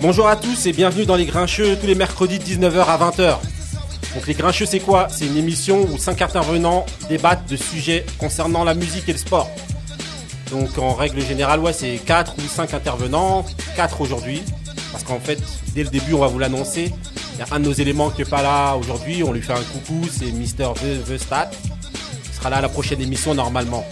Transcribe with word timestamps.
Bonjour 0.00 0.28
à 0.28 0.36
tous 0.36 0.66
et 0.66 0.72
bienvenue 0.72 1.06
dans 1.06 1.16
les 1.16 1.26
Grincheux 1.26 1.76
tous 1.76 1.88
les 1.88 1.96
mercredis 1.96 2.38
de 2.38 2.44
19h 2.44 2.84
à 2.84 2.96
20h. 2.98 3.38
Donc 4.14 4.28
les 4.28 4.34
Grincheux 4.34 4.64
c'est 4.64 4.78
quoi? 4.78 5.08
C'est 5.10 5.26
une 5.26 5.36
émission 5.36 5.88
où 5.92 5.98
cinq 5.98 6.22
intervenants 6.22 6.86
débattent 7.08 7.48
de 7.50 7.56
sujets 7.56 8.06
concernant 8.16 8.62
la 8.62 8.74
musique 8.74 9.08
et 9.08 9.12
le 9.12 9.18
sport. 9.18 9.50
Donc 10.52 10.78
en 10.78 10.94
règle 10.94 11.20
générale 11.20 11.58
ouais 11.58 11.72
c'est 11.72 11.96
4 11.96 12.34
ou 12.38 12.42
5 12.42 12.74
intervenants, 12.74 13.44
4 13.74 14.00
aujourd'hui. 14.00 14.42
Parce 14.92 15.02
qu'en 15.02 15.18
fait 15.18 15.40
dès 15.74 15.82
le 15.82 15.90
début 15.90 16.14
on 16.14 16.20
va 16.20 16.28
vous 16.28 16.38
l'annoncer. 16.38 16.92
Il 17.34 17.40
y 17.40 17.42
a 17.42 17.52
un 17.52 17.58
de 17.58 17.64
nos 17.64 17.72
éléments 17.72 18.10
qui 18.10 18.22
est 18.22 18.30
pas 18.30 18.42
là 18.42 18.76
aujourd'hui, 18.76 19.24
on 19.24 19.32
lui 19.32 19.42
fait 19.42 19.52
un 19.52 19.56
coucou, 19.56 20.02
c'est 20.08 20.30
Mister 20.30 20.68
The 21.08 21.18
Stat. 21.18 21.50
Il 22.30 22.36
sera 22.36 22.50
là 22.50 22.58
à 22.58 22.60
la 22.60 22.68
prochaine 22.68 23.00
émission 23.00 23.34
normalement. 23.34 23.84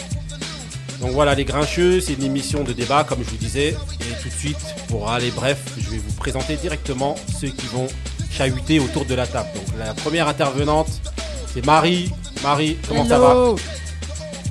Donc 1.07 1.15
voilà, 1.15 1.37
les 1.37 1.45
Grincheux, 1.45 2.01
c'est 2.01 2.15
une 2.15 2.25
émission 2.25 2.65
de 2.65 2.73
débat, 2.73 3.05
comme 3.05 3.21
je 3.25 3.31
vous 3.31 3.37
disais. 3.37 3.69
Et 3.69 4.23
tout 4.23 4.29
de 4.29 4.35
suite, 4.35 4.59
pour 4.89 5.09
aller 5.09 5.31
bref, 5.31 5.59
je 5.79 5.89
vais 5.91 5.99
vous 5.99 6.13
présenter 6.15 6.57
directement 6.57 7.15
ceux 7.41 7.47
qui 7.47 7.67
vont 7.69 7.87
chahuter 8.29 8.81
autour 8.81 9.05
de 9.05 9.15
la 9.15 9.25
table. 9.25 9.51
Donc 9.55 9.67
la 9.79 9.95
première 9.95 10.27
intervenante, 10.27 10.89
c'est 11.55 11.65
Marie. 11.65 12.11
Marie, 12.43 12.77
comment 12.89 13.07
ça 13.07 13.21
va? 13.21 13.55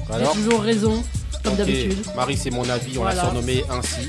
J'ai 0.07 0.13
Alors 0.15 0.31
toujours 0.31 0.61
raison, 0.61 1.03
comme 1.43 1.55
d'habitude. 1.55 1.97
Marie, 2.15 2.37
c'est 2.37 2.51
mon 2.51 2.67
avis, 2.69 2.97
on 2.97 3.03
l'a 3.03 3.11
Voilà. 3.11 3.21
surnommé 3.23 3.65
ainsi. 3.69 4.07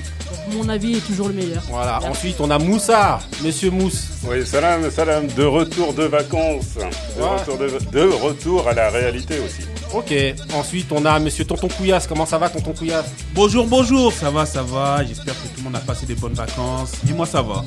Mon 0.53 0.69
avis 0.69 0.99
est 0.99 1.07
toujours 1.07 1.27
le 1.27 1.35
meilleur. 1.35 1.63
Voilà. 1.69 1.99
Merci. 2.01 2.09
Ensuite, 2.17 2.37
on 2.41 2.51
a 2.51 2.59
Moussa, 2.61 3.19
Monsieur 3.43 3.71
Mousse. 3.73 4.05
Oui, 4.23 4.47
salam, 4.47 4.89
salam, 4.93 5.27
de 5.27 5.43
retour 5.45 5.95
de 5.95 6.05
vacances. 6.05 6.75
De, 6.77 7.23
Ouais. 7.23 7.29
retour, 7.41 7.59
de, 7.59 7.69
de 7.91 8.09
retour 8.09 8.69
à 8.69 8.73
la 8.73 8.89
réalité 8.91 9.41
aussi. 9.41 9.67
Ok. 9.93 10.13
Ensuite, 10.55 10.91
on 10.93 11.05
a 11.05 11.19
Monsieur 11.19 11.45
Tonton 11.45 11.69
Couillasse. 11.69 12.07
Comment 12.07 12.27
ça 12.27 12.39
va, 12.39 12.49
Tonton 12.49 12.73
Couillasse? 12.73 13.07
Bonjour, 13.35 13.67
bonjour, 13.67 14.13
ça 14.13 14.31
va, 14.31 14.47
ça 14.47 14.63
va. 14.63 15.05
J'espère 15.05 15.35
que 15.35 15.49
tout 15.49 15.59
le 15.59 15.63
monde 15.65 15.77
a 15.77 15.81
passé 15.81 16.07
des 16.07 16.15
bonnes 16.15 16.35
vacances. 16.35 16.93
Dis-moi, 17.03 17.27
ça 17.27 17.43
va? 17.43 17.65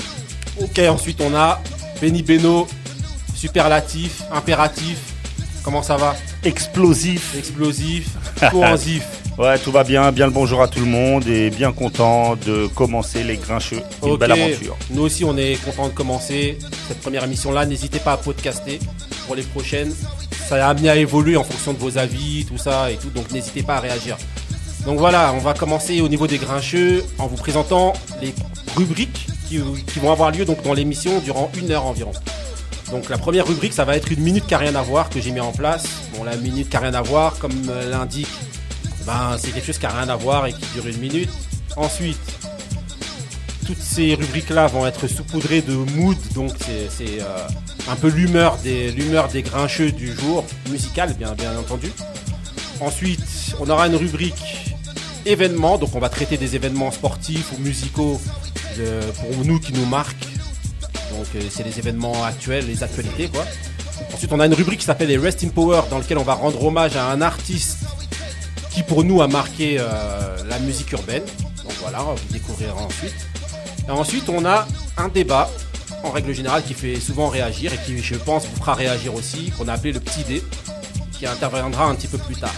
Ok. 0.61 0.79
Ensuite, 0.89 1.21
on 1.21 1.33
a 1.35 1.61
Benny 2.01 2.23
Beno, 2.23 2.67
superlatif, 3.35 4.21
impératif. 4.31 4.97
Comment 5.63 5.83
ça 5.83 5.97
va? 5.97 6.15
Explosif. 6.43 7.35
Explosif, 7.37 8.09
cohésif. 8.51 9.03
Ouais, 9.37 9.57
tout 9.57 9.71
va 9.71 9.83
bien. 9.85 10.11
Bien 10.11 10.25
le 10.25 10.33
bonjour 10.33 10.61
à 10.61 10.67
tout 10.67 10.79
le 10.81 10.85
monde 10.85 11.25
et 11.27 11.49
bien 11.49 11.71
content 11.71 12.35
de 12.35 12.67
commencer 12.67 13.23
les 13.23 13.37
grincheux. 13.37 13.81
Une 14.03 14.17
belle 14.17 14.33
aventure. 14.33 14.75
Nous 14.89 15.01
aussi, 15.01 15.23
on 15.23 15.37
est 15.37 15.55
content 15.63 15.87
de 15.87 15.93
commencer 15.93 16.57
cette 16.87 16.99
première 16.99 17.23
émission-là. 17.23 17.65
N'hésitez 17.65 17.99
pas 17.99 18.13
à 18.13 18.17
podcaster 18.17 18.79
pour 19.25 19.35
les 19.35 19.43
prochaines. 19.43 19.93
Ça 20.49 20.65
a 20.65 20.69
amené 20.71 20.89
à 20.89 20.95
évoluer 20.95 21.37
en 21.37 21.43
fonction 21.43 21.73
de 21.73 21.77
vos 21.77 21.99
avis, 21.99 22.43
tout 22.43 22.57
ça 22.57 22.89
et 22.89 22.95
tout. 22.95 23.11
Donc, 23.11 23.29
n'hésitez 23.29 23.61
pas 23.61 23.75
à 23.75 23.79
réagir. 23.81 24.17
Donc 24.83 24.97
voilà, 24.97 25.31
on 25.35 25.37
va 25.37 25.53
commencer 25.53 26.01
au 26.01 26.09
niveau 26.09 26.25
des 26.25 26.39
grincheux 26.39 27.05
en 27.19 27.27
vous 27.27 27.35
présentant 27.35 27.93
les 28.19 28.33
rubriques 28.75 29.27
qui, 29.47 29.59
vont 29.99 30.11
avoir 30.11 30.31
lieu 30.31 30.45
donc 30.45 30.63
dans 30.63 30.73
l'émission 30.73 31.19
durant 31.19 31.51
une 31.55 31.69
heure 31.69 31.85
environ. 31.85 32.13
Donc 32.89 33.09
la 33.09 33.19
première 33.19 33.45
rubrique, 33.45 33.73
ça 33.73 33.85
va 33.85 33.95
être 33.95 34.11
une 34.11 34.21
minute 34.21 34.47
qui 34.47 34.55
rien 34.55 34.73
à 34.73 34.81
voir 34.81 35.11
que 35.11 35.21
j'ai 35.21 35.29
mis 35.29 35.39
en 35.39 35.51
place. 35.51 35.85
Bon, 36.15 36.23
la 36.23 36.35
minute 36.35 36.67
qui 36.67 36.77
rien 36.77 36.95
à 36.95 37.03
voir, 37.03 37.37
comme 37.37 37.51
euh, 37.69 37.87
l'indique, 37.91 38.29
ben, 39.05 39.37
c'est 39.37 39.51
quelque 39.51 39.67
chose 39.67 39.77
qui 39.77 39.85
n'a 39.85 39.91
rien 39.91 40.09
à 40.09 40.15
voir 40.15 40.47
et 40.47 40.53
qui 40.53 40.65
dure 40.73 40.87
une 40.87 40.97
minute. 40.97 41.29
Ensuite, 41.75 42.17
toutes 43.69 43.83
ces 43.83 44.15
rubriques-là 44.15 44.65
vont 44.65 44.87
être 44.87 45.07
saupoudrées 45.07 45.61
de 45.61 45.75
mood, 45.75 46.17
donc 46.33 46.53
c'est 46.57 47.21
euh, 47.21 47.47
un 47.87 47.95
peu 47.95 48.07
l'humeur 48.07 48.57
des, 48.63 49.43
grincheux 49.43 49.91
du 49.91 50.11
jour, 50.11 50.43
musical 50.71 51.13
bien, 51.13 51.35
entendu. 51.55 51.91
Ensuite, 52.79 53.21
on 53.59 53.69
aura 53.69 53.85
une 53.85 53.95
rubrique 53.95 54.73
événements, 55.27 55.77
donc 55.77 55.93
on 55.93 55.99
va 55.99 56.09
traiter 56.09 56.35
des 56.37 56.55
événements 56.55 56.89
sportifs 56.89 57.51
ou 57.55 57.61
musicaux 57.61 58.19
pour 59.19 59.45
nous 59.45 59.59
qui 59.59 59.71
nous 59.73 59.85
marquent. 59.85 60.25
Donc 61.11 61.27
euh, 61.35 61.41
c'est 61.51 61.63
les 61.63 61.77
événements 61.77 62.23
actuels, 62.23 62.65
les 62.65 62.81
actualités 62.81 63.27
quoi. 63.27 63.45
Ensuite, 64.11 64.33
on 64.33 64.39
a 64.39 64.47
une 64.47 64.55
rubrique 64.55 64.79
qui 64.79 64.85
s'appelle 64.85 65.09
les 65.09 65.17
Rest 65.19 65.43
in 65.43 65.49
Power, 65.49 65.81
dans 65.91 65.99
lequel 65.99 66.17
on 66.17 66.23
va 66.23 66.33
rendre 66.33 66.63
hommage 66.65 66.95
à 66.95 67.05
un 67.11 67.21
artiste 67.21 67.81
qui 68.71 68.81
pour 68.81 69.03
nous 69.03 69.21
a 69.21 69.27
marqué 69.27 69.77
euh, 69.79 70.43
la 70.49 70.57
musique 70.57 70.91
urbaine. 70.91 71.23
Donc 71.63 71.73
voilà, 71.81 71.99
vous 71.99 72.33
découvrirez 72.33 72.71
ensuite. 72.71 73.28
Et 73.87 73.91
ensuite, 73.91 74.29
on 74.29 74.45
a 74.45 74.67
un 74.97 75.07
débat, 75.07 75.49
en 76.03 76.11
règle 76.11 76.33
générale, 76.33 76.63
qui 76.63 76.73
fait 76.73 76.99
souvent 76.99 77.27
réagir 77.27 77.73
et 77.73 77.77
qui, 77.77 77.97
je 77.99 78.15
pense, 78.15 78.45
vous 78.45 78.55
fera 78.57 78.73
réagir 78.73 79.13
aussi, 79.15 79.51
qu'on 79.51 79.67
a 79.67 79.73
appelé 79.73 79.91
le 79.91 79.99
petit 79.99 80.23
dé, 80.23 80.43
qui 81.11 81.25
interviendra 81.25 81.85
un 81.85 81.95
petit 81.95 82.07
peu 82.07 82.17
plus 82.17 82.35
tard. 82.35 82.55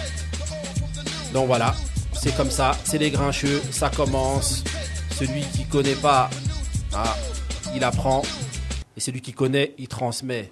Donc 1.34 1.48
voilà, 1.48 1.74
c'est 2.14 2.36
comme 2.36 2.52
ça, 2.52 2.72
c'est 2.84 2.98
les 2.98 3.10
grincheux, 3.10 3.62
ça 3.72 3.90
commence. 3.90 4.64
Celui 5.12 5.42
qui 5.42 5.66
connaît 5.66 5.96
pas, 5.96 6.30
ah, 6.94 7.16
il 7.76 7.84
apprend. 7.84 8.22
Et 8.98 9.00
celui 9.00 9.22
qui 9.22 9.34
connaît, 9.34 9.74
il 9.78 9.88
transmet. 9.88 10.52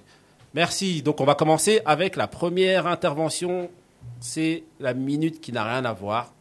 Merci. 0.53 1.01
Donc 1.01 1.21
on 1.21 1.25
va 1.25 1.35
commencer 1.35 1.81
avec 1.85 2.15
la 2.15 2.27
première 2.27 2.87
intervention. 2.87 3.69
C'est 4.19 4.63
la 4.79 4.93
minute 4.93 5.41
qui 5.41 5.51
n'a 5.51 5.63
rien 5.63 5.85
à 5.85 5.93
voir. 5.93 6.33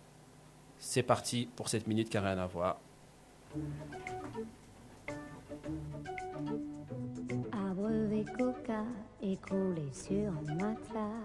C'est 0.78 1.02
parti 1.02 1.48
pour 1.56 1.68
cette 1.68 1.86
minute 1.86 2.08
qui 2.08 2.16
n'a 2.16 2.22
rien 2.22 2.38
à 2.38 2.46
voir. 2.46 2.78
Coca, 8.24 8.84
écroulé 9.22 9.92
sur 9.92 10.28
un 10.28 10.54
matelas, 10.54 11.24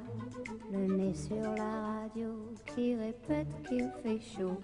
le 0.72 0.86
nez 0.96 1.14
sur 1.14 1.42
la 1.42 2.02
radio 2.02 2.30
qui 2.68 2.96
répète 2.96 3.48
qu'il 3.68 3.90
fait 4.04 4.20
chaud. 4.20 4.60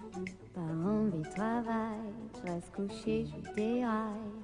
Pas 0.54 0.60
envie 0.60 1.18
de 1.18 1.30
travail, 1.30 2.12
je 2.34 2.52
reste 2.52 2.72
couché, 2.74 3.26
je 3.26 3.54
déraille. 3.54 4.40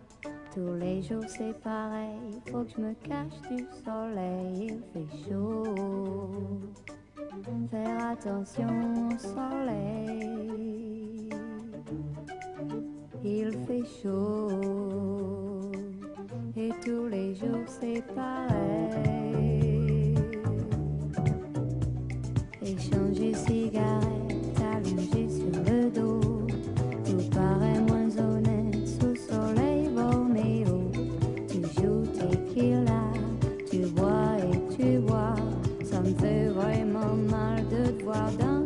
Tous 0.55 0.75
les 0.75 1.03
jours 1.03 1.25
c'est 1.29 1.59
pareil, 1.61 2.41
faut 2.51 2.65
que 2.65 2.71
je 2.77 2.81
me 2.81 2.95
cache 2.95 3.41
du 3.51 3.65
soleil, 3.85 4.69
il 4.69 4.81
fait 4.93 5.31
chaud. 5.31 5.65
Faire 7.71 8.07
attention 8.09 9.09
au 9.09 9.19
soleil, 9.19 10.31
il 13.23 13.53
fait 13.67 13.85
chaud. 14.03 15.76
Et 16.59 16.71
tous 16.83 17.06
les 17.09 17.34
jours 17.34 17.67
c'est 17.67 18.03
pareil. 18.15 20.15
Échanger 22.62 23.34
cigarettes 23.34 24.59
allongées 24.72 25.28
sur 25.28 25.53
le 25.71 25.91
dos. 25.91 26.47
Tout 27.05 27.28
paraît 27.31 27.78
moins 27.81 28.09
honnête 28.19 28.89
sous 28.89 29.15
soleil 29.16 29.91
bornéo. 29.91 30.91
Tu 31.47 31.61
joues 31.78 32.06
tequila, 32.06 33.03
tu 33.71 33.81
bois 33.91 34.39
et 34.39 34.59
tu 34.75 34.99
bois. 35.00 35.34
Ça 35.84 36.00
me 36.00 36.15
fait 36.15 36.47
vraiment 36.47 37.16
mal 37.31 37.69
de 37.69 37.91
te 37.91 38.03
voir 38.03 38.33
dans 38.39 38.66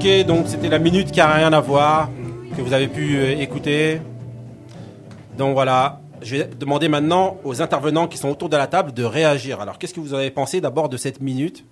Ok, 0.00 0.24
donc 0.24 0.46
c'était 0.48 0.70
la 0.70 0.78
minute 0.78 1.10
qui 1.10 1.18
n'a 1.18 1.30
rien 1.30 1.52
à 1.52 1.60
voir, 1.60 2.08
que 2.56 2.62
vous 2.62 2.72
avez 2.72 2.88
pu 2.88 3.18
euh, 3.18 3.38
écouter. 3.38 4.00
Donc 5.36 5.52
voilà, 5.52 6.00
je 6.22 6.36
vais 6.36 6.44
demander 6.58 6.88
maintenant 6.88 7.36
aux 7.44 7.60
intervenants 7.60 8.08
qui 8.08 8.16
sont 8.16 8.30
autour 8.30 8.48
de 8.48 8.56
la 8.56 8.66
table 8.66 8.94
de 8.94 9.04
réagir. 9.04 9.60
Alors 9.60 9.78
qu'est-ce 9.78 9.92
que 9.92 10.00
vous 10.00 10.14
avez 10.14 10.30
pensé 10.30 10.62
d'abord 10.62 10.88
de 10.88 10.96
cette 10.96 11.20
minute? 11.20 11.66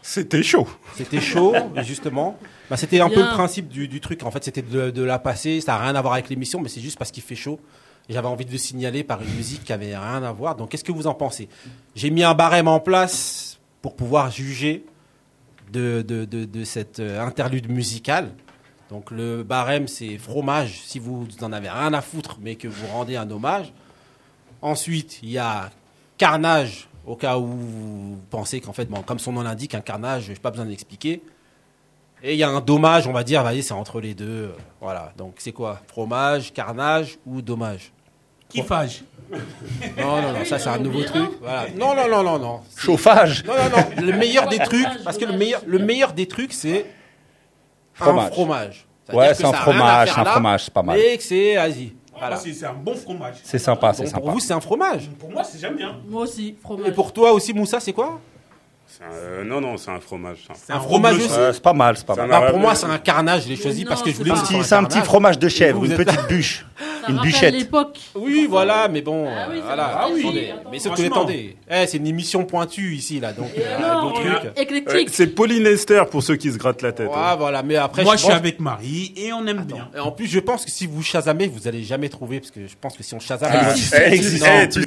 C'était 0.00 0.44
chaud. 0.44 0.68
C'était 0.94 1.20
chaud, 1.20 1.52
justement. 1.78 2.36
Bah, 2.70 2.76
c'était 2.76 3.00
un 3.00 3.08
peu 3.08 3.20
le 3.20 3.34
principe 3.34 3.66
du, 3.66 3.88
du 3.88 4.00
truc. 4.00 4.22
En 4.22 4.30
fait, 4.30 4.44
c'était 4.44 4.62
de, 4.62 4.90
de 4.90 5.02
la 5.02 5.18
passer. 5.18 5.60
Ça 5.60 5.72
n'a 5.72 5.78
rien 5.78 5.96
à 5.96 6.02
voir 6.02 6.12
avec 6.14 6.28
l'émission, 6.28 6.60
mais 6.60 6.68
c'est 6.68 6.80
juste 6.80 6.98
parce 7.00 7.10
qu'il 7.10 7.24
fait 7.24 7.34
chaud. 7.34 7.58
Et 8.08 8.12
J'avais 8.12 8.28
envie 8.28 8.44
de 8.44 8.52
le 8.52 8.58
signaler 8.58 9.02
par 9.02 9.22
une 9.22 9.34
musique 9.34 9.64
qui 9.64 9.72
avait 9.72 9.96
rien 9.98 10.22
à 10.22 10.30
voir. 10.30 10.54
Donc, 10.54 10.68
qu'est-ce 10.68 10.84
que 10.84 10.92
vous 10.92 11.08
en 11.08 11.14
pensez? 11.14 11.48
J'ai 11.96 12.10
mis 12.10 12.22
un 12.22 12.34
barème 12.34 12.68
en 12.68 12.78
place 12.78 13.58
pour 13.82 13.96
pouvoir 13.96 14.30
juger 14.30 14.84
de, 15.72 16.02
de, 16.02 16.24
de, 16.24 16.64
cette 16.64 17.00
euh, 17.00 17.20
interlude 17.20 17.70
musicale. 17.70 18.30
Donc, 18.90 19.10
le 19.10 19.42
barème, 19.44 19.86
c'est 19.88 20.18
fromage, 20.18 20.80
si 20.84 20.98
vous 20.98 21.28
n'en 21.40 21.52
avez 21.52 21.70
rien 21.70 21.92
à 21.94 22.00
foutre, 22.00 22.38
mais 22.40 22.56
que 22.56 22.66
vous 22.68 22.86
rendez 22.88 23.16
un 23.16 23.30
hommage. 23.30 23.72
Ensuite, 24.62 25.20
il 25.22 25.30
y 25.30 25.38
a 25.38 25.70
carnage, 26.18 26.88
au 27.06 27.16
cas 27.16 27.38
où 27.38 27.46
vous 27.46 28.18
pensez 28.30 28.60
qu'en 28.60 28.72
fait, 28.72 28.86
bon, 28.86 29.02
comme 29.02 29.18
son 29.18 29.32
nom 29.32 29.42
l'indique, 29.42 29.74
un 29.74 29.80
carnage, 29.80 30.24
je 30.24 30.32
n'ai 30.32 30.38
pas 30.38 30.50
besoin 30.50 30.66
d'expliquer. 30.66 31.22
Et 32.22 32.34
il 32.34 32.38
y 32.38 32.42
a 32.42 32.48
un 32.50 32.60
dommage, 32.60 33.06
on 33.06 33.12
va 33.12 33.24
dire, 33.24 33.42
vas-y, 33.42 33.62
c'est 33.62 33.72
entre 33.72 34.00
les 34.00 34.12
deux. 34.14 34.26
euh, 34.26 34.52
Voilà. 34.80 35.12
Donc, 35.16 35.34
c'est 35.38 35.52
quoi? 35.52 35.80
Fromage, 35.86 36.52
carnage 36.52 37.18
ou 37.24 37.40
dommage? 37.40 37.92
Kiffage. 38.50 39.02
Non, 39.98 40.20
non, 40.22 40.32
non, 40.32 40.44
ça, 40.44 40.58
c'est 40.58 40.68
un 40.68 40.78
nouveau 40.78 41.02
truc. 41.04 41.30
Voilà. 41.40 41.66
Non, 41.76 41.94
non, 41.94 42.08
non, 42.08 42.22
non, 42.24 42.38
non. 42.38 42.60
Chauffage. 42.76 43.44
Non, 43.44 43.54
non, 43.54 43.78
non. 43.78 44.06
Le 44.06 44.12
meilleur 44.16 44.48
des 44.48 44.58
trucs, 44.58 44.88
parce 45.04 45.16
que 45.18 45.24
le 45.24 45.34
meilleur, 45.36 45.62
le 45.66 45.78
meilleur 45.78 46.12
des 46.12 46.26
trucs, 46.26 46.52
c'est 46.52 46.84
un 48.00 48.04
Fromage. 48.04 48.32
fromage. 48.32 48.86
C'est-à-dire 49.06 49.20
Ouais, 49.20 49.28
que 49.30 49.34
c'est 49.36 49.44
un 49.44 49.52
ça 49.52 49.58
a 49.58 49.62
rien 49.62 49.72
à 49.72 49.76
fromage, 49.76 50.04
faire 50.06 50.14
c'est 50.14 50.20
un 50.20 50.24
là, 50.24 50.30
fromage, 50.32 50.64
c'est 50.64 50.74
pas 50.74 50.82
mal. 50.82 50.98
Mais 50.98 51.16
que 51.16 51.22
c'est. 51.22 51.54
Voilà. 52.18 52.36
Ah, 52.36 52.40
c'est 52.42 52.52
c'est 52.52 52.66
un 52.66 52.74
bon 52.74 52.94
fromage. 52.96 53.34
C'est 53.44 53.58
sympa, 53.58 53.92
c'est 53.94 54.02
Donc, 54.02 54.10
sympa. 54.10 54.20
pour 54.22 54.30
vous, 54.32 54.40
c'est 54.40 54.52
un 54.52 54.60
fromage. 54.60 55.08
Pour 55.18 55.30
moi, 55.30 55.42
c'est 55.44 55.58
j'aime 55.58 55.76
bien. 55.76 55.96
Moi 56.08 56.22
aussi, 56.22 56.54
fromage. 56.60 56.88
Et 56.88 56.92
pour 56.92 57.12
toi 57.12 57.32
aussi, 57.32 57.54
Moussa, 57.54 57.78
c'est 57.80 57.92
quoi 57.94 58.20
C'est 58.86 59.04
un- 59.04 59.12
euh, 59.12 59.44
non, 59.44 59.60
non, 59.60 59.76
c'est 59.78 59.90
un 59.90 60.00
fromage. 60.00 60.38
ça. 60.46 60.54
C'est 60.56 60.72
Un 60.72 60.80
fromage 60.80 61.14
aussi. 61.16 61.28
C'est 61.30 61.62
pas 61.62 61.72
mal, 61.72 61.96
c'est 61.96 62.04
pas 62.06 62.14
C'est 62.16 62.26
mal. 62.26 62.44
un 62.48 62.50
pour 62.50 62.58
moi, 62.58 62.74
c'est 62.74 62.86
un 62.86 62.98
carnage. 62.98 63.44
Je 63.44 63.48
l'ai 63.50 63.56
choisi 63.56 63.84
Non, 63.84 63.88
parce 63.90 64.02
que 64.02 64.10
je 64.10 64.16
c'est 64.16 64.18
voulais 64.18 64.30
pas 64.32 64.36
que 64.36 64.42
un 64.42 64.46
Petit- 64.58 64.64
C'est 64.64 64.74
un 64.74 64.82
petit 64.84 64.88
carnage. 64.94 65.06
fromage 65.06 65.38
de 65.38 65.48
chèvre, 65.48 65.78
Vous 65.78 65.86
une 65.86 65.92
êtes- 65.92 66.04
petite 66.04 66.26
bûche. 66.28 66.66
Ça 67.10 67.12
une 67.12 67.16
rappelle 67.18 67.32
bûchette. 67.32 67.54
l'époque. 67.54 67.98
Oui, 68.14 68.46
voilà, 68.48 68.88
mais 68.88 69.02
bon, 69.02 69.26
Ah 69.28 69.46
oui, 69.50 69.58
euh, 69.58 69.62
voilà. 69.64 69.98
Ah 70.02 70.06
oui. 70.12 70.20
attendez. 70.20 70.48
Mais 70.70 71.04
attendez, 71.06 71.56
eh, 71.70 71.86
c'est 71.86 71.96
une 71.98 72.06
émission 72.06 72.44
pointue 72.44 72.94
ici 72.94 73.20
là, 73.20 73.32
donc 73.32 73.48
euh, 73.58 74.50
éclectique. 74.56 75.08
c'est 75.12 75.28
Pauline 75.28 75.66
Esther 75.66 76.08
pour 76.08 76.22
ceux 76.22 76.36
qui 76.36 76.50
se 76.52 76.58
grattent 76.58 76.82
la 76.82 76.92
tête. 76.92 77.08
Ouais, 77.08 77.14
hein. 77.16 77.36
voilà, 77.36 77.62
mais 77.62 77.76
après, 77.76 78.02
Moi, 78.04 78.14
je 78.14 78.18
je 78.18 78.24
suis 78.24 78.30
pense- 78.32 78.38
avec 78.40 78.60
Marie 78.60 79.12
et 79.16 79.32
on 79.32 79.46
aime 79.46 79.64
bien. 79.64 79.88
Et 79.96 80.00
en 80.00 80.12
plus, 80.12 80.26
je 80.26 80.40
pense 80.40 80.64
que 80.64 80.70
si 80.70 80.86
vous 80.86 81.02
chasamez, 81.02 81.46
vous 81.46 81.66
allez 81.68 81.82
jamais 81.84 82.08
trouver, 82.08 82.40
parce 82.40 82.50
que 82.50 82.66
je 82.66 82.74
pense 82.80 82.96
que 82.96 83.02
si 83.02 83.14
on 83.14 83.20
chasame, 83.20 83.50
Ah, 83.52 83.72
tu 83.74 83.80
sais 83.82 84.10
que 84.10 84.22
ça, 84.22 84.46
c'est 84.70 84.80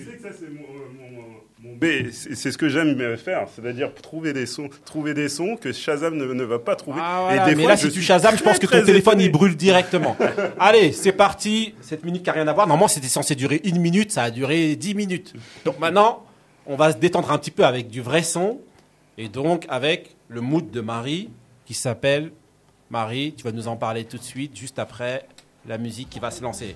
B. 1.84 2.12
C'est 2.12 2.52
ce 2.52 2.58
que 2.58 2.70
j'aime 2.70 3.18
faire, 3.18 3.48
c'est-à-dire 3.54 3.94
trouver 3.94 4.34
des 4.34 4.46
sons, 4.46 4.70
trouver 4.86 5.14
des 5.14 5.30
sons 5.30 5.58
que 5.60 5.72
Shazam 5.72 6.16
ne, 6.16 6.26
ne 6.26 6.44
va 6.44 6.60
pas 6.60 6.76
trouver. 6.76 7.00
Ah, 7.04 7.22
voilà, 7.26 7.46
Et 7.46 7.50
des 7.50 7.56
mais 7.56 7.64
fois, 7.64 7.72
là, 7.72 7.76
je 7.78 7.88
si 7.88 7.94
tu 7.94 8.02
chasames, 8.02 8.38
je 8.38 8.44
pense 8.44 8.60
que 8.60 8.66
ton 8.66 8.84
téléphone 8.84 9.14
étonné. 9.14 9.26
il 9.26 9.32
brûle 9.32 9.56
directement. 9.56 10.16
Allez, 10.60 10.92
c'est 10.92 11.12
parti. 11.12 11.74
Cette 11.82 12.04
minute 12.04 12.24
qui 12.24 12.30
a 12.30 12.34
rien 12.34 12.48
à 12.48 12.54
voir. 12.54 12.68
Normalement, 12.68 12.88
c'était 12.88 13.08
censé 13.08 13.36
durer 13.36 13.62
une 13.64 13.80
minute, 13.80 14.12
ça 14.12 14.24
a 14.24 14.32
duré 14.32 14.76
10 14.76 14.96
minutes. 14.96 15.34
Donc 15.66 15.80
maintenant, 15.80 16.26
on 16.66 16.76
va 16.76 16.92
se 16.92 16.98
détendre 16.98 17.32
un 17.32 17.38
petit 17.38 17.52
peu 17.52 17.66
avec 17.66 17.90
du 17.90 18.02
vrai 18.02 18.24
son 18.24 18.60
et 19.18 19.28
donc 19.28 19.66
avec 19.70 20.16
le 20.30 20.42
mood 20.42 20.72
de 20.72 20.82
Marie 20.82 21.30
qui 21.66 21.74
s'appelle 21.74 22.32
Marie. 22.90 23.34
Tu 23.38 23.44
vas 23.44 23.52
nous 23.52 23.68
en 23.68 23.76
parler 23.76 24.06
tout 24.06 24.18
de 24.18 24.24
suite, 24.24 24.58
juste 24.58 24.80
après 24.80 25.28
la 25.68 25.78
musique 25.78 26.10
qui 26.10 26.20
va 26.20 26.32
se 26.32 26.42
lancer. 26.42 26.76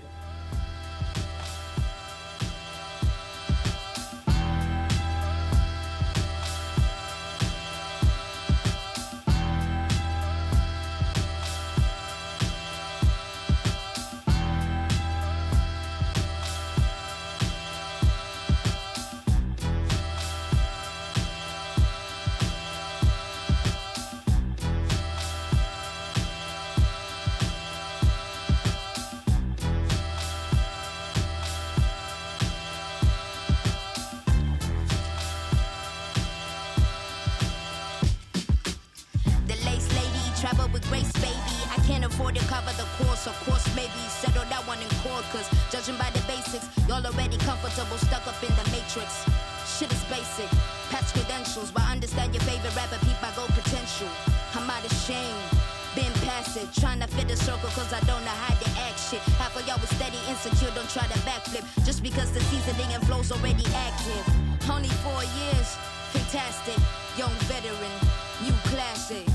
Only 64.70 64.90
four 64.90 65.24
years, 65.40 65.78
fantastic. 66.12 66.78
Young 67.18 67.32
veteran, 67.48 67.96
new 68.44 68.54
classic. 68.70 69.26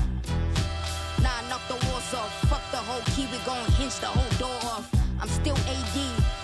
Nah, 1.21 1.41
knock 1.49 1.61
the 1.67 1.75
walls 1.87 2.13
off. 2.13 2.31
Fuck 2.49 2.61
the 2.71 2.77
whole 2.77 3.01
key, 3.15 3.27
we 3.31 3.37
gon' 3.45 3.65
hinge 3.73 3.97
the 3.99 4.07
whole 4.07 4.31
door 4.37 4.59
off. 4.71 4.89
I'm 5.19 5.27
still 5.27 5.57
AD, 5.57 5.97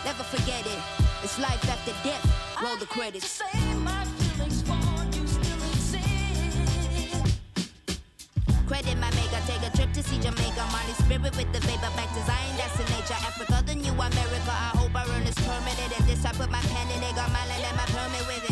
never 0.03 0.23
forget 0.23 0.65
it. 0.65 0.81
It's 1.23 1.37
life 1.37 1.63
after 1.69 1.93
death. 2.03 2.23
Roll 2.63 2.77
the 2.77 2.85
credits. 2.87 3.41
Credit 8.67 8.97
my 8.97 9.09
maker, 9.11 9.41
take 9.47 9.63
a 9.65 9.75
trip 9.75 9.91
to 9.93 10.03
see 10.03 10.19
Jamaica. 10.19 10.63
Molly 10.71 10.93
spirit 10.93 11.35
with 11.35 11.51
the 11.53 11.59
vapor 11.61 11.91
back 11.97 12.09
design, 12.13 12.49
that's 12.57 12.79
in 12.79 12.85
nature. 12.95 13.19
Africa, 13.27 13.63
the 13.65 13.75
new 13.75 13.93
America. 13.93 14.51
I 14.51 14.71
hope 14.77 14.95
I 14.95 15.03
earn 15.09 15.23
this 15.25 15.35
permitted. 15.35 15.91
And 15.97 16.05
this 16.07 16.25
I 16.25 16.31
put 16.33 16.49
my 16.51 16.61
pen 16.61 16.87
in 16.95 17.03
it, 17.03 17.15
got 17.15 17.31
my 17.31 17.45
land 17.47 17.65
and 17.65 17.77
my 17.77 17.85
permit 17.85 18.27
with 18.27 18.43
it. 18.43 18.48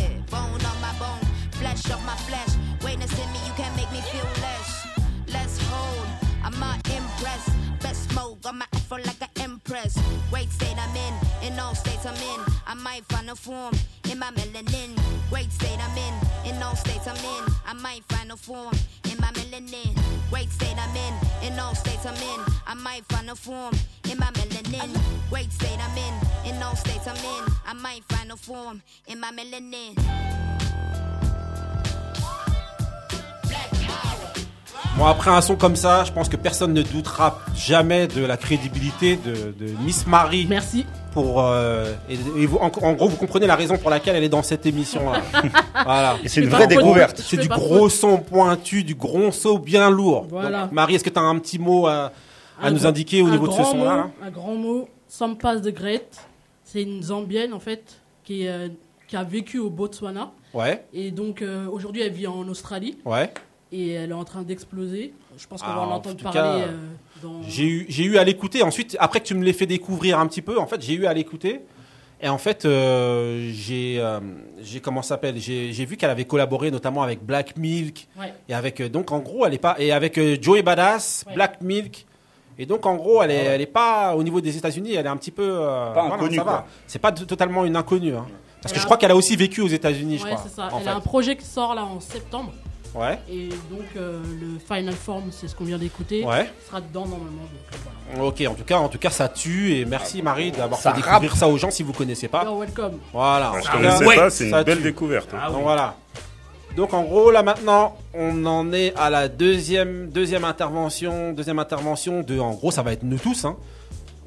Flesh 1.87 1.97
off 1.97 2.05
my 2.05 2.15
flesh. 2.15 2.55
Witness 2.83 3.11
in 3.11 3.31
me, 3.31 3.39
you 3.45 3.53
can't 3.53 3.75
make 3.75 3.91
me 3.91 4.01
feel 4.01 4.25
less. 4.41 4.87
Let's 5.27 5.57
hold, 5.69 6.07
I'm 6.43 6.57
not 6.59 6.77
impressed. 6.89 7.49
Best 7.81 8.09
smoke, 8.11 8.41
got 8.41 8.55
my 8.55 8.65
afro 8.73 8.97
like 8.97 9.21
an 9.21 9.29
empress. 9.41 9.97
Great 10.29 10.49
state 10.51 10.77
I'm 10.77 10.95
in, 10.95 11.13
in 11.47 11.59
all 11.59 11.75
states 11.75 12.05
I'm 12.05 12.15
in. 12.15 12.39
I 12.65 12.73
might 12.73 13.05
find 13.05 13.29
a 13.29 13.35
form 13.35 13.73
in 14.09 14.19
my 14.19 14.31
melanin. 14.31 14.97
Great 15.29 15.51
state 15.51 15.79
I'm 15.79 15.97
in, 15.97 16.55
in 16.55 16.61
all 16.61 16.75
states 16.75 17.07
I'm 17.07 17.17
in. 17.17 17.53
I 17.65 17.73
might 17.73 18.03
find 18.05 18.31
a 18.31 18.37
form 18.37 18.73
in 19.11 19.17
my 19.19 19.31
melanin. 19.33 19.93
Great 20.29 20.49
state 20.51 20.77
I'm 20.77 20.95
in, 20.95 21.13
in 21.47 21.59
all 21.59 21.75
states 21.75 22.05
I'm 22.05 22.15
in. 22.15 22.39
I 22.65 22.73
might 22.73 23.05
find 23.05 23.29
a 23.29 23.35
form 23.35 23.73
in 24.09 24.17
my 24.17 24.31
melanin. 24.31 24.89
Great 25.29 25.51
state 25.51 25.79
I'm 25.79 25.97
in, 25.97 26.55
in 26.55 26.63
all 26.63 26.75
states 26.75 27.07
I'm 27.07 27.15
in. 27.15 27.53
I 27.65 27.73
might 27.73 28.03
find 28.05 28.31
a 28.31 28.35
form 28.37 28.81
in 29.07 29.19
my 29.19 29.31
melanin. 29.31 29.95
Bon, 34.95 35.05
après 35.05 35.29
un 35.29 35.41
son 35.41 35.55
comme 35.55 35.75
ça, 35.75 36.03
je 36.03 36.11
pense 36.11 36.29
que 36.29 36.37
personne 36.37 36.73
ne 36.73 36.81
doutera 36.81 37.39
jamais 37.55 38.07
de 38.07 38.25
la 38.25 38.37
crédibilité 38.37 39.15
de, 39.17 39.33
de 39.33 39.71
Miss 39.83 40.07
Marie. 40.07 40.47
Merci. 40.49 40.85
Pour, 41.13 41.41
euh, 41.43 41.93
et, 42.09 42.13
et 42.13 42.45
vous, 42.45 42.57
en, 42.57 42.65
en 42.67 42.93
gros, 42.93 43.07
vous 43.07 43.15
comprenez 43.17 43.47
la 43.47 43.55
raison 43.55 43.77
pour 43.77 43.89
laquelle 43.89 44.15
elle 44.15 44.23
est 44.23 44.29
dans 44.29 44.43
cette 44.43 44.65
émission-là. 44.65 45.21
voilà. 45.83 46.17
Et 46.23 46.29
c'est 46.29 46.41
une 46.41 46.49
vraie 46.49 46.67
découverte. 46.67 47.19
C'est 47.23 47.37
du 47.37 47.47
gros 47.47 47.89
son 47.89 48.17
pointu, 48.17 48.83
du 48.83 48.95
gros 48.95 49.31
son 49.31 49.59
bien 49.59 49.89
lourd. 49.89 50.25
Voilà. 50.29 50.63
Donc, 50.63 50.71
Marie, 50.71 50.95
est-ce 50.95 51.03
que 51.03 51.09
tu 51.09 51.19
as 51.19 51.23
un 51.23 51.37
petit 51.39 51.59
mot 51.59 51.87
à, 51.87 52.11
nous 52.71 52.85
indiquer 52.85 53.21
au 53.21 53.29
niveau 53.29 53.47
de 53.47 53.51
ce 53.51 53.57
grand 53.61 53.71
son-là 53.71 54.07
Un 54.23 54.29
grand 54.29 54.55
mot, 54.55 54.89
Sampas 55.07 55.57
de 55.57 55.71
Gret. 55.71 56.07
C'est 56.63 56.83
une 56.83 57.01
Zambienne 57.01 57.53
en 57.53 57.59
fait 57.59 57.99
qui, 58.25 58.47
euh, 58.47 58.67
qui 59.07 59.15
a 59.15 59.23
vécu 59.23 59.57
au 59.57 59.69
Botswana 59.69 60.31
Ouais, 60.53 60.85
et 60.93 61.11
donc 61.11 61.41
euh, 61.41 61.67
aujourd'hui 61.69 62.01
elle 62.01 62.11
vit 62.11 62.27
en 62.27 62.47
Australie 62.47 62.97
ouais. 63.05 63.31
Et 63.71 63.91
elle 63.91 64.11
est 64.11 64.13
en 64.13 64.23
train 64.23 64.41
d'exploser. 64.43 65.13
Je 65.37 65.45
pense 65.47 65.61
qu'on 65.61 65.67
Ah, 65.71 65.75
va 65.75 65.81
en 65.81 65.91
en 65.91 65.95
entendre 65.95 66.21
parler 66.23 66.63
euh, 66.63 66.77
dans. 67.21 67.41
J'ai 67.47 67.65
eu, 67.65 67.85
j'ai 67.89 68.03
eu 68.05 68.17
à 68.17 68.23
l'écouter. 68.23 68.63
Ensuite, 68.63 68.95
après 68.99 69.19
que 69.19 69.25
tu 69.25 69.35
me 69.35 69.43
l'aies 69.43 69.53
fait 69.53 69.65
découvrir 69.65 70.19
un 70.19 70.27
petit 70.27 70.41
peu, 70.41 70.57
en 70.59 70.65
fait, 70.67 70.81
j'ai 70.81 70.93
eu 70.93 71.05
à 71.05 71.13
l'écouter. 71.13 71.61
Et 72.19 72.29
en 72.29 72.39
fait, 72.39 72.65
euh, 72.65 73.51
j'ai, 73.53 73.97
euh, 73.99 74.19
j'ai 74.61 74.79
comment 74.79 75.03
ça 75.03 75.09
s'appelle? 75.09 75.37
J'ai 75.39 75.85
vu 75.85 75.97
qu'elle 75.97 76.09
avait 76.09 76.25
collaboré 76.25 76.71
notamment 76.71 77.03
avec 77.03 77.23
Black 77.23 77.55
Milk 77.57 78.07
Ouais. 78.19 78.33
et 78.49 78.55
avec 78.55 78.81
euh, 78.81 78.89
donc 78.89 79.11
en 79.11 79.19
gros, 79.19 79.45
elle 79.45 79.53
est 79.53 79.59
pas 79.59 79.75
et 79.77 79.91
avec 79.91 80.17
euh, 80.17 80.35
Joey 80.41 80.63
Badass, 80.63 81.25
Ouais. 81.27 81.35
Black 81.35 81.61
Milk. 81.61 82.07
Et 82.57 82.65
donc 82.65 82.87
en 82.87 82.95
gros, 82.95 83.21
elle 83.21 83.29
est, 83.29 83.35
elle 83.43 83.61
est 83.61 83.67
pas 83.67 84.15
au 84.15 84.23
niveau 84.23 84.41
des 84.41 84.57
États-Unis, 84.57 84.95
elle 84.95 85.05
est 85.05 85.09
un 85.09 85.17
petit 85.17 85.29
peu 85.29 85.43
euh, 85.47 85.93
Pas 85.93 86.05
inconnue, 86.05 86.37
ça 86.37 86.43
va. 86.43 86.51
quoi. 86.51 86.65
C'est 86.87 86.97
pas 86.97 87.11
totalement 87.11 87.65
une 87.65 87.75
inconnue. 87.75 88.15
hein. 88.15 88.25
Parce 88.63 88.73
que 88.73 88.79
je 88.79 88.83
a- 88.83 88.85
crois 88.85 88.97
qu'elle 88.97 89.11
a 89.11 89.15
aussi 89.15 89.35
vécu 89.35 89.61
aux 89.61 89.67
États-Unis, 89.67 90.17
je 90.17 90.23
Ouais, 90.23 90.31
crois. 90.31 90.43
c'est 90.43 90.55
ça. 90.55 90.69
en 90.73 90.77
Elle 90.79 90.85
fait. 90.85 90.89
a 90.89 90.95
un 90.95 90.99
projet 91.01 91.35
qui 91.35 91.45
sort 91.45 91.75
là 91.75 91.85
en 91.85 91.99
septembre. 91.99 92.51
Ouais. 92.95 93.19
Et 93.29 93.49
donc 93.49 93.85
euh, 93.95 94.21
le 94.39 94.57
Final 94.59 94.93
Form, 94.95 95.25
c'est 95.31 95.47
ce 95.47 95.55
qu'on 95.55 95.65
vient 95.65 95.77
d'écouter, 95.77 96.23
Ouais. 96.25 96.49
sera 96.67 96.81
dedans 96.81 97.05
normalement. 97.05 97.41
donc, 97.43 97.73
euh, 97.73 97.77
voilà. 98.13 98.27
Ok, 98.27 98.41
en 98.47 98.53
tout 98.55 98.63
cas, 98.63 98.77
en 98.77 98.89
tout 98.89 98.97
cas, 98.97 99.09
ça 99.09 99.27
tue 99.29 99.73
et 99.75 99.85
merci 99.85 100.21
Marie 100.21 100.51
d'avoir 100.51 100.79
Ça 100.79 100.91
fait 100.93 101.01
découvrir 101.01 101.35
ça 101.35 101.47
aux 101.47 101.57
gens 101.57 101.69
si 101.71 101.83
vous 101.83 101.93
connaissez 101.93 102.27
pas. 102.27 102.43
You're 102.43 102.57
welcome. 102.59 102.97
Voilà. 103.13 103.53
Je 103.63 103.69
connaissais 103.71 104.05
ouais, 104.05 104.15
pas, 104.15 104.29
c'est 104.29 104.49
ça 104.49 104.59
une 104.59 104.63
belle 104.63 104.77
tue. 104.77 104.83
découverte. 104.83 105.29
hein. 105.33 105.51
Donc 105.51 105.63
voilà. 105.63 105.95
Donc 106.75 106.93
en 106.93 107.03
gros 107.03 107.31
là 107.31 107.41
maintenant, 107.43 107.97
on 108.13 108.45
en 108.45 108.71
est 108.71 108.93
à 108.95 109.09
la 109.09 109.27
deuxième 109.27 110.09
deuxième 110.09 110.43
intervention, 110.45 111.33
deuxième 111.33 111.57
intervention 111.59 112.21
de 112.21 112.39
en 112.39 112.51
gros 112.51 112.69
ça 112.71 112.83
va 112.83 112.93
être 112.93 113.03
nous 113.03 113.17
tous 113.17 113.45
hein. 113.45 113.57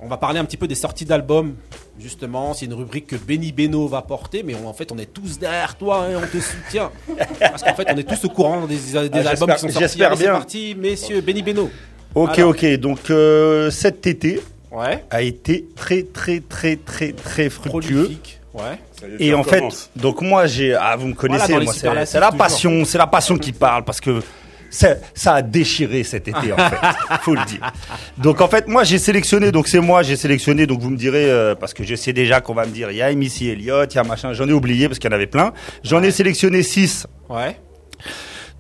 On 0.03 0.09
va 0.09 0.17
parler 0.17 0.39
un 0.39 0.45
petit 0.45 0.57
peu 0.57 0.67
des 0.67 0.75
sorties 0.75 1.05
d'albums. 1.05 1.55
Justement, 1.99 2.55
c'est 2.55 2.65
une 2.65 2.73
rubrique 2.75 3.09
que 3.09 3.17
Benny 3.17 3.53
Beno 3.53 3.87
va 3.87 4.01
porter, 4.01 4.43
mais 4.43 4.55
on- 4.55 4.67
en 4.69 4.73
fait, 4.73 4.91
on 4.93 4.99
est 4.99 5.13
tous 5.13 5.39
derrière 5.39 5.77
toi 5.77 6.07
et 6.11 6.17
on 6.17 6.21
te 6.23 6.39
soutient. 6.41 6.91
Parce 7.39 7.63
qu'en 7.63 7.75
fait, 7.75 7.87
on 7.93 7.97
est 7.99 8.05
tous 8.09 8.25
au 8.25 8.31
courant 8.31 8.67
des, 8.67 8.77
des 8.77 8.97
Ah, 9.27 9.29
albums 9.31 9.51
qui 9.53 9.59
sont 9.61 9.69
sortis. 9.69 9.79
j'espère 9.79 10.17
c'est 10.17 10.23
bien. 10.25 10.33
parti, 10.33 10.75
messieurs, 10.79 11.21
Benny 11.21 11.43
Beno. 11.43 11.71
Ok, 12.15 12.39
Alors. 12.39 12.51
ok. 12.51 12.65
Donc 12.79 13.11
euh, 13.11 13.71
cet 13.71 14.07
été 14.07 14.41
Ouais. 14.73 15.05
a 15.11 15.21
été 15.23 15.67
très, 15.77 16.03
très, 16.05 16.41
très, 16.41 16.77
très, 16.77 17.13
très 17.13 17.51
fructueux. 17.51 18.05
Prolifique. 18.05 18.41
Ouais. 18.55 18.79
Et 19.19 19.35
en 19.35 19.43
fait, 19.45 19.63
donc 19.97 20.23
moi 20.23 20.47
j'ai, 20.47 20.75
ah 20.75 20.97
vous 20.97 21.09
me 21.09 21.15
connaissez, 21.15 21.53
Voilà, 21.53 21.65
moi 21.67 22.05
c'est 22.07 22.19
la 22.21 22.33
passion, 22.33 22.85
c'est 22.85 22.99
la 22.99 23.07
passion 23.07 23.37
qui 23.39 23.53
parle 23.53 23.85
parce 23.85 24.01
que 24.01 24.23
ça, 24.71 24.95
ça 25.15 25.35
a 25.35 25.43
déchiré 25.43 26.03
cet 26.05 26.29
été 26.29 26.53
en 26.53 26.57
fait, 26.57 26.79
faut 27.23 27.35
le 27.35 27.45
dire. 27.45 27.73
Donc 28.19 28.41
en 28.41 28.49
fait 28.49 28.69
moi 28.69 28.85
j'ai 28.85 28.99
sélectionné, 28.99 29.53
donc 29.53 29.69
c'est 29.69 29.81
moi 29.81 30.03
j'ai 30.03 30.17
sélectionné, 30.17 30.67
donc 30.67 30.81
vous 30.81 30.91
me 30.91 30.97
direz 30.97 31.31
euh, 31.31 31.55
parce 31.55 31.75
que 31.75 31.85
je 31.85 31.95
sais 31.95 32.13
déjà 32.13 32.41
qu'on 32.41 32.55
va 32.55 32.67
me 32.67 32.73
dire 32.73 32.91
il 32.91 32.97
y 32.97 33.03
a 33.03 33.13
Missy 33.15 33.49
Elliott, 33.49 33.93
il 33.93 33.97
y 33.97 34.01
a 34.01 34.05
machin, 34.05 34.33
j'en 34.33 34.49
ai 34.49 34.53
oublié 34.53 34.89
parce 34.89 34.99
qu'il 34.99 35.11
y 35.11 35.13
en 35.13 35.17
avait 35.17 35.27
plein. 35.27 35.53
J'en 35.85 36.03
ai 36.03 36.11
sélectionné 36.11 36.63
six. 36.63 37.07
Ouais. 37.29 37.57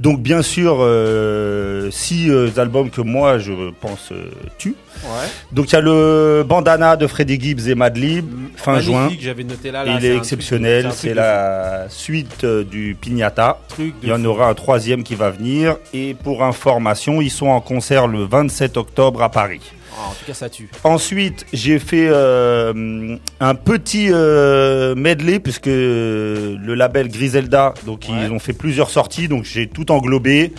Donc 0.00 0.22
bien 0.22 0.40
sûr 0.40 0.78
euh, 0.80 1.90
six 1.90 2.30
euh, 2.30 2.48
albums 2.56 2.88
que 2.88 3.02
moi 3.02 3.38
je 3.38 3.52
pense 3.82 4.12
euh, 4.12 4.30
tuent. 4.56 4.74
Ouais. 5.04 5.28
Donc 5.52 5.70
il 5.70 5.72
y 5.74 5.76
a 5.76 5.82
le 5.82 6.42
Bandana 6.42 6.96
de 6.96 7.06
Freddie 7.06 7.38
Gibbs 7.38 7.68
et 7.68 7.74
Madlib 7.74 8.24
fin 8.56 8.72
Magnifique, 8.72 8.94
juin. 8.94 9.10
J'avais 9.20 9.44
noté 9.44 9.70
là. 9.70 9.84
Et 9.84 9.88
là, 9.88 9.96
il 9.98 10.04
est 10.06 10.16
exceptionnel, 10.16 10.88
c'est 10.94 11.12
la 11.12 11.84
suite 11.90 12.44
euh, 12.44 12.64
du 12.64 12.96
Pignata. 12.98 13.58
Il 13.78 14.08
y 14.08 14.12
en 14.12 14.16
fou. 14.16 14.24
aura 14.24 14.48
un 14.48 14.54
troisième 14.54 15.02
qui 15.02 15.16
va 15.16 15.28
venir. 15.28 15.76
Et 15.92 16.14
pour 16.14 16.44
information, 16.44 17.20
ils 17.20 17.30
sont 17.30 17.48
en 17.48 17.60
concert 17.60 18.06
le 18.06 18.24
27 18.24 18.78
octobre 18.78 19.22
à 19.22 19.28
Paris. 19.28 19.60
Ah, 19.98 20.08
en 20.10 20.12
tout 20.12 20.24
cas, 20.26 20.34
ça 20.34 20.48
tue. 20.48 20.68
Ensuite, 20.84 21.46
j'ai 21.52 21.78
fait 21.78 22.06
euh, 22.08 23.16
un 23.40 23.54
petit 23.54 24.08
euh, 24.10 24.94
medley 24.94 25.40
puisque 25.40 25.66
le 25.66 26.74
label 26.74 27.08
Griselda, 27.08 27.74
donc 27.86 28.04
Ouais. 28.08 28.26
ils 28.26 28.32
ont 28.32 28.38
fait 28.38 28.52
plusieurs 28.52 28.90
sorties, 28.90 29.28
donc 29.28 29.44
j'ai 29.44 29.66
tout 29.66 29.90
englobé. 29.92 30.52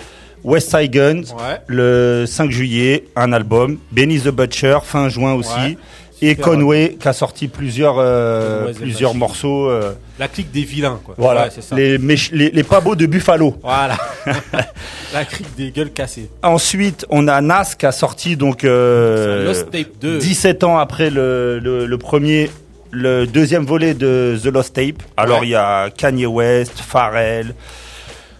West 0.43 0.75
Side 0.75 0.91
Guns, 0.91 1.21
Ouais. 1.37 1.59
le 1.67 2.25
5 2.27 2.49
juillet, 2.49 3.05
un 3.15 3.31
album. 3.31 3.77
Benny 3.91 4.19
the 4.19 4.29
Butcher, 4.29 4.79
fin 4.83 5.07
juin 5.07 5.33
aussi. 5.33 5.51
Ouais. 5.53 5.77
Et. 6.23 6.35
Conway 6.35 6.97
qui 6.99 7.07
a 7.07 7.13
sorti 7.13 7.47
plusieurs, 7.47 7.95
euh, 7.97 8.71
plusieurs 8.73 9.13
morceaux. 9.15 9.69
euh, 9.69 9.93
La 10.19 10.27
clique 10.27 10.51
des 10.51 10.63
vilains, 10.63 10.99
quoi. 11.03 11.15
voilà, 11.17 11.45
Ouais, 11.45 11.49
ça. 11.59 11.75
les, 11.75 11.97
les, 11.97 12.51
les 12.51 12.63
pabos 12.63 12.95
de 12.95 13.05
Buffalo. 13.07 13.55
Voilà. 13.63 13.97
la 15.13 15.25
clique 15.25 15.55
des 15.57 15.71
gueules 15.71 15.91
cassées. 15.91 16.29
Ensuite, 16.43 17.05
on 17.09 17.27
a 17.27 17.41
Nas 17.41 17.73
qui 17.77 17.85
a 17.85 17.91
sorti 17.91 18.35
donc 18.37 18.63
euh, 18.63 19.45
Lost 19.45 19.71
Tape 19.71 19.87
2. 19.99 20.19
17 20.19 20.63
ans 20.63 20.77
après 20.77 21.09
le, 21.09 21.59
le, 21.59 21.85
le 21.85 21.97
premier, 21.97 22.49
le 22.91 23.25
deuxième 23.25 23.65
volet 23.65 23.93
de 23.93 24.37
The 24.41 24.47
Lost 24.47 24.75
Tape. 24.75 25.01
Alors 25.17 25.39
Ouais. 25.39 25.47
il 25.47 25.51
y 25.51 25.55
a 25.55 25.89
Kanye 25.89 26.25
West, 26.27 26.73
Pharrell, 26.79 27.53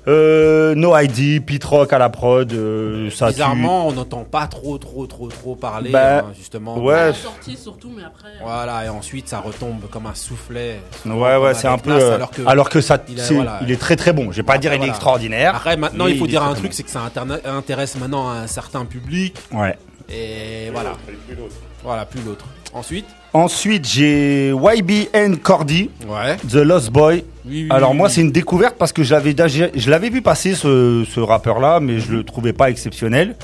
euh, 0.08 0.74
No 0.76 0.98
ID, 0.98 1.44
Pete 1.46 1.64
Rock 1.64 1.94
à 1.94 1.98
la 2.00 2.10
prod. 2.10 2.52
euh, 2.54 3.10
ça 3.12 3.28
tue. 3.28 3.34
Bizarrement, 3.34 3.88
on 3.88 3.92
n'entend 3.94 4.24
pas 4.24 4.48
trop, 4.48 4.78
trop, 4.78 5.06
trop, 5.08 5.28
trop 5.28 5.56
parler, 5.56 5.92
Bah, 5.92 6.20
hein, 6.20 6.26
justement. 6.38 6.78
ouais. 6.80 6.94
La 7.08 7.14
sortie 7.14 7.56
surtout, 7.58 7.92
mais 7.96 8.04
après. 8.04 8.30
euh, 8.30 8.44
Voilà, 8.44 8.86
et 8.86 8.90
ensuite 8.90 9.28
ça 9.30 9.40
retombe 9.40 9.88
comme 9.92 10.08
un 10.08 10.16
soufflet. 10.16 10.80
Ouais, 11.06 11.38
ouais, 11.38 11.54
c'est 11.54 11.68
un 11.68 11.78
peu. 11.78 11.92
Nas, 11.92 12.00
euh, 12.00 12.16
alors 12.16 12.32
que- 12.32 12.42
alors 12.48 12.70
que 12.70 12.82
ça, 12.82 12.98
il 13.08 13.20
a- 13.22 13.34
voilà. 13.34 13.60
il 13.62 13.72
est 13.72 13.80
très 13.80 13.96
très 13.96 14.14
bon. 14.14 14.32
Je 14.32 14.38
vais 14.38 14.44
pas 14.44 14.54
Après, 14.54 14.60
dire 14.70 14.74
il 14.74 14.84
est 14.84 14.90
extraordinaire. 14.90 15.56
Après, 15.56 15.78
maintenant, 15.78 16.08
il 16.08 16.18
faut 16.18 16.26
est 16.26 16.30
dire 16.30 16.44
un 16.44 16.54
truc, 16.56 16.74
c'est 16.74 16.84
que 16.84 16.90
ça 16.90 17.02
intéresse 17.46 17.96
maintenant 17.98 18.30
un 18.30 18.48
certain 18.48 18.86
public. 18.86 19.38
Ouais. 19.52 19.78
et 20.10 20.70
voilà, 20.74 20.94
Et 21.30 21.36
l'autre. 21.36 21.56
voilà, 21.84 22.06
plus 22.06 22.22
l'autre. 22.22 22.46
Ensuite, 22.74 23.06
Ensuite, 23.34 23.88
j'ai 23.88 24.50
YBN 24.52 25.38
Cordy, 25.38 25.90
ouais. 26.06 26.36
The 26.50 26.56
Lost 26.56 26.90
Boy. 26.92 27.24
Oui, 27.46 27.64
oui, 27.64 27.68
Alors 27.70 27.92
oui, 27.92 27.98
moi, 27.98 28.10
c'est 28.10 28.20
une 28.22 28.32
découverte 28.32 28.76
parce 28.78 28.92
que 28.92 29.04
je 29.04 29.14
l'avais 29.14 29.34
déjà- 29.34 29.68
je 29.74 29.90
l'avais 29.90 30.10
vu 30.10 30.22
passer 30.22 30.54
ce, 30.54 31.06
ce 31.10 31.20
rappeur-là, 31.22 31.80
mais 31.80 32.00
je 32.00 32.12
le 32.12 32.24
trouvais 32.26 32.52
pas 32.54 32.70
exceptionnel. 32.70 33.36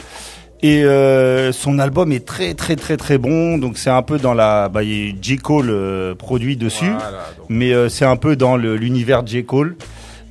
Et 0.61 0.83
euh, 0.83 1.51
son 1.53 1.79
album 1.79 2.11
est 2.11 2.25
très 2.25 2.53
très 2.53 2.75
très 2.75 2.97
très 2.97 3.17
bon. 3.17 3.57
Donc 3.57 3.77
c'est 3.77 3.89
un 3.89 4.01
peu 4.01 4.17
dans 4.17 4.33
la, 4.33 4.67
bah, 4.69 4.83
il 4.83 5.07
y 5.07 5.11
a 5.11 5.13
J 5.21 5.37
Cole 5.37 5.69
euh, 5.69 6.15
produit 6.15 6.57
dessus, 6.57 6.85
Voilà, 6.91 7.25
mais 7.47 7.71
euh, 7.73 7.87
c'est 7.89 8.05
un 8.05 8.15
peu 8.17 8.35
dans 8.35 8.57
l'univers 8.57 9.25
J 9.25 9.45
Cole. 9.45 9.77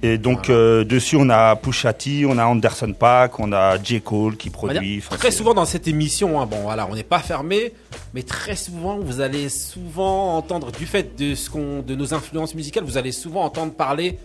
Et 0.03 0.19
donc 0.19 0.50
euh, 0.50 0.85
dessus, 0.85 1.17
on 1.19 1.31
a 1.31 1.57
Pusha 1.57 1.93
T, 1.95 2.26
on 2.26 2.37
a 2.38 2.45
Anderson 2.45 2.93
Paak, 2.93 3.41
on 3.41 3.53
a 3.53 3.83
J 3.83 4.00
Cole 4.03 4.37
qui 4.37 4.50
produit. 4.50 5.03
Très 5.11 5.31
souvent 5.31 5.55
dans 5.55 5.65
cette 5.65 5.88
émission, 5.88 6.41
hein, 6.41 6.47
bon 6.50 6.59
voilà, 6.62 6.87
on 6.91 6.95
n'est 6.95 7.03
pas 7.03 7.21
fermé, 7.21 7.73
mais 8.15 8.23
très 8.23 8.57
souvent 8.57 8.99
vous 8.99 9.21
allez 9.21 9.49
souvent 9.49 10.37
entendre, 10.37 10.73
du 10.73 10.87
fait 10.87 11.17
de 11.19 11.35
ce 11.35 11.51
qu'on, 11.51 11.81
de 11.83 11.95
nos 11.95 12.15
influences 12.15 12.55
musicales, 12.55 12.85
vous 12.85 12.97
allez 12.99 13.13
souvent 13.13 13.43
entendre 13.45 13.73
parler 13.73 14.19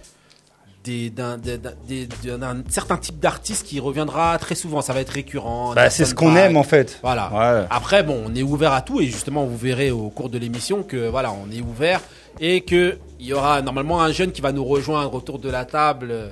des- 0.84 1.12
d'un, 1.12 1.38
certain 2.70 2.98
type 2.98 3.20
d'artiste 3.20 3.68
qui 3.68 3.80
reviendra 3.80 4.38
très 4.40 4.56
souvent. 4.56 4.82
Ça 4.82 4.94
va 4.94 5.02
être 5.02 5.10
récurrent. 5.12 5.74
Bah, 5.76 5.90
c'est 5.92 6.06
ce 6.06 6.16
qu'on 6.16 6.36
aime 6.36 6.58
en 6.58 6.64
fait. 6.64 6.98
Voilà. 7.04 7.32
Ouais. 7.62 7.68
Après, 7.70 8.02
bon, 8.04 8.24
on 8.26 8.34
est 8.34 8.42
ouvert 8.42 8.74
à 8.74 8.82
tout 8.82 9.00
et 9.00 9.06
justement, 9.06 9.46
vous 9.46 9.58
verrez 9.58 9.92
au 9.92 10.10
cours 10.10 10.30
de 10.30 10.40
l'émission 10.40 10.82
que 10.84 11.08
voilà, 11.08 11.32
on 11.34 11.52
est 11.52 11.62
ouvert 11.62 12.02
et 12.40 12.62
que 12.62 12.98
il 13.20 13.28
y 13.28 13.34
aura 13.34 13.62
normalement 13.62 14.02
un 14.02 14.12
jeune 14.12 14.32
qui 14.32 14.42
va 14.42 14.52
nous 14.52 14.66
rejoindre 14.66 15.14
autour 15.14 15.38
de 15.38 15.50
la 15.50 15.66
table 15.66 16.08
euh, 16.10 16.30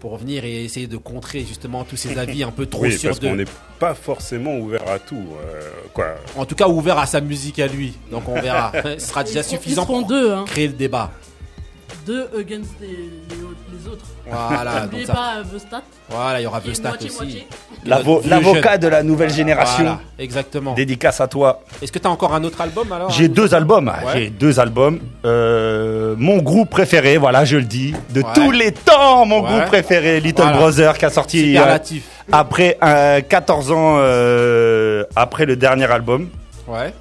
pour 0.00 0.16
venir 0.16 0.44
et 0.44 0.64
essayer 0.64 0.86
de 0.86 0.96
contrer 0.96 1.40
justement 1.40 1.84
tous 1.84 1.96
ces 1.96 2.18
avis 2.18 2.42
un 2.42 2.50
peu 2.50 2.66
trop 2.66 2.82
Oui, 2.82 2.98
sûrs 2.98 3.10
parce 3.10 3.20
de. 3.20 3.28
qu'on 3.28 3.36
n'est 3.36 3.44
pas 3.78 3.94
forcément 3.94 4.56
ouvert 4.58 4.88
à 4.88 4.98
tout. 4.98 5.22
euh, 5.44 5.60
quoi. 5.92 6.16
En 6.36 6.44
tout 6.46 6.54
cas, 6.54 6.66
ouvert 6.68 6.98
à 6.98 7.06
sa 7.06 7.20
musique 7.20 7.58
à 7.60 7.66
lui. 7.68 7.92
Donc 8.10 8.28
on 8.28 8.40
verra. 8.40 8.72
Ce 8.98 9.06
sera 9.06 9.22
déjà 9.24 9.42
suffisant 9.42 9.86
pour 9.86 10.04
deux, 10.06 10.32
hein. 10.32 10.44
créer 10.46 10.66
le 10.68 10.72
débat. 10.74 11.12
Deux 12.10 12.28
against 12.40 12.70
les, 12.80 12.88
les 12.88 13.42
autres- 13.44 13.56
les 13.72 13.88
autres. 13.92 14.04
Voilà. 14.28 14.72
donc 14.72 14.82
N'oubliez 14.84 15.06
ça- 15.06 15.12
pas 15.12 15.34
euh, 15.38 15.42
The 15.44 15.60
Stat. 15.60 15.82
voilà, 16.08 16.40
il 16.40 16.42
y 16.42 16.46
aura 16.48 16.58
Vestat 16.58 16.88
moitié, 16.88 17.10
aussi. 17.10 17.44
L'avocat 17.86 18.78
de 18.78 18.88
la 18.88 19.04
nouvelle 19.04 19.30
génération. 19.30 19.84
Voilà, 19.84 20.00
exactement. 20.18 20.74
Dédicace 20.74 21.20
à 21.20 21.28
toi. 21.28 21.60
Est-ce 21.80 21.92
que 21.92 22.00
tu 22.00 22.06
as 22.08 22.10
encore 22.10 22.34
un 22.34 22.42
autre 22.42 22.60
album 22.60 22.90
alors 22.90 23.10
J'ai 23.10 23.28
deux 23.28 23.54
albums. 23.54 23.86
Ouais. 23.88 24.12
J'ai 24.14 24.30
deux 24.30 24.58
albums. 24.58 24.98
Euh, 25.24 26.16
mon 26.18 26.38
groupe 26.38 26.70
préféré, 26.70 27.16
voilà, 27.16 27.44
je 27.44 27.56
le 27.58 27.62
dis, 27.64 27.94
de 28.10 28.22
Ouais. 28.22 28.28
tous 28.34 28.50
les 28.50 28.72
temps, 28.72 29.24
mon 29.24 29.42
Ouais. 29.44 29.48
groupe 29.50 29.66
préféré, 29.66 30.18
Little 30.20 30.42
Voilà. 30.42 30.56
Brother, 30.58 30.98
qui 30.98 31.04
a 31.04 31.10
sorti 31.10 31.56
euh, 31.56 31.78
après 32.32 32.76
euh, 32.82 33.20
14 33.20 33.70
ans 33.70 33.98
euh, 34.00 35.04
après 35.14 35.46
le 35.46 35.54
dernier 35.54 35.90
album, 35.90 36.28
Ouais. 36.66 36.92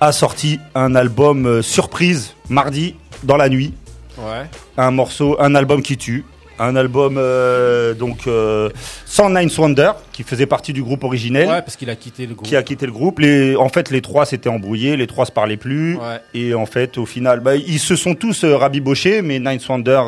a 0.00 0.12
sorti 0.12 0.60
un 0.76 0.94
album 0.94 1.46
euh, 1.46 1.62
surprise 1.62 2.34
mardi 2.48 2.94
dans 3.22 3.36
la 3.36 3.48
nuit. 3.48 3.74
Ouais. 4.18 4.46
Un 4.76 4.90
morceau, 4.90 5.36
un 5.40 5.54
album 5.54 5.82
qui 5.82 5.96
tue. 5.96 6.24
Un 6.58 6.76
album 6.76 7.16
euh, 7.18 7.94
donc 7.94 8.26
euh, 8.26 8.68
sans 9.06 9.30
Ninth 9.30 9.56
Wonder, 9.58 9.92
qui 10.12 10.22
faisait 10.22 10.46
partie 10.46 10.72
du 10.72 10.82
groupe 10.82 11.02
originel. 11.02 11.48
Ouais, 11.48 11.62
parce 11.62 11.76
qu'il 11.76 11.88
a 11.90 11.96
quitté 11.96 12.26
le 12.26 12.34
groupe. 12.34 12.46
qui 12.46 12.54
a 12.54 12.62
quitté 12.62 12.86
le 12.86 12.92
groupe. 12.92 13.18
Les, 13.20 13.56
en 13.56 13.68
fait, 13.70 13.90
les 13.90 14.00
trois 14.02 14.26
s'étaient 14.26 14.50
embrouillés, 14.50 14.96
les 14.96 15.06
trois 15.06 15.24
se 15.24 15.32
parlaient 15.32 15.56
plus. 15.56 15.96
Ouais. 15.96 16.20
Et 16.34 16.54
en 16.54 16.66
fait, 16.66 16.98
au 16.98 17.06
final, 17.06 17.40
bah, 17.40 17.56
ils 17.56 17.80
se 17.80 17.96
sont 17.96 18.14
tous 18.14 18.44
euh, 18.44 18.54
rabibochés, 18.56 19.22
mais 19.22 19.40
Ninth 19.40 19.66
Wonder 19.68 20.02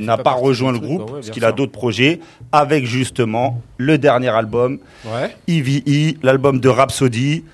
n'a 0.00 0.16
pas 0.16 0.32
rejoint 0.32 0.72
le 0.72 0.78
truc, 0.78 0.88
groupe 0.90 1.12
parce 1.12 1.30
qu'il 1.30 1.44
a 1.44 1.52
d'autres 1.52 1.72
projets, 1.72 2.20
avec 2.52 2.86
justement 2.86 3.60
le 3.76 3.98
dernier 3.98 4.28
album, 4.28 4.78
Ouais. 5.04 5.36
EVE, 5.48 6.14
l'album 6.22 6.60
de 6.60 6.68
Rhapsody. 6.68 7.44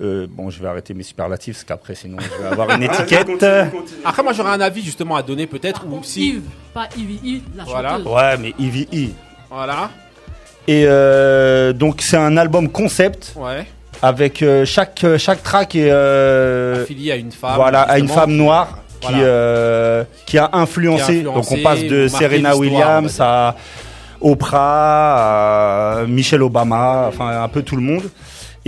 Euh, 0.00 0.26
bon, 0.30 0.48
je 0.48 0.60
vais 0.62 0.68
arrêter 0.68 0.94
mes 0.94 1.02
superlatifs 1.02 1.56
parce 1.56 1.64
qu'après, 1.64 1.94
sinon, 1.96 2.18
je 2.20 2.42
vais 2.42 2.48
avoir 2.50 2.70
une 2.70 2.82
étiquette. 2.84 3.26
Continue, 3.26 3.70
continue. 3.70 4.00
Après, 4.04 4.22
moi, 4.22 4.32
j'aurais 4.32 4.50
un 4.52 4.60
avis 4.60 4.82
justement 4.82 5.16
à 5.16 5.22
donner 5.22 5.46
peut-être 5.48 5.84
ou 5.90 6.00
si. 6.04 6.28
Yves, 6.34 6.42
pas 6.72 6.88
Ivy, 6.96 7.42
la 7.56 7.64
Voilà. 7.64 7.90
chanteuse. 7.90 8.06
Ouais, 8.06 8.36
mais 8.38 8.54
EVE. 8.64 9.10
Voilà. 9.50 9.90
Et 10.68 10.84
euh, 10.86 11.72
donc, 11.72 12.00
c'est 12.02 12.16
un 12.16 12.36
album 12.36 12.68
concept 12.68 13.32
Ouais. 13.36 13.66
avec 14.02 14.42
euh, 14.42 14.64
chaque 14.64 15.04
chaque 15.16 15.42
track 15.42 15.74
est 15.74 15.88
euh, 15.90 16.82
Affilié 16.84 17.10
à 17.12 17.16
une 17.16 17.32
femme. 17.32 17.56
voilà, 17.56 17.80
à 17.82 17.98
une 17.98 18.06
femme 18.08 18.32
noire 18.32 18.78
qui, 19.00 19.08
Voilà. 19.08 19.24
euh, 19.24 20.04
qui 20.26 20.38
a 20.38 20.50
influencé. 20.52 21.14
Qui 21.14 21.20
a 21.20 21.32
Donc 21.32 21.50
on 21.50 21.56
passe 21.62 21.82
de 21.84 22.06
Serena 22.06 22.54
Williams 22.56 23.16
à 23.20 23.56
Oprah, 24.20 26.00
à 26.00 26.06
Michelle 26.06 26.42
Obama, 26.42 27.06
enfin 27.08 27.42
un 27.42 27.48
peu 27.48 27.62
tout 27.62 27.76
le 27.76 27.82
monde. 27.82 28.02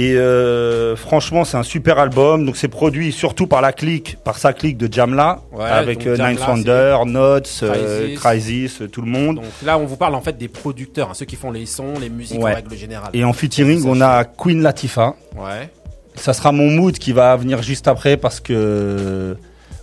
Et 0.03 0.15
euh, 0.15 0.97
franchement, 0.97 1.45
c'est 1.45 1.59
un 1.59 1.63
super 1.63 1.99
album. 1.99 2.47
Donc, 2.47 2.57
c'est 2.57 2.69
produit 2.69 3.13
surtout 3.13 3.47
par 3.47 3.61
la 3.61 3.73
clique, 3.75 4.17
par 4.25 4.39
sa 4.39 4.55
clique 4.55 4.79
de 4.79 4.91
Jamla, 4.91 5.41
Ouais, 5.53 5.65
avec 5.65 6.07
euh, 6.07 6.17
Ninth 6.17 6.41
Wonder, 6.47 6.97
Notes, 7.05 7.61
euh, 7.65 8.15
Crisis. 8.17 8.81
Tout 8.91 9.03
le 9.03 9.11
monde. 9.11 9.37
Donc 9.37 9.45
là, 9.63 9.77
on 9.79 9.85
vous 9.85 9.97
parle 9.99 10.15
en 10.15 10.23
fait 10.23 10.39
des 10.39 10.49
producteurs, 10.49 11.11
hein, 11.11 11.15
ceux 11.15 11.27
qui 11.27 11.37
font 11.37 11.51
les 11.53 11.67
sons, 11.67 11.95
les 12.01 12.09
musiques 12.09 12.43
Ouais. 12.43 12.53
en 12.53 12.55
règle 12.55 12.75
générale. 12.77 13.11
Et 13.13 13.25
en 13.25 13.35
featuring, 13.35 13.85
on 13.87 14.01
a 14.01 14.25
Queen 14.25 14.63
Latifah. 14.63 15.15
Ouais. 15.37 15.69
Ça 16.15 16.33
sera 16.33 16.51
mon 16.51 16.71
mood 16.71 16.97
qui 16.97 17.13
va 17.13 17.37
venir 17.37 17.63
juste 17.63 17.87
après 17.87 18.17
parce 18.17 18.41
que 18.41 19.37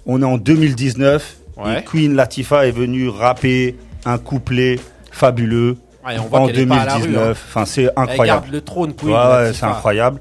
on 0.08 0.22
est 0.22 0.26
en 0.26 0.38
2019 0.38 1.36
Ouais. 1.58 1.80
et 1.80 1.84
Queen 1.84 2.16
Latifah 2.16 2.66
est 2.68 2.72
venue 2.72 3.08
rapper 3.10 3.76
un 4.06 4.18
couplet 4.18 4.80
fabuleux 5.12 5.78
Ouais, 6.08 6.16
et 6.16 6.20
on 6.20 6.24
voit 6.28 6.40
en 6.42 6.48
qu'elle 6.48 6.60
est 6.60 6.66
pas 6.66 6.76
à 6.82 6.86
la 6.86 6.96
rue, 6.96 7.02
2019. 7.02 7.38
hein. 7.38 7.42
Enfin, 7.50 7.66
c'est 7.66 7.84
Elle 7.84 7.92
incroyable. 7.96 8.42
garde 8.42 8.54
le 8.54 8.62
trône, 8.62 8.94
Queen. 8.96 9.12
Ouais, 9.12 9.52
c'est 9.54 9.66
incroyable. 9.66 10.20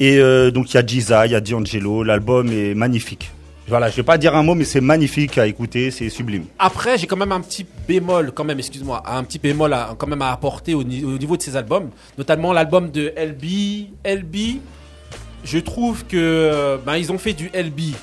Et 0.00 0.18
euh, 0.18 0.50
donc 0.50 0.70
il 0.72 0.74
y 0.74 0.78
a 0.78 0.86
Giza, 0.86 1.26
il 1.26 1.32
y 1.32 1.34
a 1.34 1.40
D'Angelo. 1.40 2.02
L'album 2.04 2.48
est 2.52 2.74
magnifique. 2.74 3.30
Voilà, 3.66 3.88
je 3.88 3.96
vais 3.96 4.02
pas 4.02 4.18
dire 4.18 4.36
un 4.36 4.42
mot, 4.42 4.54
mais 4.54 4.64
c'est 4.64 4.82
magnifique 4.82 5.38
à 5.38 5.46
écouter, 5.46 5.90
c'est 5.90 6.10
sublime. 6.10 6.44
Après, 6.58 6.98
j'ai 6.98 7.06
quand 7.06 7.16
même 7.16 7.32
un 7.32 7.40
petit 7.40 7.64
bémol, 7.88 8.30
quand 8.32 8.44
même, 8.44 8.58
excuse-moi, 8.58 9.02
un 9.06 9.24
petit 9.24 9.38
bémol 9.38 9.72
à, 9.72 9.94
quand 9.96 10.06
même 10.06 10.20
à 10.20 10.32
apporter 10.32 10.74
au, 10.74 10.84
ni- 10.84 11.02
au 11.02 11.16
niveau 11.16 11.38
de 11.38 11.42
ces 11.42 11.56
albums, 11.56 11.88
notamment 12.18 12.52
l'album 12.52 12.90
de 12.90 13.14
LB. 13.16 13.86
LB, 14.04 14.36
je 15.44 15.58
trouve 15.58 16.04
que 16.04 16.78
ben, 16.84 16.96
ils 16.96 17.10
ont 17.10 17.16
fait 17.16 17.32
du 17.32 17.50
LB. 17.54 17.94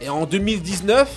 Et 0.00 0.08
en 0.08 0.24
2019, 0.24 1.08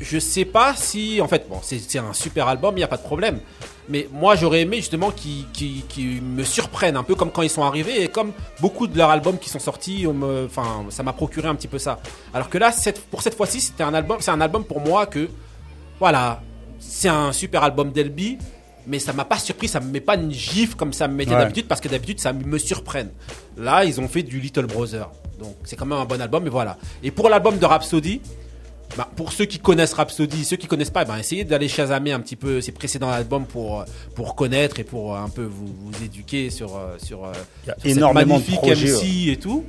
je 0.00 0.18
sais 0.18 0.44
pas 0.46 0.74
si, 0.76 1.20
en 1.20 1.28
fait, 1.28 1.46
bon, 1.48 1.58
c'est 1.62 1.98
un 1.98 2.12
super 2.12 2.48
album, 2.48 2.74
il 2.76 2.78
n'y 2.78 2.84
a 2.84 2.88
pas 2.88 2.96
de 2.96 3.02
problème. 3.02 3.40
Mais 3.88 4.08
moi, 4.12 4.36
j'aurais 4.36 4.60
aimé 4.62 4.76
justement 4.76 5.10
qu'ils 5.10 6.22
me 6.22 6.44
surprennent 6.44 6.96
un 6.96 7.02
peu 7.02 7.14
comme 7.16 7.30
quand 7.30 7.42
ils 7.42 7.50
sont 7.50 7.64
arrivés 7.64 8.02
et 8.02 8.08
comme 8.08 8.32
beaucoup 8.60 8.86
de 8.86 8.96
leurs 8.96 9.10
albums 9.10 9.36
qui 9.38 9.48
sont 9.50 9.58
sortis, 9.58 10.06
on 10.08 10.14
me- 10.14 10.46
enfin, 10.46 10.84
ça 10.90 11.02
m'a 11.02 11.12
procuré 11.12 11.48
un 11.48 11.54
petit 11.56 11.66
peu 11.68 11.78
ça. 11.78 11.98
Alors 12.32 12.48
que 12.48 12.56
là, 12.58 12.70
cette- 12.72 13.00
pour 13.06 13.20
cette 13.22 13.34
fois-ci, 13.34 13.60
c'était 13.60 13.82
un 13.82 13.92
album, 13.92 14.18
c'est 14.20 14.30
un 14.30 14.40
album 14.40 14.64
pour 14.64 14.80
moi 14.80 15.06
que, 15.06 15.28
voilà, 15.98 16.40
c'est 16.78 17.08
un 17.08 17.32
super 17.32 17.62
album 17.64 17.90
d'Elby, 17.90 18.38
mais 18.86 19.00
ça 19.00 19.12
m'a 19.12 19.24
pas 19.24 19.38
surpris, 19.38 19.66
ça 19.68 19.80
me 19.80 19.90
met 19.90 20.00
pas 20.00 20.14
une 20.14 20.32
gifle 20.32 20.76
comme 20.76 20.92
ça 20.92 21.08
me 21.08 21.14
mettait 21.14 21.32
Ouais. 21.32 21.38
d'habitude 21.38 21.66
parce 21.66 21.80
que 21.80 21.88
d'habitude 21.88 22.20
ça 22.20 22.32
me 22.32 22.58
surprenne. 22.58 23.10
Là, 23.56 23.84
ils 23.84 24.00
ont 24.00 24.08
fait 24.08 24.22
du 24.22 24.38
Little 24.40 24.66
Brother, 24.66 25.10
donc 25.38 25.56
c'est 25.64 25.74
quand 25.76 25.84
même 25.86 25.98
un 25.98 26.04
bon 26.06 26.20
album, 26.20 26.46
et 26.46 26.50
voilà. 26.50 26.78
Et 27.02 27.10
pour 27.10 27.28
l'album 27.28 27.58
de 27.58 27.66
Rhapsody. 27.66 28.20
Bah, 28.96 29.08
pour 29.16 29.32
ceux 29.32 29.44
qui 29.44 29.58
connaissent 29.58 29.92
Rhapsody, 29.92 30.44
ceux 30.44 30.56
qui 30.56 30.66
connaissent 30.66 30.90
pas, 30.90 31.04
ben, 31.04 31.16
essayez 31.16 31.44
d'aller 31.44 31.68
chasamer 31.68 32.12
un 32.12 32.20
petit 32.20 32.36
peu 32.36 32.60
ses 32.60 32.72
précédents 32.72 33.10
albums 33.10 33.46
pour, 33.46 33.80
euh, 33.80 33.84
pour 34.14 34.34
connaître 34.34 34.80
et 34.80 34.84
pour 34.84 35.14
euh, 35.14 35.18
un 35.18 35.28
peu 35.28 35.44
vous, 35.44 35.66
vous 35.66 36.04
éduquer 36.04 36.50
sur, 36.50 36.76
euh, 36.76 36.96
sur, 37.02 37.30
Il 37.64 37.68
y 37.68 37.70
a 37.70 37.74
sur 37.74 37.82
cette 37.82 37.96
énormément 37.96 38.38
de 38.38 38.40
magnifique 38.40 38.60
projets. 38.60 38.92
MC 38.92 39.28
et 39.28 39.36
tout. 39.36 39.64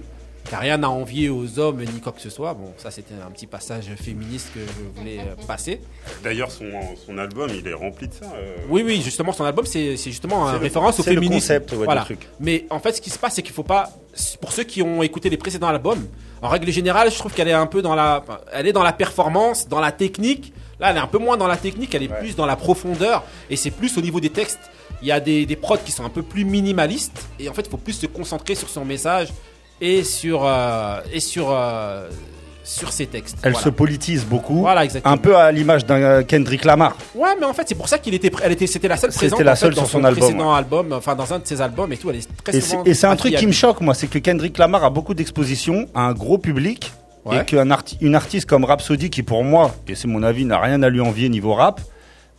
T'as 0.49 0.57
rien 0.59 0.81
à 0.83 0.87
envier 0.87 1.29
aux 1.29 1.59
hommes 1.59 1.81
ni 1.81 2.01
quoi 2.01 2.11
que 2.11 2.19
ce 2.19 2.29
soit. 2.29 2.53
Bon, 2.53 2.73
ça 2.77 2.91
c'était 2.91 3.13
un 3.25 3.31
petit 3.31 3.47
passage 3.47 3.85
féministe 3.95 4.49
que 4.53 4.59
je 4.59 4.99
voulais 4.99 5.19
euh, 5.19 5.35
passer. 5.47 5.79
D'ailleurs, 6.23 6.51
son, 6.51 6.65
son 7.05 7.17
album, 7.17 7.49
il 7.57 7.65
est 7.67 7.73
rempli 7.73 8.07
de 8.07 8.13
ça. 8.13 8.25
euh. 8.35 8.55
Oui, 8.69 8.83
oui, 8.85 9.01
justement, 9.01 9.31
son 9.31 9.45
album, 9.45 9.65
c'est 9.65 9.95
c'est 9.95 10.09
justement 10.11 10.47
une 10.49 10.57
référence 10.57 10.99
au 10.99 11.03
c'est 11.03 11.11
le 11.11 11.21
féminisme. 11.21 11.39
concept, 11.41 11.71
ouais, 11.73 11.85
voilà. 11.85 12.01
truc. 12.01 12.27
Mais 12.39 12.65
en 12.69 12.79
fait, 12.79 12.93
ce 12.93 13.01
qui 13.01 13.09
se 13.09 13.19
passe, 13.19 13.35
c'est 13.35 13.41
qu'il 13.43 13.53
faut 13.53 13.63
pas. 13.63 13.91
Pour 14.41 14.51
ceux 14.51 14.63
qui 14.63 14.81
ont 14.81 15.01
écouté 15.03 15.29
les 15.29 15.37
précédents 15.37 15.67
albums, 15.69 16.05
en 16.41 16.49
règle 16.49 16.69
générale, 16.71 17.11
je 17.11 17.17
trouve 17.17 17.33
qu'elle 17.33 17.47
est 17.47 17.53
un 17.53 17.67
peu 17.67 17.81
dans 17.81 17.95
la. 17.95 18.23
Elle 18.51 18.67
est 18.67 18.73
dans 18.73 18.83
la 18.83 18.93
performance, 18.93 19.69
dans 19.69 19.79
la 19.79 19.91
technique. 19.93 20.53
Là, 20.79 20.89
elle 20.89 20.97
est 20.97 21.01
un 21.01 21.07
peu 21.07 21.19
moins 21.19 21.37
dans 21.37 21.47
la 21.47 21.57
technique, 21.57 21.93
elle 21.93 22.03
est 22.03 22.07
plus 22.07 22.35
dans 22.35 22.47
la 22.47 22.55
profondeur. 22.55 23.23
Et 23.51 23.55
c'est 23.55 23.69
plus 23.71 23.97
au 23.97 24.01
niveau 24.01 24.19
des 24.19 24.31
textes. 24.31 24.59
Il 25.03 25.07
y 25.07 25.11
a 25.11 25.19
des, 25.19 25.45
des 25.45 25.55
prods 25.55 25.77
qui 25.77 25.91
sont 25.91 26.03
un 26.03 26.09
peu 26.09 26.23
plus 26.23 26.43
minimalistes. 26.43 27.27
Et 27.39 27.47
en 27.47 27.53
fait, 27.53 27.61
il 27.61 27.69
faut 27.69 27.77
plus 27.77 27.93
se 27.93 28.07
concentrer 28.07 28.55
sur 28.55 28.67
son 28.69 28.83
message 28.83 29.29
et 29.81 30.03
sur, 30.03 30.45
euh, 30.45 30.99
et 31.11 31.19
sur, 31.19 31.47
euh, 31.51 32.07
sur 32.63 32.93
ses 32.93 33.07
textes. 33.07 33.37
Elle 33.43 33.51
Voilà. 33.53 33.63
se 33.65 33.69
politise 33.69 34.23
beaucoup, 34.25 34.59
Voilà, 34.61 34.83
exactement. 34.85 35.13
un 35.13 35.17
peu 35.17 35.35
à 35.35 35.51
l'image 35.51 35.85
d'un 35.85 35.95
euh, 36.01 36.23
Kendrick 36.23 36.63
Lamar. 36.63 36.95
Ouais, 37.15 37.29
mais 37.39 37.45
en 37.45 37.53
fait, 37.53 37.63
c'est 37.67 37.75
pour 37.75 37.87
ça 37.89 37.97
qu'il 37.97 38.13
était, 38.13 38.31
elle 38.43 38.51
était, 38.51 38.67
c'était 38.67 38.87
la 38.87 38.97
seule 38.97 39.11
C'était 39.11 39.43
la 39.43 39.53
en 39.53 39.55
fait, 39.55 39.73
sur 39.73 39.87
son 39.87 40.03
album, 40.03 40.19
précédent 40.23 40.53
album, 40.53 40.93
enfin 40.93 41.15
dans 41.15 41.33
un 41.33 41.39
de 41.39 41.47
ses 41.47 41.59
albums 41.61 41.91
et 41.91 41.97
tout. 41.97 42.09
Elle 42.11 42.17
est 42.17 42.29
très 42.43 42.55
Et 42.85 42.93
c'est 42.93 43.07
un 43.07 43.15
truc 43.15 43.35
qui 43.35 43.47
me 43.47 43.51
choque, 43.51 43.81
moi, 43.81 43.93
c'est 43.93 44.07
que 44.07 44.19
Kendrick 44.19 44.57
Lamar 44.57 44.83
a 44.85 44.89
beaucoup 44.89 45.13
d'expositions 45.13 45.87
à 45.95 46.01
un 46.01 46.13
gros 46.13 46.37
public 46.37 46.91
Ouais. 47.23 47.41
et 47.41 47.45
qu'une 47.45 47.71
arti 47.71 47.99
une 48.01 48.15
artiste 48.15 48.47
comme 48.49 48.63
Rhapsody, 48.65 49.11
qui 49.11 49.21
pour 49.21 49.43
moi, 49.43 49.75
et 49.87 49.93
c'est 49.93 50.07
mon 50.07 50.23
avis, 50.23 50.43
n'a 50.43 50.59
rien 50.59 50.81
à 50.81 50.89
lui 50.89 51.01
envier 51.01 51.29
niveau 51.29 51.53
rap, 51.53 51.79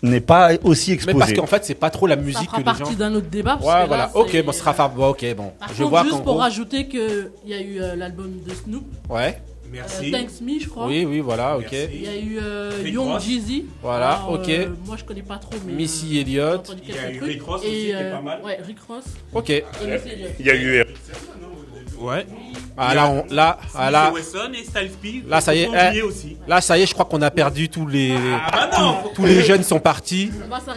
n'est 0.02 0.20
pas 0.20 0.50
aussi 0.64 0.90
Mais 0.90 0.94
exposée. 0.94 1.18
parce 1.18 1.32
qu'en 1.32 1.46
fait, 1.46 1.64
c'est 1.64 1.74
pas 1.74 1.90
trop 1.90 2.06
la 2.06 2.16
Ça 2.16 2.20
musique 2.22 2.44
fera 2.50 2.56
que 2.58 2.62
les 2.62 2.72
gens. 2.72 2.78
partie 2.78 2.96
d'un 2.96 3.14
autre 3.14 3.28
débat. 3.28 3.56
parce 3.60 3.64
Ouais, 3.66 3.72
que 3.72 3.78
là, 3.80 3.86
voilà. 3.86 4.10
Ok, 4.14 4.42
bon, 4.44 4.52
ce 4.52 4.58
sera 4.58 4.88
bon, 4.88 5.08
Ok, 5.08 5.24
bon. 5.36 5.52
Par 5.58 5.68
je 5.68 5.74
contre, 5.78 5.88
vois 5.90 6.02
juste 6.02 6.14
pour 6.16 6.22
gros. 6.24 6.36
rajouter 6.38 6.88
qu'il 6.88 7.30
y 7.46 7.54
a 7.54 7.60
eu 7.60 7.80
euh, 7.80 7.94
l'album 7.96 8.32
de 8.46 8.52
Snoop, 8.54 8.84
Ouais. 9.08 9.38
euh, 9.38 9.68
Merci. 9.72 10.10
Thanks 10.10 10.40
Me, 10.42 10.58
je 10.60 10.68
crois. 10.68 10.86
Oui, 10.86 11.04
oui, 11.06 11.20
voilà. 11.20 11.56
Ok. 11.56 11.68
Merci. 11.72 11.88
Il 11.94 12.02
y 12.02 12.08
a 12.08 12.16
eu 12.16 12.38
euh, 12.42 12.70
Young. 12.84 13.18
Jeezy. 13.20 13.66
Voilà, 13.82 14.14
Alors, 14.16 14.32
ok. 14.32 14.48
euh, 14.50 14.66
moi, 14.84 14.96
je 14.98 15.04
connais 15.04 15.22
pas 15.22 15.38
trop, 15.38 15.54
mais. 15.66 15.72
Missy 15.72 16.18
euh, 16.18 16.20
Elliott. 16.20 16.76
Il 16.86 16.94
y 16.94 16.98
a 16.98 17.10
eu. 17.10 17.20
Rick 17.22 17.42
Ross 17.42 17.62
Et, 17.64 17.66
aussi, 17.68 17.76
qui 17.76 17.90
est 17.90 17.94
euh, 17.94 18.12
pas 18.16 18.20
mal. 18.20 18.40
Ouais, 18.44 18.58
Rick 18.66 18.78
Ross 18.88 19.04
Ok. 19.32 19.48
Il 19.48 20.46
y 20.46 20.50
a 20.50 20.54
eu 20.54 20.74
Eric. 20.74 20.96
Ouais. 22.02 22.26
Ah 22.76 22.94
là, 22.94 23.08
on, 23.08 23.24
là, 23.32 23.58
ah, 23.74 23.90
là, 23.90 24.12
et. 24.16 25.22
Là, 25.28 25.40
ça 25.40 25.54
y 25.54 25.60
est, 25.60 25.68
eh. 25.94 26.36
là, 26.48 26.60
ça 26.60 26.78
y 26.78 26.82
est, 26.82 26.86
je 26.86 26.94
crois 26.94 27.04
qu'on 27.04 27.20
a 27.22 27.30
perdu 27.30 27.68
tous 27.68 27.86
les, 27.86 28.14
Ah 28.46 28.50
bah 28.50 28.70
non 28.78 28.96
tous, 29.02 29.14
tous 29.16 29.26
les 29.26 29.42
jeunes 29.42 29.62
sont 29.62 29.78
partis. 29.78 30.30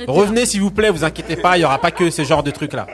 Revenez 0.08 0.46
s'il 0.46 0.62
vous 0.62 0.72
plaît, 0.72 0.90
vous 0.90 1.04
inquiétez 1.04 1.38
pas, 1.38 1.58
il 1.58 1.62
y 1.62 1.66
aura 1.66 1.80
pas 1.80 1.92
que 1.92 2.10
ce 2.10 2.24
genre 2.24 2.44
de 2.44 2.52
trucs 2.52 2.74
là. 2.74 2.86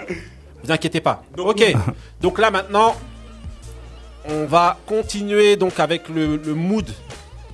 Vous 0.64 0.72
inquiétez 0.72 1.02
pas. 1.02 1.24
ok. 1.38 1.74
Donc 2.22 2.40
là 2.40 2.52
maintenant, 2.52 2.96
on 4.30 4.46
va 4.46 4.78
continuer 4.86 5.56
donc 5.56 5.80
avec 5.80 6.08
le, 6.08 6.38
le 6.38 6.54
mood 6.54 6.86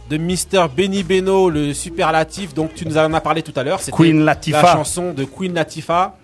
de 0.10 0.18
Mr 0.18 0.68
Benny 0.76 1.04
Beno, 1.04 1.50
le 1.50 1.74
superlatif. 1.74 2.54
Donc 2.54 2.74
tu 2.76 2.86
nous 2.86 2.98
en 2.98 3.14
as 3.14 3.22
parlé 3.22 3.42
tout 3.42 3.54
à 3.56 3.64
l'heure. 3.64 3.80
C'était 3.80 3.96
Queen 3.96 4.20
La 4.20 4.34
Latifah. 4.34 4.74
chanson 4.74 5.14
de 5.14 5.24
Queen 5.24 5.54
Latifah. 5.54 6.16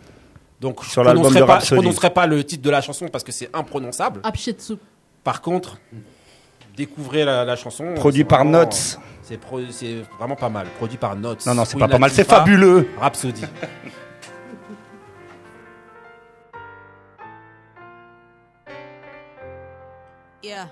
Donc 0.64 0.82
je 0.82 0.90
Sur 0.90 1.04
l'album 1.04 1.24
prononcerai 1.24 1.46
pas, 1.46 1.46
je 1.56 1.60
Rhapsody. 1.60 1.82
prononcerai 1.82 2.10
pas 2.12 2.26
le 2.26 2.42
titre 2.46 2.64
de 2.64 2.70
la 2.70 2.80
chanson 2.80 3.10
parce 3.10 3.26
que 3.26 3.34
c'est 3.34 3.50
imprononçable. 3.54 4.22
Apshetsu. 4.24 4.76
Par 5.22 5.42
contre, 5.42 5.78
découvrez 6.78 7.26
la, 7.26 7.44
la 7.44 7.58
chanson. 7.58 7.94
Produit 7.96 8.24
par 8.24 8.40
vraiment- 8.46 8.60
Notes. 8.60 8.98
C'est 9.24 9.38
pro- 9.38 9.60
vraiment 10.18 10.36
pas 10.38 10.48
mal. 10.48 10.68
Produit 10.78 10.98
par 10.98 11.18
Notes. 11.18 11.46
Non, 11.46 11.54
non, 11.54 11.66
c'est 11.66 11.78
pas 11.78 11.90
pas 11.90 11.98
mal, 12.00 12.12
c'est 12.12 12.24
fabuleux. 12.24 12.88
Rhapsody. 12.98 13.44
Yeah. 20.42 20.68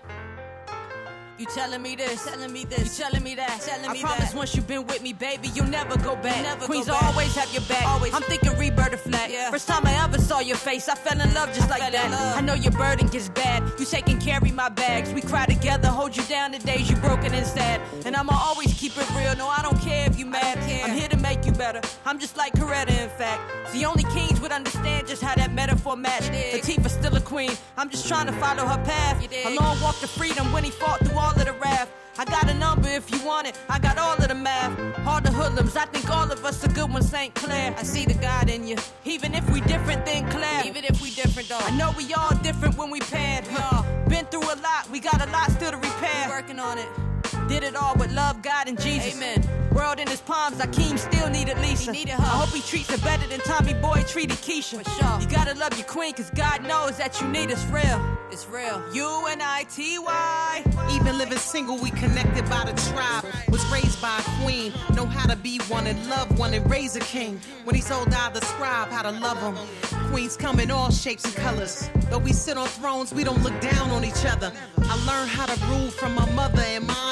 You 1.41 1.47
telling 1.47 1.81
me 1.81 1.95
this, 1.95 2.23
telling 2.23 2.53
me 2.53 2.65
this, 2.65 2.99
you 2.99 3.03
telling 3.03 3.23
me 3.23 3.33
that, 3.33 3.61
telling 3.61 3.91
me 3.91 3.97
I 3.97 4.01
promise 4.03 4.29
that. 4.29 4.37
once 4.37 4.55
you've 4.55 4.67
been 4.67 4.85
with 4.85 5.01
me, 5.01 5.11
baby, 5.11 5.47
you'll 5.55 5.65
never 5.65 5.97
go 5.97 6.15
back. 6.17 6.43
Never 6.43 6.67
Queens 6.67 6.85
go 6.85 6.93
back. 6.93 7.01
always 7.01 7.35
have 7.35 7.51
your 7.51 7.63
back. 7.63 7.83
Always. 7.83 8.13
I'm 8.13 8.21
thinking 8.21 8.55
rebirth 8.59 8.93
of 8.93 9.01
flat. 9.01 9.31
Yeah. 9.31 9.49
First 9.49 9.67
time 9.67 9.83
I 9.87 10.03
ever 10.03 10.19
saw 10.19 10.39
your 10.39 10.57
face, 10.57 10.87
I 10.87 10.93
fell 10.93 11.19
in 11.19 11.33
love 11.33 11.51
just 11.51 11.67
like 11.67 11.91
that. 11.91 12.37
I 12.37 12.41
know 12.41 12.53
your 12.53 12.73
burden 12.73 13.07
gets 13.07 13.27
bad. 13.29 13.63
You 13.79 13.85
take 13.85 14.07
and 14.07 14.21
carry 14.21 14.51
my 14.51 14.69
bags. 14.69 15.11
We 15.13 15.21
cry 15.21 15.47
together, 15.47 15.87
hold 15.87 16.15
you 16.15 16.21
down 16.25 16.51
the 16.51 16.59
days 16.59 16.91
you're 16.91 16.99
broken 16.99 17.33
and 17.33 17.47
sad. 17.47 17.81
And 18.05 18.15
I'ma 18.15 18.33
always 18.33 18.71
keep 18.75 18.95
it 18.95 19.09
real. 19.15 19.35
No, 19.35 19.47
I 19.47 19.63
don't 19.63 19.81
care 19.81 20.05
if 20.07 20.19
you 20.19 20.27
mad. 20.27 20.59
I'm 20.59 20.95
here 20.95 21.09
to 21.09 21.17
make 21.17 21.43
you 21.43 21.53
better. 21.53 21.81
I'm 22.05 22.19
just 22.19 22.37
like 22.37 22.53
Coretta, 22.53 22.91
in 22.91 23.09
fact. 23.09 23.41
The 23.73 23.85
only 23.85 24.03
kings 24.13 24.39
would 24.41 24.51
understand 24.51 25.07
just 25.07 25.23
how 25.23 25.33
that 25.33 25.51
metaphor 25.53 25.95
matched. 25.95 26.31
Latifah's 26.31 26.91
still 26.91 27.15
a 27.15 27.21
queen. 27.21 27.53
I'm 27.77 27.89
just 27.89 28.07
trying 28.07 28.27
to 28.27 28.33
follow 28.33 28.67
her 28.67 28.83
path. 28.85 29.27
A 29.45 29.55
long 29.55 29.81
walk 29.81 29.97
to 30.01 30.07
freedom 30.07 30.51
when 30.53 30.63
he 30.63 30.69
fought 30.69 30.99
through 30.99 31.17
all 31.17 31.30
of 31.37 31.45
the 31.45 31.53
wrath. 31.53 31.89
I 32.17 32.25
got 32.25 32.49
a 32.49 32.53
number 32.53 32.89
if 32.89 33.09
you 33.11 33.25
want 33.25 33.47
it. 33.47 33.57
I 33.69 33.79
got 33.79 33.97
all 33.97 34.15
of 34.15 34.27
the 34.27 34.35
math. 34.35 34.77
All 35.07 35.21
the 35.21 35.31
hoodlums. 35.31 35.75
I 35.75 35.85
think 35.85 36.09
all 36.09 36.31
of 36.31 36.43
us 36.45 36.63
are 36.63 36.71
good 36.71 36.91
ones, 36.91 37.09
St. 37.09 37.33
Clair. 37.33 37.73
I 37.77 37.83
see 37.83 38.05
the 38.05 38.13
God 38.15 38.49
in 38.49 38.67
you. 38.67 38.77
Even 39.05 39.33
if 39.33 39.49
we 39.49 39.61
different 39.61 40.05
than 40.05 40.29
Claire. 40.29 40.65
Even 40.65 40.83
if 40.85 41.01
we 41.01 41.11
different 41.11 41.49
though. 41.49 41.59
I 41.59 41.71
know 41.71 41.93
we 41.97 42.13
all 42.13 42.35
different 42.43 42.77
when 42.77 42.89
we 42.89 42.99
paired. 42.99 43.47
We 43.47 43.55
all. 43.55 43.85
Been 44.07 44.25
through 44.25 44.43
a 44.43 44.57
lot. 44.61 44.89
We 44.91 44.99
got 44.99 45.25
a 45.25 45.31
lot 45.31 45.51
still 45.51 45.71
to 45.71 45.77
repair. 45.77 46.29
Working 46.29 46.59
on 46.59 46.77
it. 46.77 46.87
Did 47.47 47.63
it 47.63 47.75
all 47.75 47.95
with 47.95 48.11
love, 48.13 48.41
God, 48.41 48.67
and 48.67 48.79
Jesus. 48.79 49.15
Amen. 49.15 49.43
World 49.71 49.99
in 49.99 50.07
his 50.07 50.21
palms, 50.21 50.57
Akeem 50.57 50.99
still 50.99 51.29
needed 51.29 51.57
Lisa. 51.59 51.93
He 51.93 51.99
needed 51.99 52.15
her. 52.15 52.23
I 52.23 52.43
hope 52.43 52.49
he 52.49 52.61
treats 52.61 52.89
her 52.91 52.97
better 52.97 53.25
than 53.27 53.39
Tommy 53.39 53.73
Boy 53.73 54.03
treated 54.07 54.37
Keisha. 54.37 54.83
For 54.83 54.89
sure. 54.89 55.21
You 55.21 55.27
gotta 55.27 55.57
love 55.57 55.77
your 55.77 55.87
queen, 55.87 56.13
cause 56.13 56.29
God 56.31 56.63
knows 56.63 56.97
that 56.97 57.19
you 57.21 57.27
need 57.29 57.51
us 57.51 57.65
real. 57.67 58.17
It's 58.31 58.47
real. 58.47 58.83
U 58.93 59.25
N 59.27 59.41
I 59.41 59.65
T 59.69 59.99
Y. 59.99 60.63
Even 60.91 61.17
living 61.17 61.37
single, 61.37 61.77
we 61.77 61.91
connected 61.91 62.49
by 62.49 62.65
the 62.65 62.73
tribe. 62.91 63.25
Was 63.49 63.65
raised 63.71 64.01
by 64.01 64.19
a 64.19 64.43
queen. 64.43 64.73
Know 64.95 65.05
how 65.05 65.27
to 65.27 65.35
be 65.35 65.59
one 65.67 65.87
and 65.87 66.09
love 66.09 66.37
one 66.37 66.53
and 66.53 66.69
raise 66.69 66.95
a 66.95 67.01
king. 67.01 67.39
When 67.63 67.75
he's 67.75 67.91
old, 67.91 68.13
I'll 68.13 68.31
describe 68.31 68.89
how 68.89 69.03
to 69.03 69.11
love 69.11 69.37
him. 69.39 69.55
Queens 70.11 70.37
come 70.37 70.59
in 70.59 70.71
all 70.71 70.91
shapes 70.91 71.25
and 71.25 71.35
colors. 71.35 71.89
Though 72.09 72.19
we 72.19 72.33
sit 72.33 72.57
on 72.57 72.67
thrones, 72.67 73.13
we 73.13 73.23
don't 73.23 73.41
look 73.43 73.59
down 73.61 73.89
on 73.91 74.03
each 74.03 74.25
other. 74.25 74.51
I 74.77 74.95
learned 75.05 75.29
how 75.29 75.45
to 75.45 75.65
rule 75.67 75.89
from 75.89 76.15
my 76.15 76.29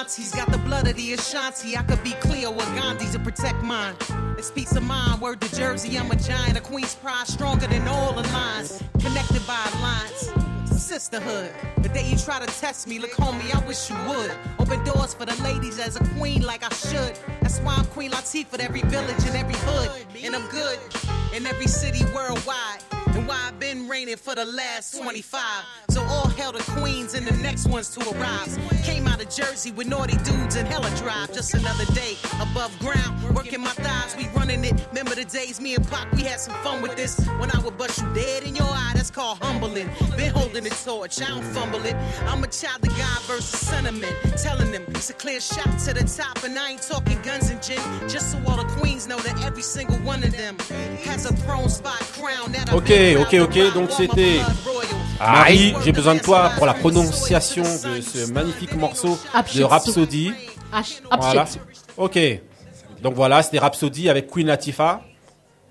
aunties. 0.09 0.33
Got 0.33 0.51
the 0.51 0.57
blood 0.59 0.87
of 0.87 0.95
the 0.95 1.13
Ashanti. 1.13 1.77
I 1.77 1.83
could 1.83 2.03
be 2.03 2.11
clear 2.13 2.49
with 2.49 2.65
Gandhi 2.75 3.05
to 3.11 3.19
protect 3.19 3.61
mine. 3.63 3.95
It's 4.37 4.49
peace 4.49 4.75
of 4.75 4.83
mind. 4.83 5.21
Word 5.21 5.39
to 5.41 5.55
Jersey, 5.55 5.97
I'm 5.97 6.09
a 6.09 6.15
giant. 6.15 6.57
A 6.57 6.61
queen's 6.61 6.95
pride 6.95 7.27
stronger 7.27 7.67
than 7.67 7.87
all 7.87 8.13
the 8.13 8.27
lines. 8.29 8.81
Connected 8.99 9.45
by 9.45 9.63
lines. 9.81 10.31
sisterhood. 10.79 11.51
The 11.83 11.89
day 11.89 12.09
you 12.09 12.17
try 12.17 12.39
to 12.39 12.47
test 12.59 12.87
me, 12.87 12.97
look, 12.99 13.11
homie, 13.11 13.53
I 13.53 13.65
wish 13.67 13.89
you 13.89 13.97
would. 14.07 14.31
Open 14.59 14.83
doors 14.83 15.13
for 15.13 15.25
the 15.25 15.35
ladies 15.43 15.77
as 15.77 15.95
a 15.97 16.03
queen, 16.17 16.41
like 16.41 16.63
I 16.63 16.73
should. 16.73 17.19
That's 17.41 17.59
why 17.59 17.75
I'm 17.75 17.85
Queen 17.85 18.11
Latifah, 18.11 18.59
every 18.59 18.81
village 18.81 19.23
and 19.27 19.35
every 19.35 19.55
hood. 19.57 19.91
And 20.23 20.35
I'm 20.35 20.47
good 20.49 20.79
in 21.35 21.45
every 21.45 21.67
city 21.67 22.03
worldwide. 22.15 22.79
And 23.15 23.27
why 23.27 23.39
I've 23.47 23.59
been 23.59 23.87
reigning 23.87 24.17
for 24.17 24.35
the 24.35 24.45
last 24.45 24.97
25. 24.99 25.41
So 25.89 26.01
all 26.03 26.27
hail 26.29 26.51
the 26.51 26.59
queens 26.79 27.13
and 27.13 27.25
the 27.25 27.35
next 27.37 27.67
ones 27.67 27.89
to 27.95 27.99
arrive. 28.11 28.57
Came 28.83 29.07
out 29.07 29.21
of 29.21 29.29
Jersey 29.29 29.71
with 29.71 29.87
naughty 29.87 30.17
dudes 30.17 30.55
and 30.55 30.67
hella 30.67 30.89
drive. 30.97 31.33
Just 31.33 31.53
another 31.53 31.85
day 31.93 32.15
above 32.41 32.77
ground, 32.79 33.35
working 33.35 33.61
my 33.61 33.71
thighs, 33.71 34.15
we 34.17 34.27
running 34.29 34.63
it. 34.63 34.73
Remember 34.89 35.15
the 35.15 35.25
days 35.25 35.59
me 35.59 35.75
and 35.75 35.87
Pac, 35.89 36.11
we 36.13 36.23
had 36.23 36.39
some 36.39 36.53
fun 36.63 36.81
with 36.81 36.95
this. 36.95 37.19
When 37.39 37.49
I 37.51 37.59
would 37.59 37.77
bust 37.77 38.01
you 38.01 38.13
dead 38.13 38.43
in 38.43 38.55
your 38.55 38.67
eye, 38.67 38.91
that's 38.95 39.11
called 39.11 39.39
humbling. 39.41 39.89
Been 40.15 40.31
holding 40.31 40.63
the 40.63 40.69
torch, 40.69 41.21
I 41.21 41.27
don't 41.27 41.43
fumble 41.43 41.83
it. 41.85 41.95
I'm 42.27 42.43
a 42.43 42.47
child 42.47 42.83
of 42.83 42.97
God 42.97 43.21
versus 43.23 43.59
sentiment. 43.59 44.15
Telling 44.37 44.71
them 44.71 44.83
it's 44.89 45.09
a 45.09 45.13
clear 45.13 45.39
shot 45.39 45.79
to 45.85 45.93
the 45.93 46.03
top, 46.03 46.43
and 46.43 46.57
I 46.57 46.71
ain't 46.71 46.81
talking 46.81 47.19
guns 47.21 47.49
and 47.49 47.61
gin. 47.61 47.81
Just 48.07 48.31
so 48.31 48.41
all 48.47 48.57
the 48.57 48.69
queens 48.79 49.07
know 49.07 49.19
that 49.19 49.43
every 49.43 49.63
single 49.63 49.97
one 49.97 50.23
of 50.23 50.35
them 50.35 50.57
has 51.03 51.25
a 51.25 51.33
throne 51.33 51.69
spot 51.69 51.99
crown 52.19 52.51
that 52.51 52.69
I've 52.69 52.75
Ok, 52.75 52.87
been 52.87 52.98
ok, 53.19 53.35
ok, 53.41 53.73
donc 53.73 53.91
c'était-. 53.91 54.39
Marie, 55.19 55.73
j'ai 55.83 55.91
besoin 55.91 56.15
de 56.15 56.21
toi 56.21 56.51
pour 56.55 56.65
la 56.65 56.73
prononciation 56.73 57.63
de 57.63 58.01
ce 58.01 58.31
magnifique 58.31 58.73
morceau 58.75 59.17
de. 59.57 59.63
Rhapsody. 59.63 60.31
H- 60.73 61.01
Voilà. 61.19 61.45
Ok. 61.97 62.19
Donc 63.01 63.15
voilà, 63.15 63.43
c'était 63.43 63.59
Rhapsody 63.59 64.09
avec 64.09 64.27
Queen 64.27 64.47
Latifah. 64.47 65.01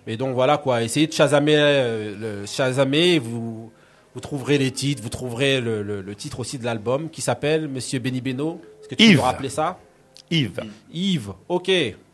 Et 0.06 0.16
donc 0.16 0.34
voilà 0.34 0.56
quoi, 0.58 0.82
essayez 0.82 1.06
de 1.06 1.12
chasamer, 1.12 1.54
euh, 1.56 2.40
le 2.42 2.46
chasamer 2.46 3.14
et 3.14 3.18
vous, 3.18 3.70
vous 4.14 4.20
trouverez 4.20 4.56
les 4.56 4.70
titres, 4.70 5.02
vous 5.02 5.10
trouverez 5.10 5.60
le, 5.60 5.82
le- 5.82 6.00
le 6.00 6.14
titre 6.14 6.40
aussi 6.40 6.58
de 6.58 6.64
l'album 6.64 7.10
qui 7.10 7.20
s'appelle 7.20 7.68
Monsieur 7.68 7.98
Benny 7.98 8.22
Beno. 8.22 8.60
Est-ce 8.80 8.88
que 8.88 8.94
tu 8.94 9.04
peux 9.16 9.20
rappeler 9.20 9.50
ça? 9.50 9.78
Yves. 10.30 10.60
Yves, 10.92 11.32
ok. 11.48 11.70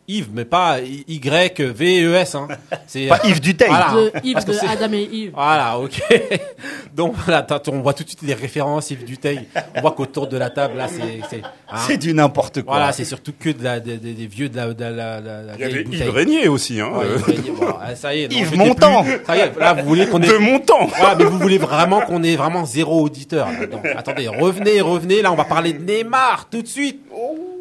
Yves, 0.07 0.29
mais 0.35 0.45
pas 0.45 0.79
Y-V-E-S. 0.81 2.35
Hein. 2.35 2.49
C'est 2.87 3.07
Pas 3.07 3.21
Yves 3.25 3.41
Duteil. 3.41 3.69
Voilà. 3.69 3.93
De 3.95 4.13
Yves 4.23 4.33
Parce 4.35 4.45
que 4.45 4.51
de 4.53 4.57
c'est- 4.57 4.67
Adam 4.69 4.93
et 4.93 5.09
Yves. 5.13 5.31
Voilà, 5.35 5.79
ok. 5.79 6.03
Donc 6.95 7.15
voilà, 7.25 7.47
on 7.69 7.81
voit 7.81 7.95
tout 7.95 8.05
de 8.05 8.09
suite 8.09 8.23
les 8.23 8.35
références 8.35 8.91
Yves 8.91 9.05
Duteil. 9.05 9.49
On 9.75 9.81
voit 9.81 9.93
qu'autour 9.93 10.27
de 10.29 10.37
la 10.37 10.51
table, 10.51 10.77
là, 10.77 10.87
c'est... 10.89 11.21
c'est- 11.31 11.43
hein. 11.71 11.97
Du 11.97 12.13
n'importe 12.15 12.63
quoi. 12.63 12.75
Voilà, 12.77 12.93
c'est 12.93 13.05
surtout 13.05 13.33
que 13.39 13.51
de 13.51 13.63
la, 13.65 13.81
des- 13.81 13.97
des- 13.97 14.13
des 14.13 14.27
vieux 14.27 14.49
de 14.49 14.57
la, 14.57 14.73
de 14.75 14.83
la, 14.85 14.91
la- 14.93 15.21
la 15.21 15.55
Il 15.55 15.61
y 15.61 15.65
avait. 15.65 15.83
Yves 15.83 16.11
Régnier 16.11 16.49
aussi. 16.49 16.81
Hein, 16.81 16.91
Ouais, 16.95 17.07
Yves 17.07 17.25
Régnier, 17.25 17.51
bon, 17.53 17.67
ah, 17.81 17.97
ça 17.97 18.15
y 18.15 18.23
est. 18.25 18.29
non, 18.29 18.37
Yves 18.39 18.57
Montand. 18.57 19.03
plus- 19.05 19.19
Ça 19.27 19.37
y 19.37 19.41
est, 19.41 19.59
là, 19.59 19.73
vous 19.75 19.89
voulez 19.89 20.07
qu'on 20.07 20.21
ait... 20.23 20.29
de 20.29 20.37
mon 20.39 20.59
temps. 20.61 20.87
Voilà, 20.99 21.15
mais 21.17 21.25
vous 21.25 21.39
voulez 21.39 21.59
vraiment 21.59 22.01
qu'on 22.03 22.23
ait 22.23 22.37
vraiment 22.37 22.65
zéro 22.65 23.03
auditeur. 23.03 23.49
là. 23.51 23.67
Donc, 23.67 23.85
attendez, 23.87 24.29
revenez, 24.29 24.81
revenez. 24.81 25.23
Là, 25.23 25.33
on 25.33 25.37
va 25.37 25.45
parler 25.45 25.73
de 25.73 25.83
Neymar 25.83 26.49
tout 26.51 26.63
de 26.63 26.69
suite. 26.69 27.01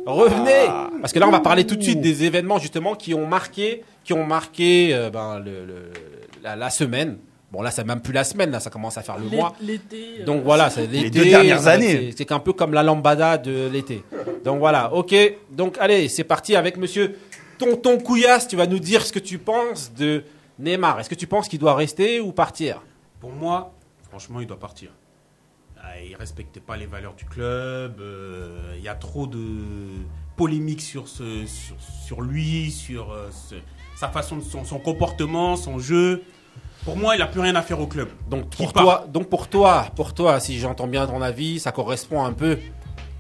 Revenez, 0.06 0.68
parce 1.02 1.14
que 1.14 1.20
là, 1.20 1.28
on 1.28 1.32
va 1.32 1.40
parler 1.40 1.66
tout 1.66 1.76
de 1.76 1.84
suite 1.84 2.02
des 2.02 2.24
événements 2.24 2.60
justement 2.60 2.96
qui 2.96 3.14
ont 3.14 3.26
marqué, 3.28 3.84
qui 4.04 4.14
ont 4.14 4.26
marqué 4.26 4.90
euh, 4.94 5.10
ben, 5.10 5.40
le, 5.40 5.66
le- 5.66 5.92
la, 6.44 6.56
la 6.56 6.70
semaine. 6.70 7.18
Bon, 7.52 7.62
là, 7.62 7.70
c'est 7.72 7.84
même 7.84 8.02
plus 8.02 8.14
la 8.14 8.24
semaine, 8.24 8.50
là, 8.52 8.60
ça 8.60 8.70
commence 8.70 8.98
à 8.98 9.02
faire 9.04 9.18
le 9.18 9.26
mois. 9.38 9.56
L'été. 9.62 10.22
euh, 10.22 10.26
Donc 10.26 10.44
voilà, 10.44 10.70
c'est 10.70 10.88
l'été. 10.88 11.10
deux 11.12 11.26
dernières 11.26 11.68
années. 11.68 12.12
c'est- 12.12 12.18
C'est 12.18 12.32
un 12.32 12.40
peu 12.40 12.52
comme 12.54 12.74
la 12.74 12.84
lambada 12.84 13.38
de 13.38 13.70
l'été. 13.72 14.04
Donc 14.44 14.60
voilà, 14.60 14.94
ok. 14.94 15.14
Donc 15.52 15.78
allez, 15.80 16.10
c'est 16.10 16.24
parti 16.24 16.56
avec 16.56 16.78
monsieur 16.78 17.16
Tonton 17.60 17.98
Couillasse. 18.00 18.48
Tu 18.48 18.56
vas 18.56 18.66
nous 18.68 18.80
dire 18.80 19.06
ce 19.06 19.14
que 19.14 19.20
tu 19.20 19.38
penses 19.38 19.94
de 19.94 20.24
Neymar. 20.60 21.00
Est-ce 21.00 21.10
que 21.10 21.16
tu 21.16 21.28
penses 21.28 21.48
qu'il 21.48 21.60
doit 21.60 21.76
rester 21.76 22.20
ou 22.20 22.32
partir? 22.32 22.82
Pour 23.22 23.32
moi, 23.32 23.72
franchement, 24.10 24.42
il 24.42 24.48
doit 24.48 24.60
partir. 24.60 24.90
Ah, 25.84 26.00
Il 26.08 26.16
respecte 26.16 26.60
pas 26.60 26.78
les 26.78 26.86
valeurs 26.86 27.14
du 27.16 27.26
club. 27.26 28.00
euh, 28.00 28.74
Il 28.78 28.84
y 28.84 28.88
a 28.88 28.96
trop 28.96 29.28
de 29.28 29.40
polémiques 30.36 30.82
sur, 30.82 31.08
ce, 31.08 31.46
sur, 31.46 31.76
sur 32.06 32.22
lui, 32.22 32.72
sur 32.72 33.12
euh, 33.12 33.30
ce- 33.32 33.56
sa 33.96 34.08
façon 34.10 34.40
son, 34.42 34.64
son 34.66 34.80
comportement, 34.80 35.56
son 35.56 35.80
jeu. 35.80 36.24
Pour 36.86 36.98
moi, 36.98 37.16
il 37.16 37.20
n'a 37.20 37.28
plus 37.28 37.40
rien 37.42 37.56
à 37.56 37.62
faire 37.62 37.80
au 37.80 37.88
club. 37.88 38.10
Donc 38.30 38.50
pour 38.50 38.74
toi, 38.74 39.06
donc 39.08 39.30
pour 39.30 39.48
toi, 39.48 39.88
pour 39.96 40.14
toi, 40.14 40.40
si 40.40 40.60
j'entends 40.60 40.88
bien 40.88 41.06
ton 41.08 41.22
avis, 41.22 41.60
ça 41.60 41.72
correspond 41.72 42.24
un 42.26 42.34
peu 42.34 42.58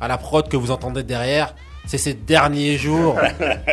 à 0.02 0.08
la 0.08 0.17
prod 0.17 0.47
que 0.49 0.58
vous 0.58 0.71
entendez 0.71 1.04
derrière. 1.04 1.56
C'est 1.86 1.97
ces 1.97 2.13
derniers 2.13 2.78
jours 2.78 3.15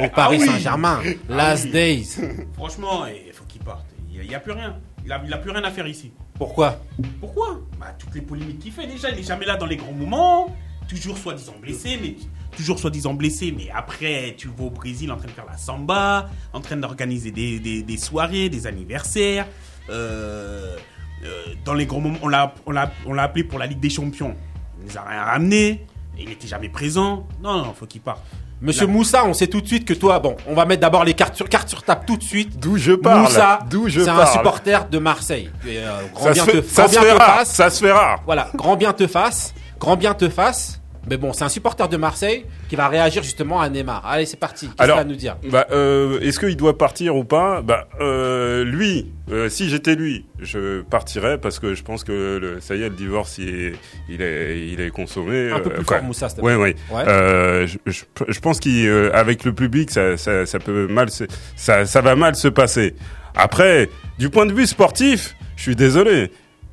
au 0.01 0.09
Paris 0.15 0.39
Ah 0.41 0.43
oui. 0.43 0.47
Saint-Germain, 0.47 1.01
last 1.29 1.65
oui. 1.67 1.71
days. 1.71 2.09
Franchement, 2.55 3.07
il 3.07 3.33
faut 3.33 3.45
qu'il 3.45 3.63
parte. 3.63 3.87
Il 4.13 4.21
n'y 4.29 4.35
a, 4.35 4.41
plus 4.41 4.53
rien. 4.53 4.77
Il 5.05 5.09
n'a 5.09 5.15
a 5.17 5.39
plus 5.39 5.51
rien 5.51 5.63
à 5.65 5.71
faire 5.71 5.87
ici. 5.87 6.13
Pourquoi 6.41 6.81
Pourquoi 7.21 7.61
bah, 7.79 7.95
Toutes 7.99 8.15
les 8.15 8.23
polémiques 8.23 8.61
qu'il 8.61 8.73
fait 8.73 8.87
déjà, 8.87 9.11
il 9.11 9.17
n'est 9.17 9.23
jamais 9.23 9.45
là 9.45 9.59
dans 9.59 9.67
les 9.67 9.77
grands 9.77 9.93
moments. 9.93 10.57
Toujours 10.89 11.19
soi-disant 11.19 11.53
blessé, 11.61 11.99
mais 12.01 12.17
toujours 12.57 12.79
soi-disant 12.79 13.13
blessé, 13.13 13.53
mais 13.55 13.69
après 13.75 14.35
tu 14.39 14.49
vois 14.49 14.69
au 14.69 14.71
Brésil 14.71 15.13
en 15.13 15.19
train 15.19 15.27
de 15.27 15.33
faire 15.33 15.45
la 15.45 15.59
samba, 15.59 16.31
en 16.55 16.61
train 16.63 16.79
d'organiser 16.79 17.31
des, 17.31 17.97
soirées, 17.99 18.49
des 18.49 18.67
anniversaires. 18.67 19.47
Euh, 19.91 20.79
euh, 21.25 21.45
dans 21.67 21.75
les 21.75 21.85
grands 21.85 22.01
moments, 22.01 22.19
on 22.23 22.29
l'a 22.29 23.23
appelé 23.23 23.45
pour 23.45 23.59
la 23.59 23.67
Ligue 23.67 23.81
des 23.81 23.91
Champions. 23.91 24.35
Il 24.81 24.87
nous 24.87 24.97
a 24.97 25.03
rien 25.03 25.23
ramené. 25.25 25.85
Il 26.19 26.31
n'était 26.31 26.49
jamais 26.49 26.71
présent. 26.71 27.29
Non, 27.43 27.59
non, 27.59 27.75
faut 27.75 27.85
qu'il 27.85 28.01
parte. 28.01 28.23
Monsieur 28.63 28.87
Là. 28.87 28.93
Moussa, 28.93 29.25
on 29.25 29.33
sait 29.33 29.47
tout 29.47 29.61
de 29.61 29.67
suite 29.67 29.85
que 29.87 29.95
toi, 29.95 30.19
bon, 30.19 30.37
on 30.47 30.55
va 30.55 30.67
mettre 30.67 30.83
d'abord 30.83 31.05
les 31.05 31.15
cartes 31.15 31.35
sur 31.35 31.49
cartes 31.49 31.69
sur 31.69 31.83
table 31.83 32.03
tout 32.07 32.17
de 32.17 32.23
suite. 32.23 32.59
D'où 32.59 32.77
je 32.77 32.93
parle. 32.93 33.23
Moussa, 33.23 33.61
D'où 33.71 33.89
je 33.89 34.01
c'est 34.01 34.09
un 34.11 34.27
supporter 34.27 34.87
de 34.91 34.99
Marseille. 34.99 35.51
Et, 35.67 35.79
euh, 35.79 35.91
grand 36.15 36.25
Ça 36.27 36.33
bien 36.33 36.45
se 36.45 36.51
fait, 36.51 36.63
te, 36.63 36.69
ça 36.69 36.87
se 36.87 36.91
bien 36.91 37.03
fait 37.03 37.15
te 37.15 37.19
rare. 37.19 37.37
fasse. 37.39 37.51
Ça 37.55 37.71
se 37.71 37.85
fait 37.85 37.93
rare. 37.93 38.21
Voilà, 38.27 38.49
grand 38.55 38.77
bien 38.77 38.93
te 38.93 39.07
fasse, 39.07 39.55
grand 39.79 39.97
bien 39.97 40.15
te 40.15 40.29
fasse. 40.29 40.80
Mais 41.09 41.17
bon, 41.17 41.33
c'est 41.33 41.45
un 41.45 41.49
supporter 41.49 41.89
de 41.89 41.97
Marseille 41.97 42.45
qui 42.69 42.77
va 42.77 42.89
réagir 42.89 43.23
justement 43.23 43.61
à 43.61 43.69
Neymar. 43.69 44.05
Allez, 44.07 44.27
c'est 44.27 44.37
parti. 44.39 44.69
Qu'est-ce 44.77 44.91
as 44.91 44.97
à 44.97 45.05
nous 45.05 45.15
dire 45.17 45.37
Bah, 45.51 45.67
euh, 45.71 46.21
est-ce 46.21 46.39
qu'il 46.39 46.57
doit 46.57 46.77
partir 46.77 47.17
ou 47.17 47.25
pas 47.25 47.63
Bah, 47.63 47.89
euh, 48.01 48.65
lui, 48.65 49.11
euh, 49.31 49.49
si 49.49 49.71
j'étais 49.71 49.95
lui, 49.95 50.27
je 50.41 50.83
partirais 50.83 51.39
parce 51.39 51.59
que 51.59 51.75
je 51.75 51.83
pense 51.83 52.05
que 52.05 52.39
le, 52.41 52.61
ça 52.61 52.77
y 52.77 52.83
est, 52.83 52.89
le 52.91 52.95
divorce, 52.95 53.39
il 53.39 53.49
est, 53.49 53.73
il 54.09 54.21
est, 54.23 54.69
il 54.69 54.81
est 54.81 54.91
consommé. 54.91 55.51
Un 55.51 55.61
peu 55.61 55.71
euh, 55.71 55.75
plus 55.75 55.85
fort, 55.85 56.03
Moussa, 56.03 56.29
ouais. 56.43 56.57
Ouais. 56.57 56.75
Euh, 56.93 57.67
je, 57.67 57.79
je, 57.87 58.03
je 58.29 58.41
pense 58.41 58.61
qu'avec 58.61 59.45
le 59.45 59.53
public, 59.53 59.91
ça, 59.91 60.17
ça, 60.17 60.45
ça 60.47 60.59
peut 60.59 60.87
mal, 60.87 61.11
se, 61.11 61.25
ça, 61.57 61.87
ça 61.87 62.01
va 62.03 62.15
mal 62.15 62.35
se 62.37 62.49
passer. 62.49 62.95
Après, 63.35 63.89
du 64.19 64.29
point 64.29 64.47
de 64.47 64.53
vue 64.53 64.67
sportif, 64.67 65.35
je 65.57 65.63
suis 65.63 65.77
désolé. 65.77 66.31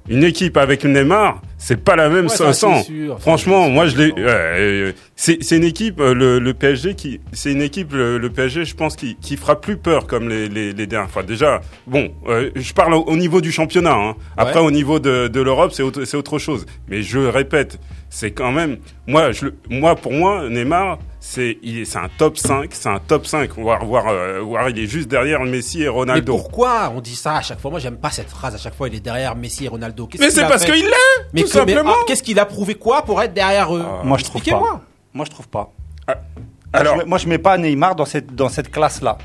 Une 0.09 0.23
équipe 0.23 0.55
avec 0.57 0.85
Neymar, 0.85 1.41
c'est 1.57 1.83
pas 1.83 1.95
la 1.97 2.07
même 2.09 2.25
Ouais, 2.27 2.29
ça, 2.35 2.53
sans. 2.53 2.77
c'est 2.83 2.93
sûr, 2.93 3.13
ça, 3.15 3.19
Franchement, 3.19 3.65
c'est 3.65 3.71
moi 3.71 3.85
je 3.87 3.97
l'ai. 3.97 4.07
sûr. 4.07 4.15
ouais, 4.17 4.23
euh, 4.25 4.91
c'est 5.15 5.43
c'est 5.43 5.57
une 5.57 5.63
équipe, 5.65 5.99
euh, 5.99 6.13
le, 6.13 6.39
le 6.39 6.53
PSG 6.53 6.95
qui, 6.95 7.19
c'est 7.33 7.51
une 7.51 7.61
équipe, 7.61 7.91
le, 7.91 8.17
le 8.17 8.29
PSG, 8.29 8.63
je 8.63 8.75
pense 8.75 8.95
qui, 8.95 9.15
qui 9.19 9.35
fera 9.35 9.59
plus 9.59 9.75
peur 9.77 10.07
comme 10.07 10.29
les, 10.29 10.47
les, 10.47 10.71
les 10.71 10.87
dernières 10.87 11.09
fois. 11.09 11.23
Déjà, 11.23 11.59
bon, 11.87 12.09
euh, 12.27 12.51
je 12.55 12.73
parle 12.73 12.93
au, 12.93 13.01
au 13.03 13.17
niveau 13.17 13.41
du 13.41 13.51
championnat. 13.51 13.95
Hein. 13.95 14.15
Après, 14.37 14.59
Ouais. 14.59 14.65
au 14.65 14.71
niveau 14.71 14.99
de, 14.99 15.27
de 15.27 15.41
l'Europe, 15.41 15.71
c'est 15.73 15.83
autre, 15.83 16.05
c'est 16.05 16.15
autre 16.17 16.39
chose. 16.39 16.65
Mais 16.87 17.01
je 17.01 17.19
répète, 17.19 17.77
c'est 18.09 18.31
quand 18.31 18.51
même, 18.53 18.77
moi, 19.07 19.31
je, 19.33 19.47
moi 19.69 19.95
pour 19.95 20.13
moi, 20.13 20.47
Neymar, 20.49 20.99
c'est, 21.29 21.57
il 21.61 21.79
est, 21.79 21.85
c'est 21.85 21.97
un 21.97 22.09
top 22.17 22.37
5, 22.37 22.69
c'est 22.73 22.87
un 22.89 22.99
top 22.99 23.25
5. 23.27 23.51
Voire, 23.57 23.83
voire, 23.85 24.07
euh, 24.07 24.39
voire 24.41 24.69
il 24.69 24.79
est 24.79 24.85
juste 24.87 25.09
derrière 25.09 25.43
Messi 25.43 25.79
et 25.81 25.83
Mais 25.83 25.89
Ronaldo. 25.89 26.31
pourquoi 26.37 26.91
on 26.95 27.01
dit 27.01 27.15
ça 27.15 27.35
à 27.37 27.41
chaque 27.41 27.59
fois? 27.59 27.69
Moi, 27.71 27.79
j'aime 27.81 27.97
pas 27.97 28.11
cette 28.11 28.29
phrase. 28.29 28.55
À 28.55 28.57
chaque 28.57 28.75
fois, 28.75 28.87
il 28.87 28.95
est 28.95 28.99
derrière 29.01 29.35
Messi 29.35 29.65
et 29.65 29.67
Ronaldo. 29.67 30.07
Mais 30.19 30.29
c'est 30.29 30.47
parce 30.47 30.63
qu'il 30.65 30.75
l'est, 30.85 30.91
Mais 31.33 31.41
tout 31.43 31.49
que- 31.49 31.53
mais, 31.65 31.73
simplement. 31.73 31.93
ah, 31.93 32.03
Qu'est-ce 32.07 32.23
qu'il 32.23 32.39
a 32.39 32.45
prouvé 32.45 32.75
quoi 32.75 33.01
pour 33.03 33.21
être 33.21 33.33
derrière 33.33 33.75
eux? 33.75 33.85
Moi, 34.03 34.17
je 34.17 34.23
trouve 34.23 34.41
pas. 34.41 34.47
Expliquez-moi. 34.49 34.81
Moi, 35.13 35.25
je 35.25 35.31
trouve 35.31 35.47
pas. 35.49 35.73
Alors, 36.73 36.95
Moi, 36.95 37.03
je, 37.03 37.09
moi, 37.09 37.17
je 37.17 37.27
mets 37.27 37.37
pas 37.37 37.57
Neymar 37.57 37.95
dans 37.95 38.05
cette, 38.05 38.33
dans 38.35 38.49
cette 38.49 38.71
classe-là. 38.71 39.17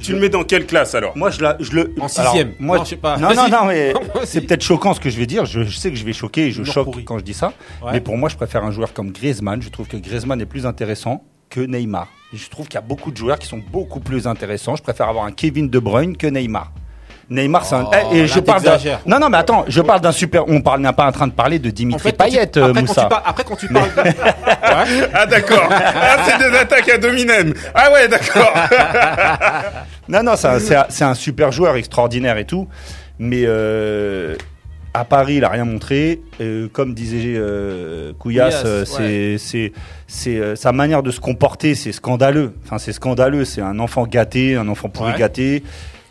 Tu 0.00 0.12
le 0.12 0.18
mets 0.20 0.28
dans 0.28 0.44
quelle 0.44 0.66
classe 0.66 0.94
alors 0.94 1.16
Moi, 1.16 1.30
je, 1.30 1.40
la, 1.42 1.56
je 1.60 1.72
le. 1.72 1.94
En 2.00 2.06
alors, 2.06 2.10
sixième. 2.10 2.52
moi, 2.58 2.78
Non, 2.78 2.84
je 2.84 2.90
sais 2.90 2.96
pas. 2.96 3.16
Non, 3.18 3.34
non, 3.34 3.48
non, 3.48 3.64
mais 3.66 3.92
c'est 4.24 4.40
peut-être 4.40 4.62
choquant 4.62 4.94
ce 4.94 5.00
que 5.00 5.10
je 5.10 5.16
vais 5.18 5.26
dire. 5.26 5.44
Je, 5.46 5.62
je 5.62 5.76
sais 5.76 5.90
que 5.90 5.96
je 5.96 6.04
vais 6.04 6.12
choquer 6.12 6.46
et 6.46 6.50
je 6.50 6.64
choque 6.64 6.86
pourri. 6.86 7.04
quand 7.04 7.18
je 7.18 7.24
dis 7.24 7.34
ça. 7.34 7.52
Ouais. 7.82 7.92
Mais 7.92 8.00
pour 8.00 8.16
moi, 8.16 8.28
je 8.28 8.36
préfère 8.36 8.64
un 8.64 8.70
joueur 8.72 8.92
comme 8.92 9.12
Griezmann. 9.12 9.62
Je 9.62 9.68
trouve 9.68 9.86
que 9.88 9.96
Griezmann 9.96 10.40
est 10.40 10.46
plus 10.46 10.66
intéressant 10.66 11.22
que 11.50 11.60
Neymar. 11.60 12.08
Et 12.32 12.36
je 12.38 12.48
trouve 12.48 12.66
qu'il 12.66 12.74
y 12.76 12.78
a 12.78 12.82
beaucoup 12.86 13.10
de 13.10 13.16
joueurs 13.16 13.38
qui 13.38 13.46
sont 13.46 13.60
beaucoup 13.70 14.00
plus 14.00 14.26
intéressants. 14.26 14.74
Je 14.76 14.82
préfère 14.82 15.08
avoir 15.08 15.26
un 15.26 15.32
Kevin 15.32 15.68
De 15.68 15.78
Bruyne 15.78 16.16
que 16.16 16.26
Neymar. 16.26 16.72
Neymar, 17.32 17.64
c'est 17.64 17.74
un. 17.74 17.84
Oh, 17.84 17.90
Eh, 18.12 18.16
et 18.16 18.20
là, 18.20 18.26
je 18.26 18.40
parle 18.40 18.62
d'un. 18.62 18.76
Non, 19.06 19.18
non, 19.18 19.28
mais 19.28 19.38
attends, 19.38 19.64
je 19.68 19.80
parle 19.80 20.00
d'un 20.00 20.12
super. 20.12 20.48
On 20.48 20.60
parle, 20.60 20.80
n'est 20.80 20.92
pas 20.92 21.06
en 21.06 21.12
train 21.12 21.26
de 21.26 21.32
parler 21.32 21.58
de 21.58 21.68
En 21.68 21.72
Dimitri 21.72 22.02
fait, 22.10 22.16
quand 22.16 22.24
tu- 22.26 22.30
Payet, 22.32 22.58
euh, 22.58 22.68
après, 22.68 22.72
quand 22.74 22.80
Moussa. 22.88 23.02
tu 23.02 23.08
parles- 23.08 23.22
après, 23.26 23.44
quand 23.44 23.56
tu 23.56 23.68
parles. 23.68 23.90
de- 23.96 24.02
Ouais. 25.02 25.10
Ah 25.14 25.26
d'accord. 25.26 25.68
ah, 25.70 26.16
c'est 26.26 26.38
des 26.50 26.56
attaques 26.56 26.88
à 26.88 26.98
dominem. 26.98 27.52
Ah 27.74 27.90
ouais, 27.92 28.08
d'accord. 28.08 28.52
Non, 30.08 30.22
non, 30.22 30.32
c'est 30.36 30.48
un, 30.48 30.58
c'est 30.58 30.76
un- 30.76 30.86
c'est 30.88 31.04
un 31.04 31.14
super 31.14 31.52
joueur 31.52 31.76
extraordinaire 31.76 32.36
et 32.38 32.44
tout. 32.44 32.68
Mais 33.18 33.42
euh, 33.44 34.34
à 34.94 35.04
Paris, 35.04 35.36
il 35.36 35.44
a 35.44 35.48
rien 35.48 35.64
montré. 35.64 36.20
Euh, 36.40 36.68
comme 36.72 36.92
disait 36.92 37.34
euh, 37.36 38.12
Couillasse, 38.18 38.64
c'est 38.84 39.36
c'est 39.38 39.72
c'est 40.06 40.36
euh, 40.36 40.56
sa 40.56 40.72
manière 40.72 41.02
de 41.02 41.10
se 41.10 41.20
comporter, 41.20 41.74
c'est 41.74 41.92
scandaleux. 41.92 42.52
Enfin, 42.64 42.78
c'est 42.78 42.92
scandaleux. 42.92 43.44
C'est 43.44 43.62
un 43.62 43.78
enfant 43.78 44.06
gâté, 44.06 44.56
un 44.56 44.68
enfant 44.68 44.88
pourri 44.88 45.12
Ouais. 45.12 45.18
gâté. 45.18 45.62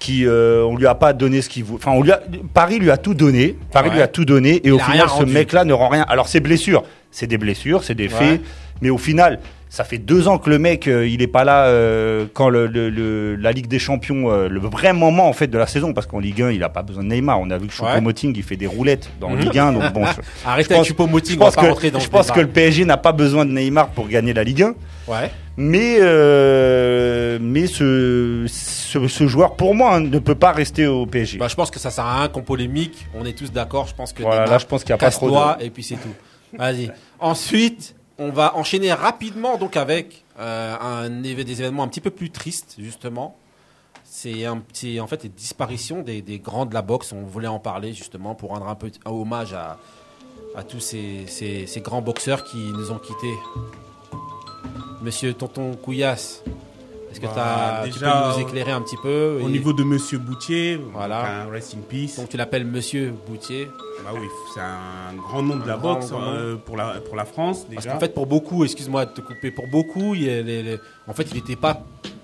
Qui 0.02 0.26
euh, 0.26 0.64
on 0.64 0.76
lui 0.76 0.88
a 0.88 0.96
pas 0.96 1.14
donné 1.14 1.42
ce 1.44 1.48
qu'il 1.48 1.64
voulait. 1.64 1.80
Enfin, 1.82 1.92
on 1.96 2.02
lui 2.02 2.12
a, 2.12 2.20
Paris 2.56 2.80
lui 2.80 2.90
a 2.90 2.98
tout 2.98 3.14
donné. 3.14 3.56
Paris 3.72 3.90
Ouais. 3.90 3.96
lui 3.96 4.02
a 4.02 4.08
tout 4.08 4.26
donné 4.26 4.56
et 4.56 4.62
Il 4.68 4.72
au 4.74 4.80
final, 4.80 5.08
ce 5.08 5.24
mec-là 5.24 5.64
ne 5.64 5.74
rend 5.74 5.90
rien. 5.90 6.06
Alors, 6.10 6.28
ses 6.28 6.40
blessures, 6.40 6.84
c'est 7.12 7.28
des 7.28 7.38
blessures, 7.38 7.84
c'est 7.84 7.94
des 7.96 8.10
faits, 8.10 8.42
mais 8.82 8.90
au 8.90 8.98
final. 8.98 9.40
Ça 9.74 9.86
fait 9.86 10.00
deux 10.00 10.28
ans 10.28 10.38
que 10.38 10.50
le 10.50 10.60
mec, 10.60 10.90
euh, 10.90 11.08
il 11.08 11.22
est 11.22 11.28
pas 11.28 11.46
là 11.46 11.68
euh, 11.68 12.26
quand 12.34 12.50
le, 12.50 12.68
le- 12.68 12.90
le- 12.90 13.38
la 13.38 13.54
Ligue 13.54 13.68
des 13.68 13.80
Champions, 13.80 14.30
euh, 14.30 14.50
le 14.50 14.60
vrai 14.60 14.92
moment 14.92 15.30
en 15.30 15.32
fait 15.34 15.48
de 15.48 15.58
la 15.58 15.66
saison, 15.66 15.94
parce 15.94 16.08
qu'en 16.08 16.20
Ligue 16.20 16.42
1, 16.42 16.52
il 16.52 16.62
a 16.62 16.68
pas 16.68 16.84
besoin 16.84 17.06
de 17.06 17.08
Neymar. 17.08 17.40
On 17.40 17.50
a 17.50 17.58
vu 17.58 17.68
que 17.68 17.82
Ouais. 17.82 17.88
Choupo-Moting, 17.96 18.34
il 18.36 18.44
fait 18.44 18.58
des 18.58 18.68
roulettes 18.68 19.10
dans. 19.22 19.34
Ligue 19.34 19.58
1, 19.58 19.72
donc 19.72 19.94
bon. 19.94 20.06
je- 20.08 20.12
Arrêtez 20.46 20.68
je 20.72 20.74
avec 20.76 20.78
pense- 20.80 20.88
Choupo-Moting, 20.90 21.36
je 21.36 21.36
on 21.38 21.40
va 21.40 21.46
pense 21.46 21.56
pas 21.56 21.62
que, 21.74 21.88
dans 21.88 22.00
je 22.00 22.10
pense 22.10 22.32
que 22.32 22.40
le 22.42 22.48
PSG 22.48 22.84
n'a 22.84 22.98
pas 22.98 23.14
besoin 23.14 23.46
de 23.46 23.52
Neymar 23.52 23.92
pour 23.92 24.10
gagner 24.10 24.34
la 24.34 24.44
Ligue 24.44 24.64
1. 24.64 24.74
Ouais. 25.08 25.32
Mais, 25.56 25.98
euh, 26.00 27.38
mais 27.42 27.68
ce, 27.68 28.46
ce, 28.50 29.08
ce 29.08 29.28
joueur, 29.28 29.56
pour 29.56 29.74
moi, 29.74 29.96
hein, 29.96 30.00
ne 30.02 30.20
peut 30.20 30.36
pas 30.36 30.52
rester 30.52 30.86
au 30.88 31.06
PSG. 31.06 31.38
Bah, 31.38 31.48
je 31.48 31.56
pense 31.56 31.72
que 31.72 31.80
ça 31.80 31.92
sert 31.92 32.06
à 32.06 32.20
rien 32.20 32.28
qu'on 32.28 32.42
polémique. 32.42 33.08
On 33.18 33.26
est 33.26 33.38
tous 33.38 33.52
d'accord. 33.54 33.88
Je 33.88 33.96
pense 33.96 34.12
que 34.12 34.22
Voilà, 34.22 34.42
Neymar 34.42 34.52
là, 34.52 34.58
je 34.58 34.66
pense 34.66 34.82
qu'il 34.84 34.90
y 34.90 34.94
a 34.94 34.98
pas 34.98 35.12
trop 35.12 35.30
de- 35.30 35.64
et 35.64 35.70
puis 35.70 35.84
c'est 35.84 35.96
tout. 35.96 36.14
Vas-y. 36.58 36.92
Ensuite, 37.22 37.96
on 38.22 38.32
va 38.32 38.56
enchaîner 38.56 38.94
rapidement 38.94 39.58
donc 39.58 39.76
avec 39.78 40.24
euh, 40.40 40.76
un 40.80 41.10
des 41.10 41.32
événements 41.62 41.84
un 41.84 41.88
petit 41.88 42.02
peu 42.02 42.12
plus 42.12 42.30
tristes 42.30 42.76
justement. 42.78 43.36
C'est 44.04 44.48
en 44.48 45.08
fait, 45.08 45.24
les 45.24 45.30
disparitions 45.30 46.02
des, 46.02 46.22
grands 46.44 46.66
de 46.66 46.74
la 46.74 46.82
boxe. 46.82 47.14
On 47.14 47.24
voulait 47.24 47.48
en 47.48 47.60
parler 47.60 47.94
justement 47.94 48.36
pour 48.36 48.50
rendre 48.50 48.68
un 48.68 48.76
peu 48.76 48.92
un 49.06 49.12
hommage 49.12 49.54
à, 49.54 49.78
tous 50.64 50.82
ces, 50.82 51.26
ces- 51.28 51.66
ces 51.66 51.82
grands 51.82 52.02
boxeurs 52.02 52.44
qui 52.44 52.58
nous 52.58 52.92
ont 52.92 53.00
quittés. 53.00 53.34
Monsieur 55.02 55.34
Tonton 55.34 55.76
Couillasse, 55.76 56.44
est-ce 57.12 57.20
que 57.20 57.26
Bah, 57.26 57.32
t'as- 57.36 57.84
tu 57.88 57.94
peux 57.94 58.00
déjà, 58.00 58.32
nous 58.36 58.42
éclairer 58.42 58.72
un 58.72 58.82
petit 58.82 58.98
peu 59.02 59.40
Au 59.44 59.48
et- 59.48 59.52
niveau 59.52 59.74
de 59.74 59.84
Monsieur 59.84 60.18
Boutier, 60.18 60.80
Voilà. 60.94 61.22
donc 61.22 61.28
un 61.50 61.52
rest 61.52 61.76
in 61.76 61.82
peace. 61.88 62.16
Donc 62.18 62.30
tu 62.30 62.38
l'appelles 62.38 62.66
Monsieur 62.66 63.14
Boutier. 63.28 63.68
Bah 64.04 64.12
oui, 64.14 64.28
c'est 64.54 64.60
un 64.62 65.16
grand 65.16 65.44
nom 65.44 65.58
de 65.58 65.68
la 65.68 65.78
grand, 65.78 65.94
boxe 65.96 66.12
nom. 66.12 66.20
euh, 66.22 66.56
pour 66.56 66.76
la 66.78 66.96
pour 67.02 67.16
la 67.16 67.26
France 67.26 67.66
Parce 67.70 67.84
déjà. 67.84 67.94
qu'en 67.94 68.00
fait, 68.00 68.14
pour 68.14 68.26
beaucoup, 68.26 68.64
excuse-moi 68.64 69.06
de 69.06 69.12
te 69.12 69.22
couper, 69.22 69.52
pour 69.52 69.68
beaucoup, 69.68 70.16
il 70.16 70.24
les- 70.26 70.64
les- 70.64 70.80
en 71.08 71.14
fait, 71.14 71.28
il 71.32 71.36
n'était 71.36 71.56
pas. 71.56 71.82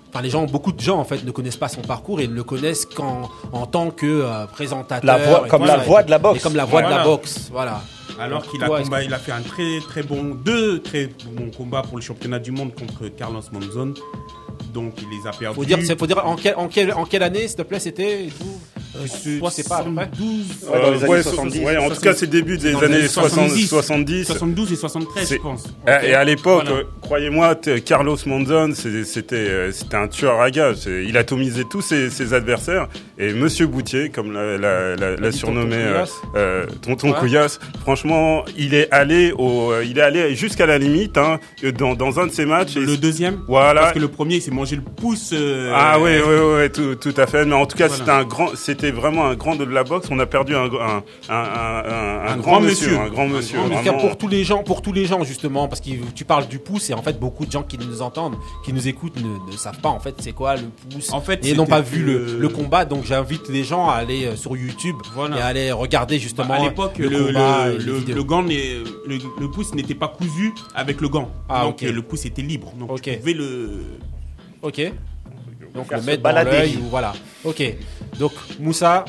Enfin, 0.10 0.22
les 0.22 0.30
gens, 0.30 0.46
beaucoup 0.46 0.72
de 0.72 0.80
gens 0.80 0.98
en 0.98 1.04
fait 1.04 1.24
ne 1.24 1.32
connaissent 1.32 1.58
pas 1.58 1.68
son 1.68 1.82
parcours 1.82 2.22
et 2.22 2.28
ne 2.28 2.34
le 2.34 2.44
connaissent 2.44 2.86
qu'en 2.86 3.30
en 3.52 3.66
tant 3.68 3.92
que 3.92 4.06
euh, 4.08 4.46
présentateur. 4.48 5.06
La 5.06 5.18
voix- 5.18 5.48
comme 5.50 5.60
voilà, 5.64 5.78
la 5.78 5.84
voix 5.84 6.02
de 6.02 6.10
la 6.10 6.18
boxe. 6.18 6.40
Et 6.40 6.42
comme 6.42 6.56
la 6.56 6.66
voix 6.66 6.82
de 6.82 6.90
la 6.90 7.04
boxe, 7.04 7.50
voilà. 7.52 7.82
Alors 8.20 8.42
qu'il 8.48 8.64
a 8.64 8.66
toi, 8.68 8.80
est-ce 8.80 8.86
combat, 8.86 9.02
que- 9.02 9.06
il 9.06 9.14
a 9.14 9.20
fait 9.20 9.32
un 9.34 9.42
très 9.42 9.80
très 9.82 10.02
bon 10.02 10.34
deux 10.44 10.82
très 10.82 11.08
bons 11.36 11.52
combats 11.56 11.84
pour 11.84 11.98
le 11.98 12.02
championnat 12.02 12.40
du 12.40 12.50
monde 12.52 12.74
contre 12.74 13.10
Carlos 13.10 13.44
Monzon. 13.52 13.94
Donc 14.78 14.94
il 15.02 15.10
les 15.10 15.26
a 15.28 15.32
perdus. 15.32 15.56
Faut 15.56 15.66
dire, 15.66 15.80
faut 15.98 16.06
dire 16.08 16.22
en, 16.24 16.36
quel- 16.36 16.56
en, 16.56 16.68
quelle, 16.68 16.94
en 16.94 17.06
quelle 17.06 17.24
année, 17.24 17.48
s'il 17.48 17.58
te 17.58 17.64
plaît, 17.64 17.80
c'était 17.80 18.28
Euh, 19.00 19.40
Toi, 19.40 19.52
c'est 19.52 19.68
pas 19.68 19.78
à 19.78 19.84
peu 19.84 19.94
près 19.94 20.08
72, 20.10 20.46
Ouais, 20.70 20.82
dans 20.82 20.92
les 20.92 20.98
Euh, 20.98 21.00
années 21.04 21.08
ouais, 21.08 21.24
70. 21.24 21.60
ouais, 21.60 21.78
en 21.78 21.90
tout 21.90 22.02
cas, 22.02 22.14
c'est 22.14 22.28
début 22.28 22.58
des 22.58 22.76
années 22.76 22.84
années 22.96 23.08
70. 23.08 23.68
70. 23.68 23.68
70. 23.68 24.26
72 24.26 24.72
et 24.72 24.76
73, 24.76 25.28
C'est- 25.28 25.36
je 25.36 25.42
pense. 25.42 25.64
Et 26.04 26.14
à 26.14 26.24
l'époque, 26.24 26.64
Voilà. 26.66 26.82
euh, 26.82 26.84
croyez-moi, 27.02 27.56
Carlos 27.86 28.18
Monzon, 28.26 28.74
c'était 28.74 29.36
euh, 29.36 29.72
c'était 29.72 29.96
un 29.98 30.08
tueur 30.08 30.42
à 30.42 30.50
gages. 30.52 30.78
C'est- 30.78 31.04
Il 31.06 31.16
a 31.18 31.22
atomisé 31.22 31.64
tous 31.70 31.82
ses, 31.82 32.10
ses 32.10 32.34
adversaires. 32.34 32.88
Et 33.20 33.34
Monsieur 33.34 33.68
Boutier, 33.68 34.10
comme 34.10 34.32
l'a, 34.34 34.58
la, 34.58 34.96
la- 34.96 35.16
l'a 35.16 35.30
dit 35.30 35.38
surnommé 35.38 35.78
Tonton 36.82 37.10
euh, 37.10 37.12
Ouais. 37.14 37.20
Couillasse, 37.20 37.60
franchement, 37.82 38.44
il 38.58 38.74
est 38.74 38.92
allé 38.92 39.32
au, 39.38 39.72
euh, 39.72 39.84
il 39.86 39.98
est 39.98 40.02
allé 40.02 40.36
jusqu'à 40.36 40.66
la 40.66 40.78
limite 40.78 41.18
hein, 41.18 41.40
dans, 41.78 41.96
dans 41.96 42.20
un 42.20 42.28
de 42.28 42.32
ses 42.32 42.46
matchs. 42.46 42.76
et- 42.76 42.80
Le 42.80 42.98
deuxième 42.98 43.40
Voilà. 43.48 43.82
Parce 43.82 43.94
que 43.94 44.00
le 44.00 44.08
premier, 44.08 44.36
il 44.36 44.42
s'est 44.42 44.52
mangé 44.52 44.76
le 44.76 44.82
pouce. 44.82 45.32
euh, 45.34 45.72
Ah 45.76 45.98
oui, 46.00 46.12
oui, 46.16 46.22
oui, 46.28 46.62
oui, 46.64 46.70
tout, 46.72 46.96
tout 46.96 47.20
à 47.20 47.28
fait. 47.28 47.46
Mais 47.46 47.56
en 47.56 47.66
tout 47.66 47.78
cas, 47.78 47.88
Voilà. 47.88 48.00
c'était 48.00 48.12
un 48.12 48.24
grand, 48.24 48.56
c'était 48.56 48.87
vraiment 48.92 49.26
un 49.26 49.36
grand 49.36 49.56
de 49.56 49.64
la 49.64 49.84
boxe. 49.84 50.08
On 50.12 50.20
a 50.20 50.26
perdu 50.26 50.56
un, 50.56 50.66
un, 50.66 50.68
un, 50.68 51.04
un, 51.30 51.34
un- 51.34 52.20
un 52.28 52.28
Un 52.34 52.38
grand, 52.38 52.52
grand 52.54 52.60
monsieur, 52.62 52.88
monsieur. 52.92 53.00
un 53.02 53.10
grand 53.10 53.24
Un 53.24 53.28
monsieur. 53.28 53.58
grand 53.60 53.68
vraiment. 53.70 53.98
pour 54.00 54.18
tous 54.18 54.28
les 54.28 54.44
gens, 54.44 54.64
pour 54.64 54.82
tous 54.82 54.94
les 54.94 55.06
gens 55.06 55.24
justement, 55.24 55.68
parce 55.68 55.82
que 55.82 55.90
tu 56.16 56.26
parles 56.26 56.48
du 56.48 56.60
pouce 56.60 56.90
et 56.90 56.94
en 56.94 57.02
fait 57.02 57.20
beaucoup 57.20 57.46
de 57.46 57.52
gens 57.52 57.64
qui 57.64 57.78
nous 57.78 58.02
entendent, 58.02 58.36
qui 58.66 58.74
nous 58.74 58.88
écoutent, 58.88 59.18
ne, 59.18 59.52
ne 59.52 59.58
savent 59.58 59.80
pas 59.80 59.90
en 59.90 60.00
fait 60.00 60.16
c'est 60.20 60.32
quoi 60.34 60.56
le 60.56 60.64
pouce 60.92 61.12
En 61.14 61.22
fait, 61.22 61.46
et 61.46 61.54
n'ont 61.56 61.66
pas 61.66 61.82
vu 61.82 62.04
le, 62.04 62.48
combat. 62.50 62.86
Donc 62.86 63.06
j'invite 63.06 63.50
les 63.50 63.64
gens 63.64 63.90
à 63.90 63.94
aller 63.96 64.26
euh, 64.26 64.36
sur 64.36 64.56
YouTube 64.58 64.96
Voilà. 65.14 65.38
et 65.38 65.42
à 65.42 65.46
aller 65.48 65.72
regarder 65.72 66.20
justement 66.20 66.50
Bah, 66.50 66.56
à 66.56 66.64
l'époque, 66.64 66.98
le, 66.98 67.08
le, 67.10 67.18
le- 67.28 68.24
gant, 68.24 68.42
le, 68.42 68.84
le 69.40 69.52
pouce 69.52 69.74
n'était 69.74 69.96
pas 69.96 70.08
cousu 70.08 70.54
avec 70.76 71.02
le 71.02 71.10
gant. 71.10 71.30
Ah, 71.50 71.64
donc 71.64 71.82
ok. 71.84 71.90
le 71.90 72.02
pouce 72.02 72.26
était 72.26 72.42
libre. 72.42 72.72
Donc 72.80 72.92
Ok. 72.92 73.02
tu 73.04 73.18
pouvais 73.18 73.34
le. 73.34 73.70
Ok. 74.62 74.82
Donc 75.74 75.90
Faire 75.90 76.00
le 76.00 76.04
mettre 76.06 76.24
dans 76.24 76.44
l'œil 76.44 76.78
ou 76.82 76.88
voilà. 76.90 77.14
Ok. 77.44 77.62
Donc 78.20 78.32
Moussa, 78.60 79.06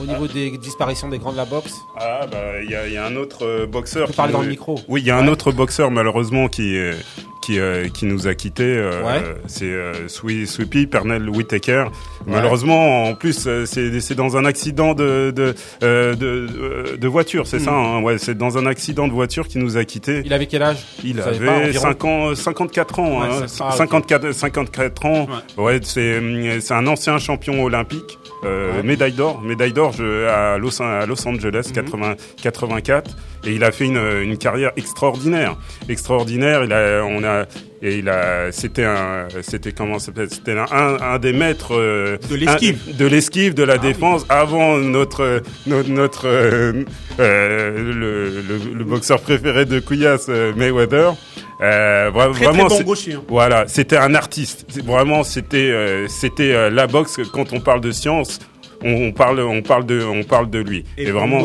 au 0.00 0.04
niveau 0.04 0.26
des 0.28 0.50
disparitions 0.58 1.08
des 1.08 1.18
grands 1.18 1.32
de 1.32 1.36
la 1.36 1.44
boxe, 1.46 1.74
Ah 1.98 2.26
bah 2.30 2.38
il 2.62 2.70
y 2.70 2.74
a, 2.74 2.86
il 2.86 2.92
y 2.92 2.96
a 2.96 3.06
un 3.06 3.16
autre 3.16 3.44
euh, 3.46 3.66
boxeur. 3.66 4.10
tu 4.10 4.20
nous- 4.20 4.28
dans 4.32 4.42
le 4.42 4.48
micro. 4.48 4.78
Oui, 4.88 5.00
il 5.00 5.06
y 5.06 5.10
a 5.10 5.16
un 5.16 5.28
autre 5.28 5.52
boxeur 5.52 5.90
malheureusement 5.90 6.48
qui 6.48 6.76
euh, 6.76 6.94
qui 7.42 7.58
euh, 7.60 7.88
qui 7.88 8.06
nous 8.06 8.26
a 8.26 8.34
quitté. 8.34 8.64
euh, 8.64 9.02
Ouais. 9.04 9.22
C'est 9.46 9.72
Sweepy 10.08 10.86
Pernell 10.88 11.28
Whitaker. 11.30 11.84
Malheureusement, 12.26 13.04
en 13.04 13.14
plus, 13.14 13.48
c'est 13.66 14.00
c'est 14.00 14.14
dans 14.16 14.36
un 14.36 14.44
accident 14.44 14.94
de 14.94 15.32
de 15.34 15.54
de, 15.80 16.96
de 16.96 17.08
voiture, 17.08 17.46
c'est 17.46 17.60
ça. 17.60 17.70
hein 17.72 18.02
ouais, 18.02 18.18
c'est 18.18 18.36
dans 18.36 18.58
un 18.58 18.66
accident 18.66 19.06
de 19.08 19.12
voiture 19.12 19.46
qui 19.48 19.58
nous 19.58 19.76
a 19.76 19.84
quitté. 19.84 20.22
Il 20.24 20.32
avait 20.32 20.46
quel 20.46 20.62
âge? 20.62 20.78
Il 21.04 21.16
Vous 21.16 21.22
pas, 21.22 21.28
avait 21.28 21.48
environ 21.48 21.82
5 21.82 22.04
ans, 22.04 22.34
54 22.34 22.98
ans, 22.98 23.22
hein, 23.22 23.46
ça. 23.46 23.66
Ah, 23.68 23.72
ok. 23.72 23.76
54, 23.78 24.32
54 24.32 25.06
ans. 25.06 25.26
Ouais, 25.56 25.78
c'est 25.82 26.20
c'est 26.60 26.74
un 26.74 26.86
ancien 26.88 27.18
champion 27.18 27.62
olympique, 27.62 28.18
euh, 28.44 28.76
Ouais. 28.76 28.82
médaille 28.82 29.12
d'or, 29.12 29.40
médaille 29.42 29.72
d'or 29.72 29.92
je- 29.92 30.26
à 30.26 30.58
Los, 30.58 30.80
à 30.82 31.06
Los 31.06 31.26
Angeles, 31.26 31.66
Mhm. 31.68 31.72
80, 31.74 32.14
84, 32.42 33.16
et 33.46 33.52
il 33.52 33.64
a 33.64 33.72
fait 33.72 33.84
une, 33.86 33.96
une 34.22 34.36
carrière 34.38 34.72
extraordinaire, 34.76 35.56
extraordinaire. 35.88 36.64
Il 36.64 36.72
a, 36.72 37.02
on 37.04 37.22
a, 37.24 37.44
et 37.82 37.98
il 37.98 38.08
a, 38.08 38.50
c'était 38.52 38.84
un, 38.84 39.26
c'était 39.42 39.72
comment 39.72 39.98
s'appelle 39.98 40.28
C'était 40.30 40.56
un, 40.58 40.66
un 41.00 41.18
des 41.18 41.32
maîtres 41.32 41.74
euh, 41.74 42.16
De 42.30 42.34
l'esquive. 42.36 42.78
un- 42.88 42.96
de 42.96 43.06
l'esquive, 43.06 43.54
de 43.54 43.62
la 43.62 43.74
Ah 43.74 43.78
défense, 43.78 44.24
avant 44.28 44.76
notre 44.78 45.42
notre, 45.66 45.90
notre 45.90 46.26
euh, 46.28 46.84
euh, 47.20 47.92
le, 47.92 48.40
le, 48.40 48.74
le 48.78 48.84
boxeur 48.84 49.20
préféré 49.20 49.64
de 49.64 49.80
Couillasse, 49.80 50.26
euh, 50.28 50.52
Mayweather. 50.56 51.14
Euh, 51.62 52.10
vra- 52.10 52.32
Très, 52.34 52.44
vraiment, 52.44 52.66
très 52.66 52.78
bon 52.80 52.84
gaucher. 52.84 53.14
hein. 53.14 53.22
voilà, 53.28 53.64
c'était 53.66 53.96
un 53.96 54.14
artiste. 54.14 54.66
C'est- 54.68 54.84
Vraiment, 54.84 55.22
c'était 55.24 55.70
euh, 55.70 56.06
c'était 56.08 56.52
euh, 56.52 56.70
la 56.70 56.86
boxe. 56.86 57.16
Quand 57.32 57.52
on 57.54 57.60
parle 57.60 57.80
de 57.80 57.92
science, 57.92 58.38
on, 58.86 59.06
on 59.08 59.12
parle 59.12 59.40
on 59.40 59.62
parle 59.62 59.84
de 59.86 60.02
on 60.02 60.22
parle 60.24 60.48
de 60.50 60.58
lui. 60.60 60.84
Et, 60.96 61.10
vraiment, 61.10 61.42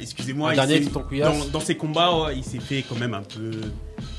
excusez-moi, 0.00 0.54
dans, 0.54 1.44
dans 1.52 1.60
ses 1.60 1.76
combats, 1.76 2.12
ouais, 2.24 2.36
il 2.36 2.44
s'est 2.44 2.58
fait 2.60 2.84
quand 2.88 2.98
même 2.98 3.14
un 3.14 3.22
peu. 3.22 3.50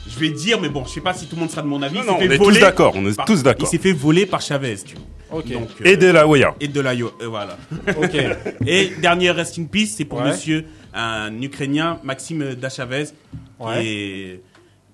Je 0.08 0.20
vais 0.20 0.30
dire, 0.30 0.62
mais 0.62 0.70
bon, 0.70 0.86
je 0.86 0.92
sais 0.92 1.02
pas 1.02 1.14
si 1.14 1.26
tout 1.28 1.36
le 1.36 1.42
monde 1.42 1.50
sera 1.50 1.62
de 1.64 1.68
mon 1.68 1.82
avis. 1.82 1.96
Non, 1.98 2.04
il 2.04 2.08
non, 2.08 2.20
s'est 2.20 2.28
on 2.28 2.32
est 2.32 2.38
tous 2.38 2.60
d'accord, 2.60 2.94
on 2.96 3.06
est 3.10 3.16
par- 3.16 3.26
tous 3.26 3.44
d'accord. 3.44 3.68
Il 3.68 3.70
s'est 3.72 3.82
fait 3.82 3.92
voler 3.92 4.26
par 4.26 4.40
Chavez, 4.42 4.76
tu 4.86 4.96
vois. 4.96 5.40
Ok. 5.40 5.52
Donc, 5.52 5.70
et 5.84 5.94
euh, 5.94 5.98
de 5.98 6.08
la 6.08 6.28
Hoya. 6.28 6.56
et 6.60 6.68
de 6.68 6.80
la 6.80 6.94
yo- 6.94 7.12
euh, 7.22 7.28
voilà. 7.28 7.58
Ok. 7.98 8.16
Et 8.68 8.92
dernier 9.02 9.32
rest 9.32 9.58
in 9.60 9.64
peace, 9.66 9.96
c'est 9.98 10.06
pour 10.06 10.20
Ouais. 10.20 10.26
monsieur, 10.30 10.66
un 10.94 11.42
Ukrainien, 11.42 12.00
Maxime 12.04 12.54
Dachavez. 12.54 13.06
Ouais. 13.60 14.40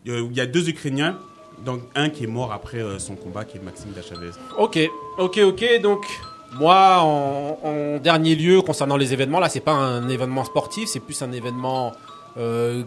euh, 0.08 0.24
Il 0.32 0.36
y 0.38 0.40
a 0.42 0.46
deux 0.46 0.70
Ukrainiens, 0.70 1.20
donc 1.66 1.82
un 1.94 2.10
qui 2.10 2.24
est 2.24 2.28
mort 2.28 2.54
après 2.54 2.78
euh, 2.80 2.98
son 2.98 3.16
combat, 3.16 3.44
qui 3.44 3.58
est 3.58 3.62
Maxime 3.62 3.92
Dachavez. 3.94 4.32
Ok, 4.58 4.80
ok, 5.20 5.40
ok. 5.44 5.82
Donc, 5.84 6.06
moi, 6.54 7.00
en, 7.02 7.58
en 7.64 7.98
dernier 7.98 8.36
lieu, 8.36 8.62
concernant 8.62 8.98
les 8.98 9.14
événements, 9.14 9.40
là, 9.40 9.50
c'est 9.50 9.62
pas 9.62 9.74
un 9.74 10.10
événement 10.10 10.44
sportif, 10.44 10.90
c'est 10.90 11.00
plus 11.00 11.22
un 11.22 11.32
événement, 11.32 11.94
euh, 12.38 12.84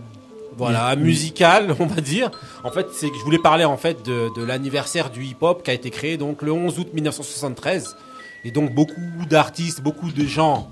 voilà, 0.56 0.94
musical, 0.96 1.74
on 1.80 1.86
va 1.86 2.00
dire. 2.00 2.30
En 2.62 2.70
fait, 2.70 2.88
c'est 2.92 3.08
que 3.08 3.16
je 3.16 3.24
voulais 3.24 3.38
parler 3.38 3.64
en 3.64 3.76
fait 3.76 4.04
de, 4.04 4.28
de 4.36 4.44
l'anniversaire 4.44 5.10
du 5.10 5.24
hip-hop 5.24 5.62
qui 5.62 5.70
a 5.70 5.74
été 5.74 5.90
créé 5.90 6.16
donc 6.16 6.42
le 6.42 6.52
11 6.52 6.78
août 6.78 6.88
1973. 6.92 7.96
Et 8.44 8.50
donc, 8.50 8.74
beaucoup 8.74 9.00
d'artistes, 9.28 9.80
beaucoup 9.80 10.10
de 10.10 10.24
gens, 10.26 10.68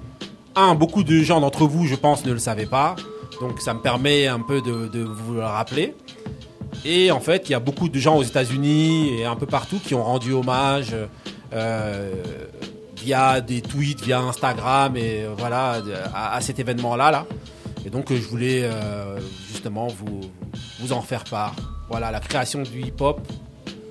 un, 0.55 0.75
beaucoup 0.75 1.03
de 1.03 1.21
gens 1.23 1.41
d'entre 1.41 1.67
vous, 1.67 1.87
je 1.87 1.95
pense, 1.95 2.27
ne 2.27 2.33
le 2.33 2.39
savaient 2.39 2.67
pas. 2.67 2.97
Donc, 3.41 3.63
ça 3.63 3.73
me 3.73 3.81
permet 3.81 4.27
un 4.27 4.41
peu 4.41 4.61
de, 4.61 4.89
de 4.89 5.03
vous 5.03 5.35
le 5.35 5.43
rappeler. 5.43 5.95
Et 6.85 7.11
en 7.11 7.21
fait, 7.21 7.49
il 7.49 7.53
y 7.53 7.55
a 7.55 7.61
beaucoup 7.61 7.89
de 7.89 7.99
gens 7.99 8.17
aux 8.17 8.23
États-Unis 8.23 9.19
et 9.19 9.25
un 9.25 9.37
peu 9.37 9.47
partout 9.47 9.79
qui 9.79 9.95
ont 9.95 10.05
rendu 10.05 10.33
hommage 10.33 10.95
euh, 11.53 12.13
via 13.03 13.41
des 13.41 13.61
tweets, 13.61 14.01
via 14.03 14.21
Instagram 14.21 14.97
et 14.97 15.25
euh, 15.25 15.31
voilà 15.37 15.83
à, 16.15 16.37
à 16.37 16.41
cet 16.41 16.59
événement-là. 16.59 17.11
Là. 17.11 17.27
Et 17.85 17.91
donc, 17.91 18.11
euh, 18.11 18.17
je 18.17 18.29
voulais 18.29 18.63
euh, 18.65 19.19
justement 19.49 19.89
vous, 19.89 20.21
vous 20.81 20.93
en 20.93 21.03
faire 21.03 21.25
part. 21.25 21.55
Voilà, 21.91 22.11
la 22.11 22.21
création 22.21 22.63
du 22.63 22.81
hip-hop, 22.81 23.21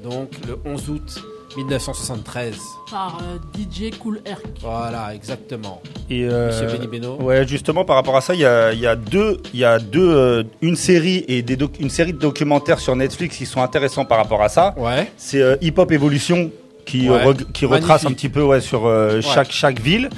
donc 0.04 0.32
le 0.48 0.58
11 0.66 0.90
août 0.90 1.22
1973. 1.58 2.56
Par 2.90 3.20
euh, 3.22 3.38
DJ 3.58 3.92
Cool 3.98 4.22
Herc. 4.26 4.42
Voilà, 4.62 5.14
exactement. 5.14 5.82
Et 6.10 6.24
euh, 6.26 6.48
Monsieur 6.48 6.68
Benny 6.68 6.88
Beno. 6.88 7.16
Ouais, 7.22 7.48
justement 7.48 7.86
par 7.86 7.96
rapport 7.96 8.16
à 8.16 8.22
ça, 8.22 8.34
il 8.34 8.42
y 8.42 8.46
a, 8.46 8.74
il 8.74 8.80
y 8.80 8.88
a 8.88 8.96
deux, 8.96 9.38
il 9.54 9.60
y 9.60 9.66
a 9.66 9.80
deux, 9.80 10.10
euh, 10.16 10.44
une 10.62 10.76
série 10.76 11.26
et 11.28 11.42
des 11.42 11.58
une 11.80 11.90
série 11.90 12.14
de 12.14 12.18
documentaires 12.20 12.80
sur 12.80 12.96
Netflix 12.96 13.38
qui 13.38 13.46
sont 13.46 13.62
intéressants 13.62 14.06
par 14.06 14.18
rapport 14.18 14.42
à 14.42 14.50
ça. 14.50 14.74
Ouais. 14.78 15.12
C'est 15.18 15.42
euh, 15.42 15.56
Hip 15.62 15.74
Hop 15.78 15.92
Evolution 15.92 16.52
qui, 16.86 17.10
Ouais. 17.10 17.34
qui 17.54 17.66
retrace 17.66 18.06
un 18.06 18.12
petit 18.14 18.30
peu 18.30 18.42
ouais, 18.44 18.62
sur 18.62 18.86
euh, 18.86 19.22
chaque, 19.22 19.52
chaque 19.52 19.80
ville. 19.80 20.10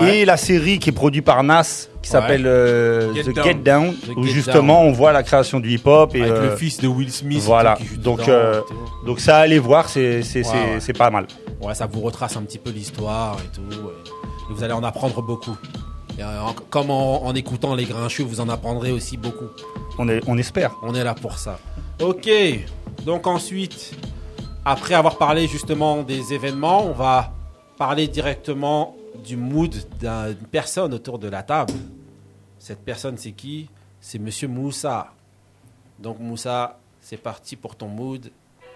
Et 0.00 0.24
la 0.24 0.36
série 0.38 0.78
qui 0.78 0.88
est 0.88 0.92
produite 0.92 1.24
par 1.24 1.42
Nas, 1.44 1.88
qui 2.02 2.08
s'appelle 2.08 2.44
euh, 2.46 3.12
The 3.22 3.34
Down. 3.34 3.44
Get 3.44 3.54
Down, 3.54 3.94
The 3.94 4.08
où 4.16 4.24
Get 4.24 4.32
justement 4.32 4.80
Down. 4.82 4.88
on 4.88 4.92
voit 4.92 5.12
la 5.12 5.22
création 5.22 5.60
du 5.60 5.70
hip-hop. 5.70 6.10
Avec 6.14 6.22
euh, 6.30 6.50
le 6.50 6.56
fils 6.56 6.78
de 6.80 6.88
Will 6.88 7.12
Smith. 7.12 7.42
voilà. 7.44 7.76
Donc, 7.98 8.26
euh, 8.28 8.60
donc 9.06 9.20
ça, 9.20 9.36
allez 9.38 9.58
voir, 9.58 9.88
c'est 9.90 10.22
pas 10.96 11.10
mal. 11.10 11.26
Ouais, 11.60 11.74
ça 11.74 11.86
vous 11.86 12.00
retrace 12.00 12.36
un 12.36 12.42
petit 12.42 12.58
peu 12.58 12.70
l'histoire 12.70 13.36
et 13.44 13.54
tout. 13.54 13.62
Et, 13.70 14.54
vous 14.54 14.64
allez 14.64 14.72
en 14.72 14.82
apprendre 14.82 15.20
beaucoup. 15.22 15.56
Et, 16.18 16.22
euh, 16.22 16.40
en- 16.40 16.54
comme 16.70 16.90
en, 16.90 17.24
en 17.24 17.34
écoutant 17.34 17.74
les 17.74 17.84
grincheux, 17.84 18.24
vous 18.24 18.40
en 18.40 18.48
apprendrez 18.48 18.90
aussi 18.92 19.16
beaucoup. 19.16 19.46
On, 19.98 20.08
est, 20.08 20.20
on 20.26 20.36
espère. 20.38 20.72
On 20.82 20.94
est 20.94 21.04
là 21.04 21.14
pour 21.14 21.38
ça. 21.38 21.58
Ok, 22.02 22.28
donc 23.06 23.26
ensuite, 23.26 23.92
après 24.64 24.94
avoir 24.94 25.18
parlé 25.18 25.46
justement 25.46 26.02
des 26.02 26.32
événements, 26.34 26.84
on 26.84 26.92
va 26.92 27.32
parler 27.76 28.06
directement 28.08 28.94
du 29.24 29.36
mood 29.36 29.74
d'un- 29.98 30.32
d'une 30.32 30.46
personne 30.46 30.94
autour 30.94 31.18
de 31.18 31.28
la 31.28 31.42
table. 31.42 31.72
Cette 32.58 32.84
personne, 32.84 33.18
c'est 33.18 33.32
qui? 33.32 33.68
C'est 34.00 34.18
Monsieur 34.18 34.48
Moussa. 34.48 35.08
Donc 35.98 36.18
Moussa, 36.18 36.78
c'est 37.00 37.16
parti 37.16 37.56
pour 37.56 37.76
ton 37.76 37.88
mood. 37.88 38.30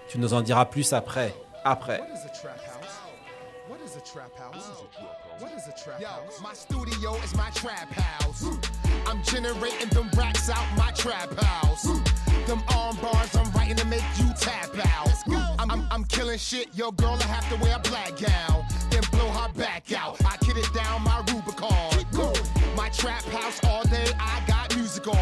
Tu 0.09 0.18
nous 0.18 0.35
en 0.35 0.40
diras 0.42 0.64
plus 0.66 0.92
après. 0.92 1.35
Après. 1.64 1.99
What 2.01 2.07
is 2.14 2.27
a 2.27 2.29
trap 2.31 2.61
house? 2.61 3.01
What 3.68 3.79
is 3.85 3.96
a 3.96 4.01
trap 4.01 4.31
house? 4.38 4.70
What 5.40 5.49
is 5.57 5.68
a 5.68 5.72
trap 5.72 6.01
Yo, 6.01 6.07
house? 6.07 6.40
my 6.40 6.55
studio 6.55 7.12
is 7.25 7.35
my 7.35 7.51
trap 7.55 7.90
house. 7.92 8.44
I'm 9.09 9.20
generating 9.25 9.88
them 9.90 10.09
racks 10.16 10.49
out 10.49 10.66
my 10.77 10.92
trap 10.94 11.33
house. 11.40 11.87
Them 12.46 12.62
arm 12.76 12.96
bars 13.02 13.35
I'm 13.35 13.50
writing 13.52 13.76
to 13.76 13.87
make 13.87 14.04
you 14.18 14.26
tap 14.38 14.70
out. 14.78 15.09
I'm, 15.59 15.70
I'm, 15.70 15.88
I'm 15.90 16.04
killing 16.04 16.38
shit, 16.38 16.68
your 16.74 16.92
girl 16.92 17.18
I 17.20 17.24
have 17.24 17.48
to 17.50 17.56
wear 17.61 17.74
a 17.76 17.80
black 17.80 18.16
gown. 18.16 18.64
Then 18.88 19.02
blow 19.11 19.28
her 19.30 19.52
back 19.54 19.92
out. 19.92 20.24
I 20.24 20.37
kid 20.37 20.56
it 20.56 20.72
down 20.72 21.02
my 21.02 21.18
Rubicon. 21.32 22.04
My 22.76 22.88
trap 22.90 23.24
house 23.24 23.59
all 23.64 23.82
day, 23.85 24.06
I 24.20 24.40
got 24.46 24.76
music 24.76 25.09
on. 25.09 25.16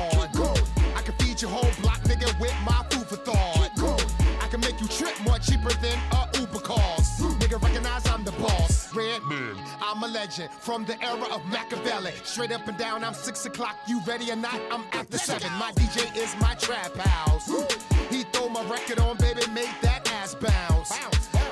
I 0.94 1.00
can 1.02 1.14
feed 1.18 1.40
your 1.40 1.50
whole 1.50 1.70
block, 1.80 2.00
nigga, 2.02 2.38
with 2.38 2.54
my 2.66 2.84
food 2.90 3.06
for 3.06 3.16
thought. 3.16 3.70
I 4.42 4.46
can 4.48 4.60
make 4.60 4.78
you 4.80 4.88
trip 4.88 5.18
more 5.24 5.38
cheaper 5.38 5.72
than 5.80 5.98
a 6.12 6.28
Uber 6.38 6.60
cost. 6.60 7.22
Nigga, 7.40 7.62
recognize 7.62 8.06
I'm 8.06 8.24
the 8.24 8.32
boss. 8.32 8.94
Redman, 8.94 9.56
I'm 9.94 10.02
a 10.02 10.08
legend 10.08 10.50
from 10.50 10.84
the 10.84 11.00
era 11.04 11.22
of 11.32 11.46
Machiavelli. 11.46 12.10
Straight 12.24 12.50
up 12.50 12.66
and 12.66 12.76
down, 12.76 13.04
I'm 13.04 13.14
six 13.14 13.46
o'clock. 13.46 13.76
You 13.86 14.00
ready 14.04 14.28
or 14.32 14.34
not? 14.34 14.60
I'm 14.72 14.82
after 14.92 15.18
seven. 15.18 15.52
My 15.52 15.70
DJ 15.70 16.16
is 16.16 16.34
my 16.40 16.54
trap 16.54 16.96
house. 16.96 17.46
He 18.10 18.24
throw 18.32 18.48
my 18.48 18.64
record 18.64 18.98
on, 18.98 19.16
baby, 19.18 19.42
make 19.52 19.70
that 19.82 20.10
ass 20.12 20.34
bounce. 20.34 20.90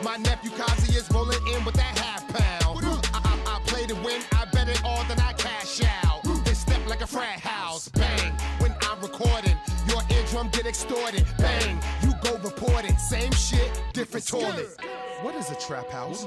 My 0.03 0.17
nephew 0.17 0.51
Kazi 0.51 0.93
is 0.99 1.09
rolling 1.13 1.39
in 1.55 1.65
with 1.65 1.77
that 1.77 1.97
half 1.97 2.27
pound. 2.27 2.85
I, 3.15 3.21
I, 3.47 3.59
I 3.59 3.61
play 3.67 3.87
to 3.87 3.95
win, 3.95 4.21
I 4.33 4.47
bet 4.47 4.69
it 4.69 4.83
all, 4.85 5.05
then 5.05 5.21
I 5.21 5.35
cash 5.35 5.81
out. 6.03 6.25
Then 6.25 6.57
step 6.57 6.85
like 6.89 7.03
a 7.03 7.07
frat 7.07 7.39
house, 7.39 7.91
bang. 7.91 8.33
When 8.59 8.75
I'm 8.81 9.01
recording, 9.01 9.57
your 9.87 10.03
eardrum 10.11 10.49
get 10.51 10.67
extorted, 10.67 11.25
bang. 11.39 11.81
You 12.03 12.13
go 12.25 12.37
report 12.39 12.87
it, 12.87 12.99
same 12.99 13.31
shit, 13.31 13.71
different 13.93 14.27
toilet. 14.27 14.81
What 15.23 15.37
is 15.37 15.51
a 15.51 15.55
trap 15.55 15.89
house? 15.89 16.25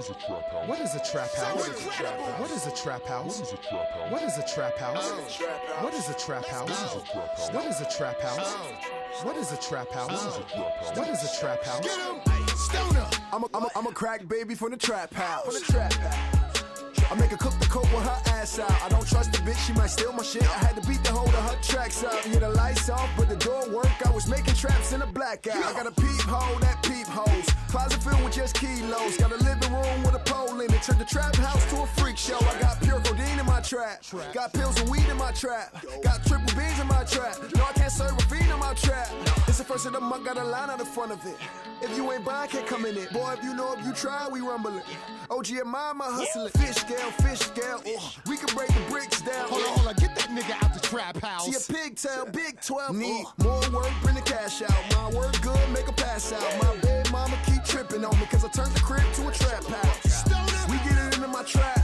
What 0.67 0.79
is 0.79 0.95
a 0.95 0.99
trap 0.99 1.35
house? 1.35 1.67
What 2.39 2.49
is 2.49 2.65
a 2.65 2.71
trap 2.71 3.05
house? 3.05 3.41
What 4.09 4.23
is 4.23 4.37
a 4.37 4.45
trap 4.45 4.77
house? 4.77 5.11
What 5.81 5.93
is 5.93 6.09
a 6.09 6.13
trap 6.13 6.45
house? 6.45 6.95
What 7.51 7.65
is 7.65 7.81
a 7.81 7.89
trap 7.89 8.21
house? 8.21 8.53
What 9.21 9.35
is 9.35 9.51
a 9.51 9.57
trap 9.57 9.91
house? 9.91 10.39
What 10.95 11.09
is 11.09 11.21
a 11.23 11.39
trap 11.39 11.61
house? 11.63 11.81
Get 11.81 11.99
him, 11.99 12.47
stoner. 12.55 13.05
I'm 13.33 13.43
a, 13.43 13.47
I'm 13.53 13.63
a, 13.63 13.69
I'm 13.75 13.87
a 13.87 13.91
crack 13.91 14.29
baby 14.29 14.55
from 14.55 14.71
the 14.71 14.77
trap 14.77 15.13
house. 15.13 15.43
From 15.43 15.53
the 15.55 15.59
trap 15.59 15.93
house. 15.93 16.44
I 17.11 17.15
make 17.15 17.31
her 17.31 17.37
cook 17.37 17.57
the 17.59 17.67
coke 17.67 17.91
with 17.93 18.03
her 18.03 18.21
ass 18.33 18.59
out. 18.59 18.71
I 18.81 18.89
don't 18.89 19.07
trust 19.07 19.31
the 19.31 19.39
bitch, 19.39 19.57
she 19.65 19.73
might 19.73 19.89
steal 19.89 20.13
my 20.13 20.23
shit. 20.23 20.43
I 20.43 20.65
had 20.65 20.75
to 20.81 20.87
beat 20.87 21.03
the 21.03 21.11
hold 21.11 21.29
of 21.29 21.43
her 21.49 21.57
tracks 21.61 22.03
out. 22.03 22.25
Yeah, 22.27 22.39
the 22.39 22.49
lights 22.49 22.89
off, 22.89 23.09
but 23.17 23.29
the 23.29 23.35
door 23.35 23.69
work. 23.69 23.91
I 24.05 24.11
was 24.11 24.27
making 24.27 24.55
traps 24.55 24.93
in 24.93 25.01
a 25.01 25.07
blackout. 25.07 25.55
I 25.55 25.73
got 25.73 25.87
a 25.87 25.91
peep 25.91 26.21
hole 26.21 26.59
that 26.59 26.81
peep 26.83 27.07
holes. 27.07 27.45
Closet 27.69 28.01
filled 28.01 28.23
with 28.23 28.33
just 28.33 28.55
kilos. 28.55 29.17
Got 29.17 29.31
a 29.31 29.37
living 29.37 29.71
room 29.71 30.03
with 30.03 30.15
a 30.15 30.23
pole 30.25 30.59
in 30.61 30.73
it. 30.73 30.81
Turned 30.81 30.99
the 30.99 31.05
trap 31.05 31.35
house 31.35 31.65
to 31.71 31.81
a 31.81 31.87
freak 31.87 32.17
show. 32.17 32.37
I 32.37 32.59
got 32.59 32.81
pure 32.81 32.99
codeine 32.99 33.39
in 33.39 33.45
my 33.45 33.61
trap. 33.61 34.03
Got 34.33 34.53
pills 34.53 34.79
and 34.79 34.89
weed 34.89 35.07
in 35.09 35.17
my 35.17 35.31
trap. 35.31 35.75
Got 36.03 36.25
triple 36.25 36.53
beans 36.55 36.79
in 36.79 36.87
my 36.87 37.03
trap. 37.03 37.37
No, 37.55 37.63
I 37.63 37.73
can't 37.73 37.91
serve 37.91 38.17
a 38.17 38.21
fiend 38.23 38.51
in 38.51 38.59
my 38.59 38.73
trap. 38.73 39.09
It's 39.47 39.57
the 39.57 39.63
first 39.63 39.85
of 39.85 39.93
the 39.93 40.01
month, 40.01 40.25
got 40.25 40.37
a 40.37 40.43
line 40.43 40.69
out 40.69 40.79
the 40.79 40.85
front 40.85 41.11
of 41.11 41.25
it. 41.25 41.37
If 41.81 41.95
you 41.95 42.11
ain't 42.11 42.25
buying, 42.25 42.49
can't 42.49 42.67
come 42.67 42.85
in 42.85 42.97
it. 42.97 43.11
Boy, 43.11 43.35
if 43.37 43.43
you 43.43 43.53
know, 43.53 43.73
if 43.73 43.85
you 43.85 43.93
try, 43.93 44.27
we 44.27 44.41
rumbling. 44.41 44.83
OG 45.29 45.51
and 45.51 45.69
mama 45.69 46.03
hustling. 46.05 46.49
Fish 46.49 46.75
scale, 46.75 47.11
fish 47.23 47.39
scale. 47.39 47.81
Ooh, 47.87 48.29
we 48.29 48.37
can 48.37 48.53
break 48.55 48.67
the 48.69 48.81
bricks 48.89 49.21
down. 49.21 49.49
Hold 49.49 49.63
on, 49.63 49.69
hold 49.77 49.87
on, 49.87 49.95
get 49.95 50.15
that 50.15 50.29
nigga 50.29 50.63
out 50.63 50.73
the 50.73 50.79
trap 50.79 51.17
house. 51.17 51.45
See 51.45 51.55
a 51.55 51.77
pigtail, 51.77 52.25
big 52.25 52.61
12. 52.61 52.95
Need 52.95 53.25
uh, 53.25 53.43
more 53.43 53.81
work, 53.81 53.91
bring 54.01 54.15
the 54.15 54.21
cash 54.21 54.61
out. 54.61 54.71
My 54.91 55.17
work 55.17 55.39
good, 55.41 55.69
make 55.71 55.87
a 55.87 55.93
pass 55.93 56.31
out. 56.31 56.63
My 56.63 56.75
bed 56.81 57.11
mama 57.11 57.37
keep 57.45 57.63
tripping 57.63 58.05
on 58.05 58.17
me, 58.19 58.25
cause 58.27 58.45
I 58.45 58.49
turned 58.49 58.73
the 58.73 58.81
crib 58.81 59.05
to 59.13 59.27
a 59.27 59.31
trap 59.31 59.63
house. 59.63 60.23
We 60.69 60.77
get 60.77 60.97
it 60.97 61.15
into 61.15 61.27
my 61.27 61.43
trap. 61.43 61.79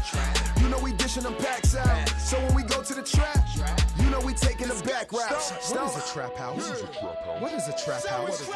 You 0.59 0.69
know 0.69 0.79
we 0.79 0.93
dishing 0.93 1.23
them 1.23 1.35
packs 1.35 1.75
out. 1.75 2.09
So 2.19 2.37
when 2.39 2.55
we 2.55 2.63
go 2.63 2.81
to 2.81 2.93
the 2.93 3.03
trap, 3.03 3.40
we 4.31 4.37
taking 4.37 4.67
the 4.67 4.83
back 4.85 5.11
routes. 5.11 5.51
What 5.71 5.87
is 5.89 5.97
a 5.97 6.13
trap 6.13 6.37
house? 6.37 6.83
What 7.39 7.53
is 7.53 7.67
a 7.67 7.73
trap 7.73 8.05
house? 8.07 8.47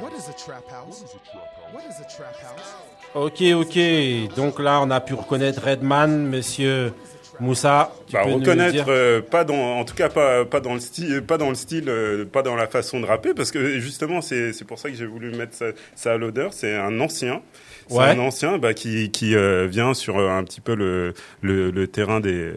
What 0.00 0.12
is 0.14 0.28
a 0.28 0.32
trap 0.32 0.68
house? 0.70 1.04
What 1.72 1.84
is 1.84 2.00
a 2.00 2.16
trap 2.16 2.36
house? 2.36 2.74
Ok, 3.14 3.42
ok. 3.54 4.34
Donc 4.36 4.58
là, 4.60 4.80
on 4.80 4.90
a 4.90 5.00
pu 5.00 5.14
reconnaître 5.14 5.62
Redman, 5.62 6.26
monsieur 6.28 6.92
Moussa. 7.40 7.90
Tu 8.06 8.12
Bah, 8.14 8.22
peux 8.24 8.30
nous 8.30 8.38
reconnaître, 8.38 8.72
dire- 8.72 8.84
euh, 8.88 9.20
pas 9.20 9.44
dans, 9.44 9.78
en 9.80 9.84
tout 9.84 9.94
cas 9.94 10.08
pas, 10.08 10.44
pas 10.44 10.60
dans 10.60 10.74
le 10.74 10.80
style, 10.80 11.22
pas 11.22 11.36
dans 11.38 11.48
le 11.48 11.54
style, 11.54 11.88
euh, 11.88 12.24
pas 12.24 12.42
dans 12.42 12.54
la 12.56 12.66
façon 12.66 13.00
de 13.00 13.06
rapper, 13.06 13.34
parce 13.34 13.50
que 13.50 13.78
justement 13.78 14.20
c'est, 14.20 14.52
c'est 14.52 14.64
pour 14.64 14.78
ça 14.78 14.88
que 14.90 14.94
j'ai 14.96 15.06
voulu 15.06 15.30
mettre 15.34 15.54
ça, 15.54 15.66
ça 15.94 16.12
à 16.12 16.16
l'odeur. 16.16 16.52
C'est 16.52 16.76
un 16.76 16.98
ancien, 17.00 17.40
c'est 17.90 17.96
Ouais. 17.98 18.04
un 18.10 18.18
ancien 18.20 18.56
bah, 18.58 18.72
qui, 18.72 19.10
qui 19.10 19.34
euh, 19.34 19.66
vient 19.66 19.92
sur 19.94 20.18
euh, 20.18 20.30
un 20.30 20.42
petit 20.44 20.60
peu 20.60 20.74
le, 20.74 21.12
le, 21.42 21.70
le 21.70 21.86
terrain 21.86 22.20
des, 22.20 22.32
euh, 22.32 22.54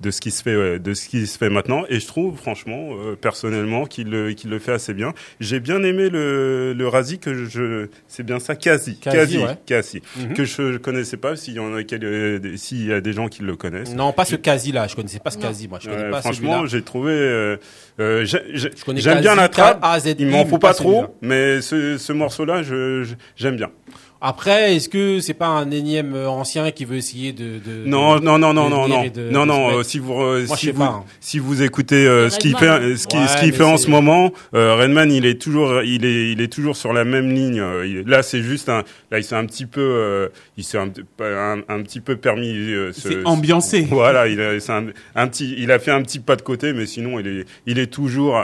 de 0.00 0.10
ce 0.10 0.20
qui 0.20 0.30
se 0.30 0.42
fait, 0.42 0.56
ouais, 0.56 0.78
de 0.78 0.94
ce 0.94 1.08
qui 1.08 1.26
se 1.26 1.36
fait 1.36 1.50
maintenant. 1.50 1.84
Et 1.88 2.00
je 2.00 2.06
trouve 2.06 2.36
franchement, 2.38 2.90
euh, 2.92 3.16
personnellement, 3.16 3.84
qu'il 3.86 4.08
le, 4.10 4.32
qu'il 4.32 4.50
le 4.50 4.58
fait 4.58 4.72
assez 4.72 4.94
bien. 4.94 5.12
J'ai 5.40 5.60
bien 5.60 5.82
aimé 5.82 6.08
le, 6.08 6.72
le 6.72 6.88
Razi 6.88 7.18
que 7.18 7.34
je, 7.46 7.88
c'est 8.06 8.22
bien 8.24 8.38
ça, 8.38 8.54
quasi, 8.56 8.98
Kazi, 8.98 9.16
quasi, 9.16 9.38
ouais. 9.38 9.56
quasi, 9.66 10.02
Mhm. 10.16 10.34
que 10.34 10.44
je 10.44 10.76
connaissais 10.78 11.16
pas. 11.16 11.36
S'il 11.36 11.54
y 11.54 11.58
en 11.58 11.74
a, 11.74 11.82
quel- 11.82 12.04
euh, 12.04 12.38
des- 12.38 12.56
s'il 12.56 12.86
y 12.86 12.92
a 12.92 13.00
des 13.00 13.12
gens 13.12 13.28
qui 13.28 13.42
le 13.42 13.56
connaissent. 13.56 13.94
Non, 13.94 14.12
pas 14.12 14.24
ce 14.24 14.36
quasi 14.36 14.72
là. 14.72 14.86
Je 14.86 14.94
connaissais 14.96 15.18
pas 15.18 15.30
ce 15.30 15.38
quasi, 15.38 15.68
moi. 15.68 15.78
Je 15.82 15.90
connais 15.90 16.10
pas 16.10 16.20
franchement, 16.20 16.66
j'ai 16.66 16.82
trouvé. 16.82 17.12
euh, 17.12 17.56
euh, 18.00 18.24
j'ai- 18.24 18.38
j'ai- 18.54 18.70
connais 18.86 19.00
J'aime 19.00 19.20
bien 19.20 19.34
la 19.34 19.48
trappe. 19.48 19.84
Il 20.18 20.26
m'en 20.28 20.44
mais 20.44 20.48
faut 20.50 20.58
pas 20.58 20.68
pas 20.68 20.74
trop, 20.74 21.06
mais 21.22 21.60
ce, 21.60 21.98
ce 21.98 22.12
morceau-là, 22.12 22.62
je, 22.62 23.02
je- 23.04 23.14
j'aime 23.36 23.56
bien. 23.56 23.70
Après, 24.20 24.74
est-ce 24.74 24.88
que 24.88 25.20
c'est 25.20 25.32
pas 25.34 25.46
un 25.46 25.70
énième 25.70 26.12
euh, 26.14 26.28
ancien 26.28 26.72
qui 26.72 26.84
veut 26.84 26.96
essayer 26.96 27.32
de, 27.32 27.58
de 27.64 27.84
Non, 27.86 28.16
de- 28.16 28.24
non, 28.24 28.36
non, 28.36 28.52
non, 28.52 28.64
de 28.64 28.70
non, 28.70 28.88
non, 28.88 29.04
de- 29.06 29.30
non, 29.30 29.46
non. 29.46 29.78
euh, 29.78 29.82
si 29.84 30.00
vous, 30.00 30.12
euh, 30.14 30.44
Moi, 30.44 30.56
je 30.56 30.60
si 30.60 30.66
sais 30.66 30.72
vous, 30.72 30.78
pas. 30.80 30.86
hein. 30.86 31.04
si 31.20 31.38
vous 31.38 31.62
écoutez 31.62 32.04
euh, 32.04 32.28
ce 32.28 32.40
qu'il 32.40 32.56
fait, 32.56 32.96
ce 32.96 33.06
qu'il, 33.06 33.20
Ouais, 33.20 33.52
fait 33.52 33.62
en 33.62 33.76
c'est- 33.76 33.84
ce 33.84 33.90
moment, 33.90 34.32
euh, 34.54 34.74
Redman, 34.74 35.12
il 35.12 35.24
est 35.24 35.40
toujours, 35.40 35.82
il 35.84 36.04
est, 36.04 36.32
il 36.32 36.40
est 36.40 36.52
toujours 36.52 36.76
sur 36.76 36.92
la 36.92 37.04
même 37.04 37.30
ligne. 37.32 37.60
euh, 37.60 37.86
il- 37.86 38.08
là, 38.08 38.24
c'est 38.24 38.42
juste 38.42 38.68
un, 38.68 38.82
là, 39.12 39.18
il 39.20 39.24
s'est 39.24 39.36
un 39.36 39.46
petit 39.46 39.66
peu, 39.66 39.80
euh, 39.80 40.28
il 40.56 40.64
s'est 40.64 40.78
un, 40.78 40.90
un, 41.20 41.58
un 41.68 41.82
petit 41.82 42.00
peu 42.00 42.16
permis. 42.16 42.50
euh, 42.56 42.92
ce- 42.92 43.08
s'est 43.10 43.24
ambiancé. 43.24 43.86
Voilà, 43.88 44.26
il 44.26 44.40
a, 44.40 44.58
c'est 44.58 44.72
un, 44.72 44.86
un 45.14 45.28
petit, 45.28 45.54
il 45.58 45.70
a 45.70 45.78
fait 45.78 45.92
un 45.92 46.02
petit 46.02 46.18
pas 46.18 46.34
de 46.34 46.42
côté, 46.42 46.72
mais 46.72 46.86
sinon, 46.86 47.20
il 47.20 47.26
est, 47.28 47.44
il 47.66 47.78
est 47.78 47.86
toujours. 47.86 48.36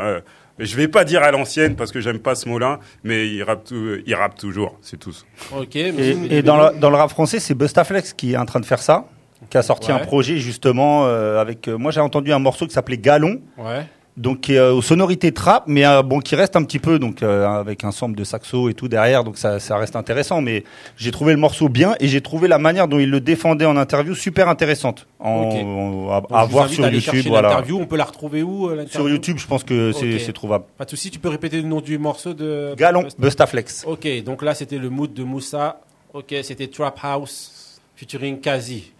Je 0.58 0.76
vais 0.76 0.88
pas 0.88 1.04
dire 1.04 1.22
à 1.22 1.30
l'ancienne 1.30 1.74
parce 1.76 1.90
que 1.92 2.00
j'aime 2.00 2.18
pas 2.18 2.34
ce 2.34 2.48
mot-là, 2.48 2.78
mais 3.02 3.26
il 3.28 3.42
rappe, 3.42 3.64
tout- 3.64 3.96
il 4.06 4.14
rappe 4.14 4.36
toujours, 4.36 4.78
c'est 4.82 4.98
tout. 4.98 5.14
Ok. 5.56 5.76
Et, 5.76 6.42
dans, 6.42 6.56
le, 6.56 6.78
dans 6.78 6.90
le 6.90 6.96
rap 6.96 7.10
français, 7.10 7.40
c'est 7.40 7.54
Bustaflex 7.54 8.12
qui 8.12 8.32
est 8.32 8.36
en 8.36 8.46
train 8.46 8.60
de 8.60 8.66
faire 8.66 8.80
ça, 8.82 9.06
qui 9.50 9.58
a 9.58 9.62
sorti 9.62 9.90
Ouais. 9.92 9.96
un 10.00 10.04
projet 10.04 10.38
justement 10.38 11.06
euh, 11.06 11.40
avec. 11.40 11.68
euh, 11.68 11.76
moi, 11.76 11.90
j'ai 11.90 12.00
entendu 12.00 12.32
un 12.32 12.38
morceau 12.38 12.66
qui 12.66 12.72
s'appelait 12.72 12.98
Galon, 12.98 13.40
Ouais. 13.58 13.84
Donc 14.16 14.42
qui 14.42 14.54
est 14.54 14.58
euh, 14.58 14.72
aux 14.72 14.82
sonorités 14.82 15.32
trap, 15.32 15.64
mais 15.66 15.84
euh, 15.84 16.02
bon, 16.02 16.20
qui 16.20 16.36
reste 16.36 16.54
un 16.56 16.62
petit 16.62 16.78
peu 16.78 16.98
donc 17.00 17.22
euh, 17.22 17.46
avec 17.48 17.82
un 17.82 17.90
sample 17.90 18.16
de 18.16 18.22
saxo 18.24 18.68
et 18.68 18.74
tout 18.74 18.86
derrière, 18.86 19.24
donc 19.24 19.36
ça, 19.36 19.58
ça 19.58 19.76
reste 19.76 19.96
intéressant. 19.96 20.40
Mais 20.40 20.62
j'ai 20.96 21.10
trouvé 21.10 21.32
le 21.32 21.38
morceau 21.38 21.68
bien 21.68 21.94
et 21.98 22.06
j'ai 22.06 22.20
trouvé 22.20 22.46
la 22.46 22.58
manière 22.58 22.86
dont 22.86 22.98
il 23.00 23.10
le 23.10 23.20
défendait 23.20 23.64
en 23.66 23.76
interview 23.76 24.14
super 24.14 24.48
intéressante 24.48 25.06
en, 25.18 25.42
Ok. 25.48 25.54
en- 25.54 26.10
à, 26.12 26.20
Donc, 26.20 26.30
à 26.32 26.44
voir 26.44 26.68
sur 26.68 26.84
à 26.84 26.90
YouTube. 26.90 27.24
Voilà. 27.26 27.60
On 27.72 27.86
peut 27.86 27.96
la 27.96 28.04
retrouver 28.04 28.42
où 28.42 28.70
Sur 28.88 29.08
YouTube, 29.08 29.38
je 29.38 29.46
pense 29.46 29.64
que 29.64 29.90
c'est 29.92 30.32
trouvable. 30.32 30.64
Pas 30.78 30.84
de 30.84 30.90
souci. 30.90 31.10
Tu 31.10 31.18
peux 31.18 31.28
répéter 31.28 31.56
le 31.60 31.66
nom 31.68 31.80
du 31.80 31.98
morceau 31.98 32.34
de 32.34 32.74
Galon, 32.76 33.06
Bustaflex. 33.18 33.84
Ok, 33.86 34.06
donc 34.24 34.42
là 34.42 34.54
c'était 34.54 34.78
le 34.78 34.90
mood 34.90 35.12
de 35.12 35.24
Moussa. 35.24 35.80
Ok, 36.12 36.32
c'était 36.44 36.68
Trap 36.68 36.96
House 37.02 37.80
featuring 37.96 38.40
Kazi. 38.40 38.92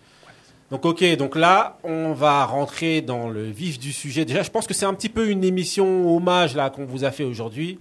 Donc 0.71 0.85
ok, 0.87 1.05
donc 1.17 1.37
là 1.37 1.79
on 1.85 2.13
va 2.15 2.45
rentrer 2.47 3.01
dans 3.03 3.29
le 3.29 3.45
vif 3.45 3.79
du 3.79 3.93
sujet. 3.93 4.25
Déjà, 4.25 4.43
je 4.43 4.51
pense 4.51 4.67
que 4.67 4.75
c'est 4.75 4.87
un 4.87 4.95
petit 4.95 5.09
peu 5.09 5.29
une 5.29 5.45
émission 5.45 6.15
hommage 6.17 6.55
là 6.57 6.71
qu'on 6.71 6.85
vous 6.87 7.05
a 7.05 7.11
fait 7.11 7.25
aujourd'hui. 7.25 7.79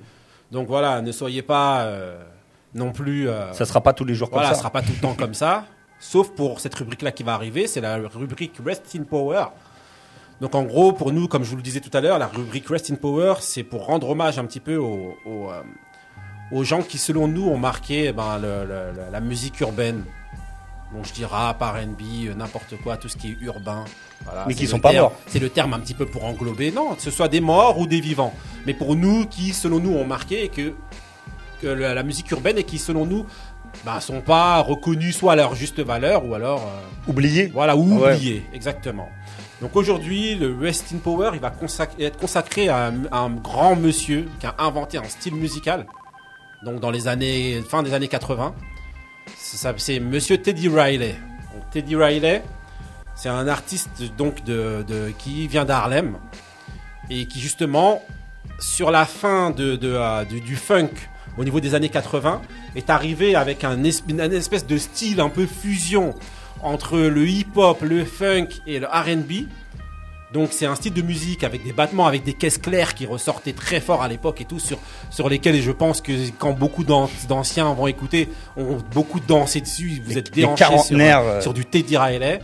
Donc 0.51 0.67
voilà, 0.67 1.01
ne 1.01 1.11
soyez 1.11 1.41
pas, 1.41 1.83
euh, 1.83 2.17
non 2.75 2.91
plus. 2.91 3.27
euh, 3.29 3.51
Ça 3.53 3.65
sera 3.65 3.81
pas 3.81 3.93
tous 3.93 4.05
les 4.05 4.13
jours 4.13 4.29
comme 4.29 4.39
voilà, 4.39 4.49
ça. 4.49 4.55
ça 4.55 4.59
sera 4.59 4.69
pas 4.69 4.81
tout 4.81 4.91
le 4.93 4.99
temps 5.01 5.15
comme 5.15 5.33
ça. 5.33 5.65
Sauf 5.99 6.31
pour 6.31 6.59
cette 6.59 6.75
rubrique-là 6.75 7.11
qui 7.11 7.23
va 7.23 7.33
arriver, 7.33 7.65
c'est 7.65 7.79
la 7.81 7.95
rubrique 7.95 8.55
Rest 8.63 8.93
in 8.95 9.03
Power. 9.03 9.45
Donc 10.41 10.53
en 10.53 10.63
gros, 10.63 10.91
pour 10.91 11.13
nous, 11.13 11.27
comme 11.29 11.43
je 11.45 11.49
vous 11.49 11.55
le 11.55 11.61
disais 11.61 11.79
tout 11.79 11.95
à 11.95 12.01
l'heure, 12.01 12.19
la 12.19 12.27
rubrique 12.27 12.67
Rest 12.67 12.91
in 12.91 12.95
Power, 12.95 13.35
c'est 13.39 13.63
pour 13.63 13.85
rendre 13.85 14.09
hommage 14.09 14.37
un 14.37 14.45
petit 14.45 14.59
peu 14.59 14.75
aux, 14.75 15.15
aux, 15.25 15.49
euh, 15.49 15.61
aux 16.51 16.63
gens 16.65 16.81
qui, 16.81 16.97
selon 16.97 17.27
nous, 17.29 17.47
ont 17.47 17.57
marqué 17.57 18.07
eh 18.07 18.11
ben, 18.11 18.37
le- 18.37 18.65
le- 18.65 18.91
le- 18.91 19.11
la 19.11 19.19
musique 19.21 19.59
urbaine. 19.61 20.03
Donc 20.93 21.05
je 21.07 21.13
dis 21.13 21.25
rap, 21.25 21.61
R&B, 21.61 22.27
euh, 22.27 22.33
n'importe 22.35 22.75
quoi, 22.81 22.97
tout 22.97 23.09
ce 23.09 23.17
qui 23.17 23.31
est 23.31 23.37
urbain. 23.41 23.83
Voilà, 24.25 24.45
Mais 24.47 24.53
qui 24.53 24.67
sont 24.67 24.79
pas 24.79 24.93
morts. 24.93 25.13
C'est 25.27 25.39
le 25.39 25.49
terme 25.49 25.73
un 25.73 25.79
petit 25.79 25.93
peu 25.95 26.05
pour 26.05 26.23
englober. 26.25 26.71
Non, 26.71 26.95
que 26.95 27.01
ce 27.01 27.11
soit 27.11 27.27
des 27.27 27.41
morts 27.41 27.79
ou 27.79 27.87
des 27.87 27.99
vivants. 27.99 28.33
Mais 28.65 28.73
pour 28.73 28.95
nous, 28.95 29.25
qui, 29.25 29.53
selon 29.53 29.79
nous, 29.79 29.91
ont 29.93 30.05
marqué 30.05 30.49
que, 30.49 30.73
que 31.61 31.67
la, 31.67 31.93
la 31.93 32.03
musique 32.03 32.29
urbaine 32.31 32.57
et 32.57 32.63
qui, 32.63 32.77
selon 32.77 33.05
nous, 33.05 33.25
bah, 33.83 33.99
sont 34.01 34.21
pas 34.21 34.59
reconnus 34.61 35.17
soit 35.17 35.33
à 35.33 35.35
leur 35.35 35.55
juste 35.55 35.79
valeur 35.79 36.25
ou 36.25 36.35
alors 36.35 36.61
euh, 36.61 37.11
Oublié. 37.11 37.47
voilà 37.47 37.75
ou 37.75 37.99
Ouais. 37.99 38.13
oubliés 38.13 38.45
exactement. 38.53 39.09
Donc 39.61 39.75
aujourd'hui, 39.75 40.35
le 40.35 40.55
Rest 40.61 40.93
in 40.93 40.97
Power, 40.99 41.31
il 41.33 41.39
va 41.39 41.51
être 41.99 42.17
consacré 42.19 42.69
à 42.69 42.85
un, 42.87 43.05
à 43.11 43.17
un 43.19 43.31
grand 43.31 43.75
monsieur 43.75 44.29
qui 44.39 44.45
a 44.45 44.53
inventé 44.59 44.97
un 44.99 45.03
style 45.05 45.35
musical. 45.35 45.87
Donc 46.63 46.79
dans 46.81 46.91
les 46.91 47.07
années 47.07 47.61
fin 47.67 47.81
des 47.81 47.93
années 47.93 48.07
80, 48.07 48.53
C'est 49.35 49.99
Monsieur 49.99 50.37
Teddy 50.37 50.69
Riley. 50.69 51.15
Teddy 51.71 51.95
Riley, 51.95 52.43
c'est 53.15 53.29
un 53.29 53.47
artiste 53.47 54.03
donc 54.17 54.43
qui 55.17 55.47
vient 55.47 55.65
d'Harlem 55.65 56.17
et 57.09 57.25
qui 57.27 57.39
justement 57.39 58.01
sur 58.59 58.91
la 58.91 59.05
fin 59.05 59.53
euh, 59.59 60.25
du, 60.25 60.55
funk 60.55 60.89
au 61.37 61.43
niveau 61.43 61.59
des 61.59 61.75
années 61.75 61.89
80 61.89 62.41
est 62.75 62.89
arrivé 62.89 63.35
avec 63.35 63.63
un, 63.63 63.83
espèce 63.83 64.65
de 64.65 64.77
style 64.77 65.19
un 65.19 65.29
peu 65.29 65.45
fusion 65.45 66.13
entre 66.61 66.97
le 66.97 67.27
hip-hop, 67.27 67.81
le 67.81 68.05
funk 68.05 68.47
et 68.65 68.79
le 68.79 68.87
R&B. 68.87 69.47
Donc 70.33 70.49
c'est 70.51 70.65
un 70.65 70.73
style 70.73 70.93
de 70.93 71.01
musique 71.03 71.43
avec 71.43 71.63
des 71.63 71.73
battements, 71.73 72.07
avec 72.07 72.23
des 72.23 72.33
caisses 72.33 72.57
claires 72.57 72.95
qui 72.95 73.05
ressortaient 73.05 73.53
très 73.53 73.79
fort 73.79 74.01
à 74.01 74.07
l'époque 74.07 74.41
et 74.41 74.45
tout, 74.45 74.57
sur, 74.59 74.79
sur 75.11 75.29
lesquels 75.29 75.61
je 75.61 75.71
pense 75.71 76.01
que 76.01 76.11
quand 76.39 76.53
beaucoup 76.53 76.83
d'an- 76.83 77.09
d'anciens 77.29 77.71
vont 77.73 77.85
écouter, 77.85 78.29
ont 78.57 78.79
beaucoup 78.93 79.19
dansé 79.19 79.61
dessus, 79.61 80.01
vous 80.03 80.17
êtes 80.17 80.33
déhanchés 80.33 80.63
sur, 80.83 80.97
euh. 81.23 81.39
sur 81.41 81.53
du 81.53 81.65
Teddy 81.65 81.97
Riley. 81.97 82.39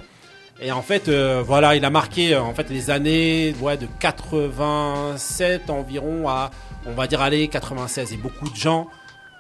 Et 0.62 0.72
en 0.72 0.82
fait, 0.84 1.08
euh, 1.08 1.42
voilà, 1.44 1.76
il 1.76 1.84
a 1.86 1.90
marqué 1.90 2.34
euh, 2.34 2.42
en 2.42 2.54
fait 2.54 2.70
les 2.70 2.90
années 2.92 3.56
ouais, 3.62 3.78
de 3.78 3.88
87 4.00 5.70
environ 5.70 6.28
à, 6.28 6.52
on 6.86 6.92
va 6.94 7.08
dire, 7.08 7.22
aller 7.22 7.48
96. 7.48 8.14
Et 8.14 8.18
beaucoup 8.18 8.50
de 8.50 8.56
gens, 8.56 8.88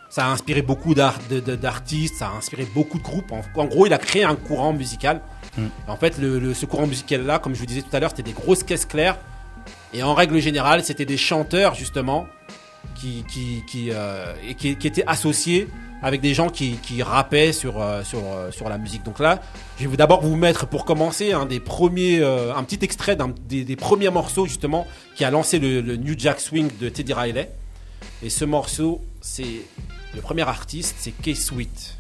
ça 0.10 0.26
a 0.26 0.30
inspiré 0.30 0.62
beaucoup 0.62 0.96
d'artistes, 0.96 2.16
ça 2.16 2.30
a 2.30 2.32
inspiré 2.38 2.66
beaucoup 2.74 2.98
de 2.98 3.04
groupes. 3.04 3.32
En, 3.32 3.42
en 3.56 3.66
gros, 3.66 3.86
il 3.86 3.94
a 3.94 3.98
créé 3.98 4.24
un 4.24 4.36
courant 4.36 4.74
musical. 4.74 5.22
En 5.88 5.96
fait, 5.96 6.16
ce 6.16 6.66
courant 6.66 6.88
musical-là, 6.88 7.40
comme 7.40 7.56
je 7.56 7.60
vous 7.60 7.66
disais 7.66 7.82
tout 7.82 7.96
à 7.96 8.00
l'heure, 8.00 8.12
c'était 8.12 8.24
des 8.24 8.34
grosses 8.34 8.64
caisses 8.64 8.86
claires. 8.86 9.18
Et 9.94 10.04
en 10.04 10.14
règle 10.14 10.40
générale, 10.40 10.84
c'était 10.84 11.06
des 11.06 11.18
chanteurs, 11.18 11.74
justement, 11.76 12.28
qui, 12.96 13.92
euh, 13.92 14.34
étaient 14.44 15.04
associés 15.08 15.68
avec 16.02 16.22
des 16.22 16.34
gens 16.34 16.50
qui, 16.50 16.78
qui 16.78 17.04
rappaient 17.04 17.52
sur, 17.52 17.82
euh, 17.82 18.02
euh, 18.14 18.70
la 18.70 18.78
musique. 18.78 19.04
Donc 19.04 19.20
là, 19.20 19.42
je 19.80 19.88
vais 19.88 19.98
d'abord 19.98 20.22
vous 20.22 20.36
mettre, 20.36 20.66
pour 20.68 20.86
commencer, 20.86 21.34
un 21.34 21.46
des 21.46 21.60
premiers, 21.60 22.20
petit 22.68 22.80
extrait 22.82 23.18
des, 23.48 23.76
premiers 23.76 24.10
morceaux, 24.10 24.46
justement, 24.46 24.88
qui 25.16 25.26
a 25.26 25.32
lancé 25.32 25.60
le, 25.60 25.82
le 25.82 25.96
New 25.98 26.16
Jack 26.18 26.40
Swing 26.40 26.70
de 26.80 26.90
Teddy 26.90 27.14
Riley. 27.14 27.50
Et 28.24 28.30
ce 28.30 28.46
morceau, 28.46 29.02
c'est 29.22 29.66
le 30.16 30.22
premier 30.22 30.48
artiste, 30.48 30.96
c'est 31.00 31.12
K-Sweet. 31.12 31.96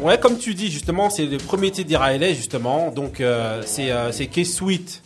Ouais, 0.00 0.18
comme 0.18 0.38
tu 0.38 0.54
dis, 0.54 0.70
justement, 0.70 1.10
c'est 1.10 1.26
le 1.26 1.38
premier 1.38 1.70
Teddy 1.70 1.96
Riley, 1.96 2.34
justement. 2.34 2.90
Donc, 2.90 3.20
euh, 3.20 3.62
c'est 3.64 3.90
euh, 3.90 4.12
c'est 4.12 4.26
K-Sweet. 4.26 5.02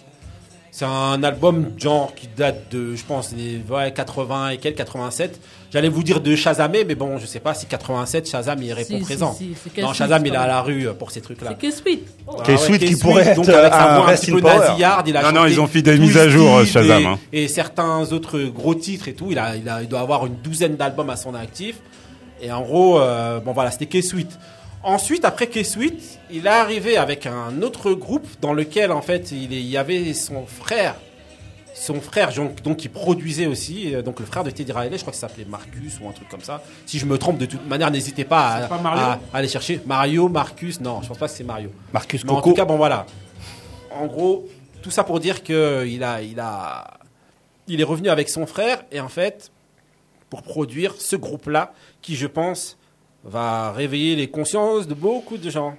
C'est 0.73 0.85
un 0.85 1.23
album, 1.25 1.73
genre, 1.79 2.15
qui 2.15 2.29
date 2.37 2.71
de, 2.71 2.95
je 2.95 3.03
pense, 3.05 3.35
des 3.35 3.61
ouais, 3.69 3.93
80 3.93 4.51
et 4.51 4.59
quelques, 4.59 4.77
87. 4.77 5.41
J'allais 5.73 5.89
vous 5.89 6.05
dire 6.05 6.21
de 6.21 6.37
Shazamé, 6.37 6.85
mais 6.85 6.95
bon, 6.95 7.19
je 7.19 7.27
sais 7.27 7.41
pas 7.41 7.55
si 7.55 7.67
87, 7.67 8.31
Shazam, 8.31 8.63
il 8.63 8.73
répond 8.73 8.97
Si, 8.99 9.03
présent. 9.03 9.35
si, 9.35 9.53
non, 9.81 9.93
Shazam, 9.93 10.25
il 10.25 10.33
est 10.33 10.37
à 10.37 10.47
la 10.47 10.63
rue 10.63 10.87
euh, 10.87 10.93
pour 10.93 11.11
ces 11.11 11.21
trucs-là. 11.21 11.57
C'est 11.61 11.69
K-Sweet. 11.71 12.07
Ah 12.29 12.43
K-Sweet 12.45 12.79
qui 12.79 12.87
K-Sweet, 12.95 13.01
pourrait 13.03 13.35
donc 13.35 13.49
être, 13.49 13.59
avec 13.59 13.73
sa 13.73 13.93
euh, 13.93 14.01
voix 14.01 14.11
un 14.11 14.15
petit 14.17 14.31
in 14.31 14.35
peu 14.35 14.41
nasillarde, 14.43 15.09
il 15.09 15.17
a 15.17 15.23
Non, 15.33 15.41
non, 15.41 15.47
ils 15.47 15.61
ont 15.61 15.67
fait 15.67 15.83
des 15.83 15.99
mises 15.99 16.17
à 16.17 16.29
jour, 16.29 16.65
Shazam, 16.65 17.03
Et, 17.03 17.07
hein. 17.07 17.19
et 17.33 17.49
certains 17.49 18.13
autres 18.13 18.39
gros 18.41 18.77
titres 18.77 19.09
et 19.09 19.15
tout. 19.15 19.27
Il, 19.31 19.39
a, 19.41 19.57
il, 19.57 19.69
a, 19.69 19.83
il 19.83 19.89
doit 19.89 20.01
avoir 20.01 20.25
une 20.27 20.37
douzaine 20.37 20.77
d'albums 20.77 21.11
à 21.11 21.17
son 21.17 21.35
actif. 21.35 21.77
Et 22.43 22.51
en 22.53 22.63
gros, 22.63 22.99
euh, 22.99 23.41
bon 23.41 23.53
voilà, 23.53 23.71
c'était 23.71 23.87
K-Sweet. 23.87 24.39
Ensuite, 24.83 25.25
après 25.25 25.47
K-Sweet, 25.47 26.19
il 26.31 26.47
est 26.47 26.51
arrivé 26.51 26.97
avec 26.97 27.27
un 27.27 27.61
autre 27.63 27.93
groupe 27.93 28.27
dans 28.41 28.55
lequel, 28.55 28.93
en 28.93 29.03
fait, 29.03 29.31
il, 29.31 29.53
y 29.53 29.77
avait 29.77 30.15
son 30.15 30.47
frère. 30.47 30.95
Son 31.75 32.01
frère, 32.01 32.33
donc, 32.33 32.63
donc, 32.63 32.77
qui 32.79 32.89
produisait 32.89 33.47
aussi, 33.47 33.95
euh, 33.95 34.03
donc 34.03 34.21
le 34.21 34.27
frère 34.27 34.45
de 34.45 34.51
Teddy 34.51 34.73
Riley, 34.73 34.97
je 34.97 35.03
crois 35.03 35.13
que 35.13 35.19
ça 35.19 35.29
s'appelait 35.29 35.47
Marcus 35.47 35.99
ou 36.03 36.09
un 36.09 36.13
truc 36.13 36.29
comme 36.29 36.41
ça. 36.43 36.63
Si 36.85 36.99
je 36.99 37.07
me 37.07 37.17
trompe, 37.17 37.39
de 37.39 37.47
toute 37.47 37.67
manière, 37.67 37.91
n'hésitez 37.91 38.25
pas 38.25 38.49
à, 38.49 38.63
C'est 38.63 38.69
pas 38.69 38.79
Mario 38.79 39.03
à- 39.03 39.21
à 39.33 39.39
aller 39.39 39.49
chercher. 39.49 39.81
Mario, 39.87 40.29
Marcus, 40.29 40.81
non, 40.81 41.01
je 41.03 41.09
pense 41.09 41.19
pas 41.19 41.27
que 41.27 41.33
c'est 41.35 41.45
Mario. 41.45 41.71
Marcus 41.93 42.25
Mais 42.25 42.33
en 42.33 42.43
tout 42.43 42.53
cas, 42.55 42.65
bon 42.65 42.77
voilà. 42.77 43.07
En 43.93 44.07
gros, 44.07 44.47
tout 44.83 44.91
ça 44.91 45.05
pour 45.05 45.21
dire 45.21 45.43
que 45.43 45.87
il 45.87 46.03
a, 46.05 46.21
il 46.23 46.39
a, 46.41 46.99
il 47.69 47.81
est 47.81 47.85
revenu 47.85 48.09
avec 48.09 48.29
son 48.29 48.47
frère 48.47 48.83
et 48.93 49.01
en 49.01 49.09
fait, 49.09 49.51
pour 50.31 50.43
produire 50.43 50.95
ce 50.99 51.17
groupe-là, 51.17 51.75
qui 52.01 52.17
je 52.17 52.27
pense 52.27 52.79
va 53.25 53.73
réveiller 53.73 54.17
les 54.17 54.31
consciences 54.31 54.87
de 54.87 54.95
beaucoup 54.95 55.37
de 55.37 55.51
gens. 55.51 55.77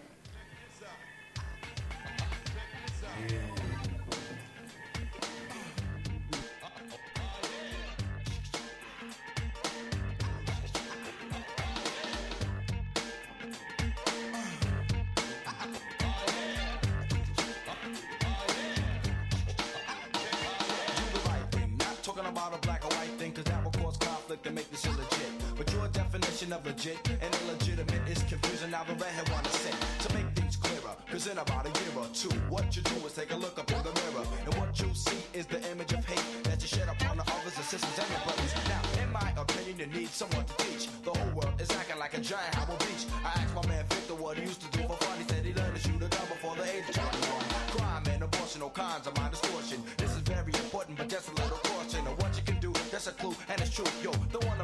Legit 26.65 26.97
and 27.21 27.31
illegitimate 27.43 28.07
is 28.07 28.23
confusing. 28.23 28.71
Now 28.71 28.83
the 28.83 28.93
redhead 28.93 29.29
wanna 29.29 29.49
say 29.49 29.71
to 30.03 30.13
make 30.13 30.27
things 30.35 30.55
clearer. 30.57 30.95
Cause 31.11 31.27
in 31.27 31.37
about 31.37 31.65
a 31.65 31.71
year 31.81 31.93
or 31.97 32.07
two, 32.13 32.29
what 32.49 32.75
you 32.75 32.81
do 32.83 32.95
is 33.05 33.13
take 33.13 33.31
a 33.31 33.35
look 33.35 33.57
up 33.59 33.69
in 33.71 33.83
the 33.83 33.93
mirror. 34.01 34.25
And 34.45 34.53
what 34.55 34.79
you 34.79 34.89
see 34.93 35.21
is 35.33 35.45
the 35.45 35.59
image 35.71 35.91
of 35.93 36.05
hate 36.05 36.43
that 36.43 36.61
you 36.61 36.67
shed 36.67 36.87
upon 36.87 37.17
the 37.17 37.23
others, 37.23 37.55
the 37.55 37.63
sisters, 37.63 37.97
and 37.99 38.09
your 38.09 38.21
brothers. 38.25 38.53
Now, 38.69 39.03
in 39.03 39.11
my 39.11 39.29
opinion, 39.37 39.75
you 39.79 39.87
need 39.87 40.09
someone 40.09 40.45
to 40.45 40.55
teach. 40.63 40.87
The 41.03 41.11
whole 41.11 41.33
world 41.35 41.59
is 41.59 41.69
acting 41.71 41.99
like 41.99 42.13
a 42.17 42.21
giant 42.21 42.55
Howard 42.55 42.79
Beach. 42.79 43.05
I 43.25 43.41
asked 43.41 43.55
my 43.55 43.65
man 43.67 43.83
Victor 43.89 44.15
what 44.15 44.37
he 44.37 44.43
used 44.43 44.61
to 44.61 44.69
do 44.77 44.87
for 44.87 44.97
fun. 44.97 45.17
He 45.19 45.25
said 45.27 45.43
he 45.45 45.53
learned 45.53 45.75
to 45.75 45.81
shoot 45.81 46.01
a 46.01 46.07
gun 46.07 46.27
before 46.31 46.55
the 46.55 46.63
age 46.63 46.87
of 46.89 46.95
21. 46.95 47.43
Crime 47.75 48.03
and 48.13 48.23
abortion, 48.23 48.61
all 48.61 48.69
kinds 48.69 49.07
of 49.07 49.17
my 49.17 49.29
distortion. 49.29 49.83
This 49.97 50.11
is 50.11 50.21
very 50.21 50.53
important, 50.63 50.97
but 50.97 51.09
just 51.09 51.27
a 51.29 51.33
little 51.35 51.57
caution. 51.57 52.07
Of 52.07 52.15
what 52.21 52.31
you 52.37 52.43
can 52.43 52.59
do, 52.59 52.71
that's 52.91 53.07
a 53.07 53.11
clue, 53.11 53.35
and 53.49 53.59
it's 53.59 53.73
true. 53.75 53.85
Yo, 54.03 54.11
don't 54.31 54.45
want 54.45 54.60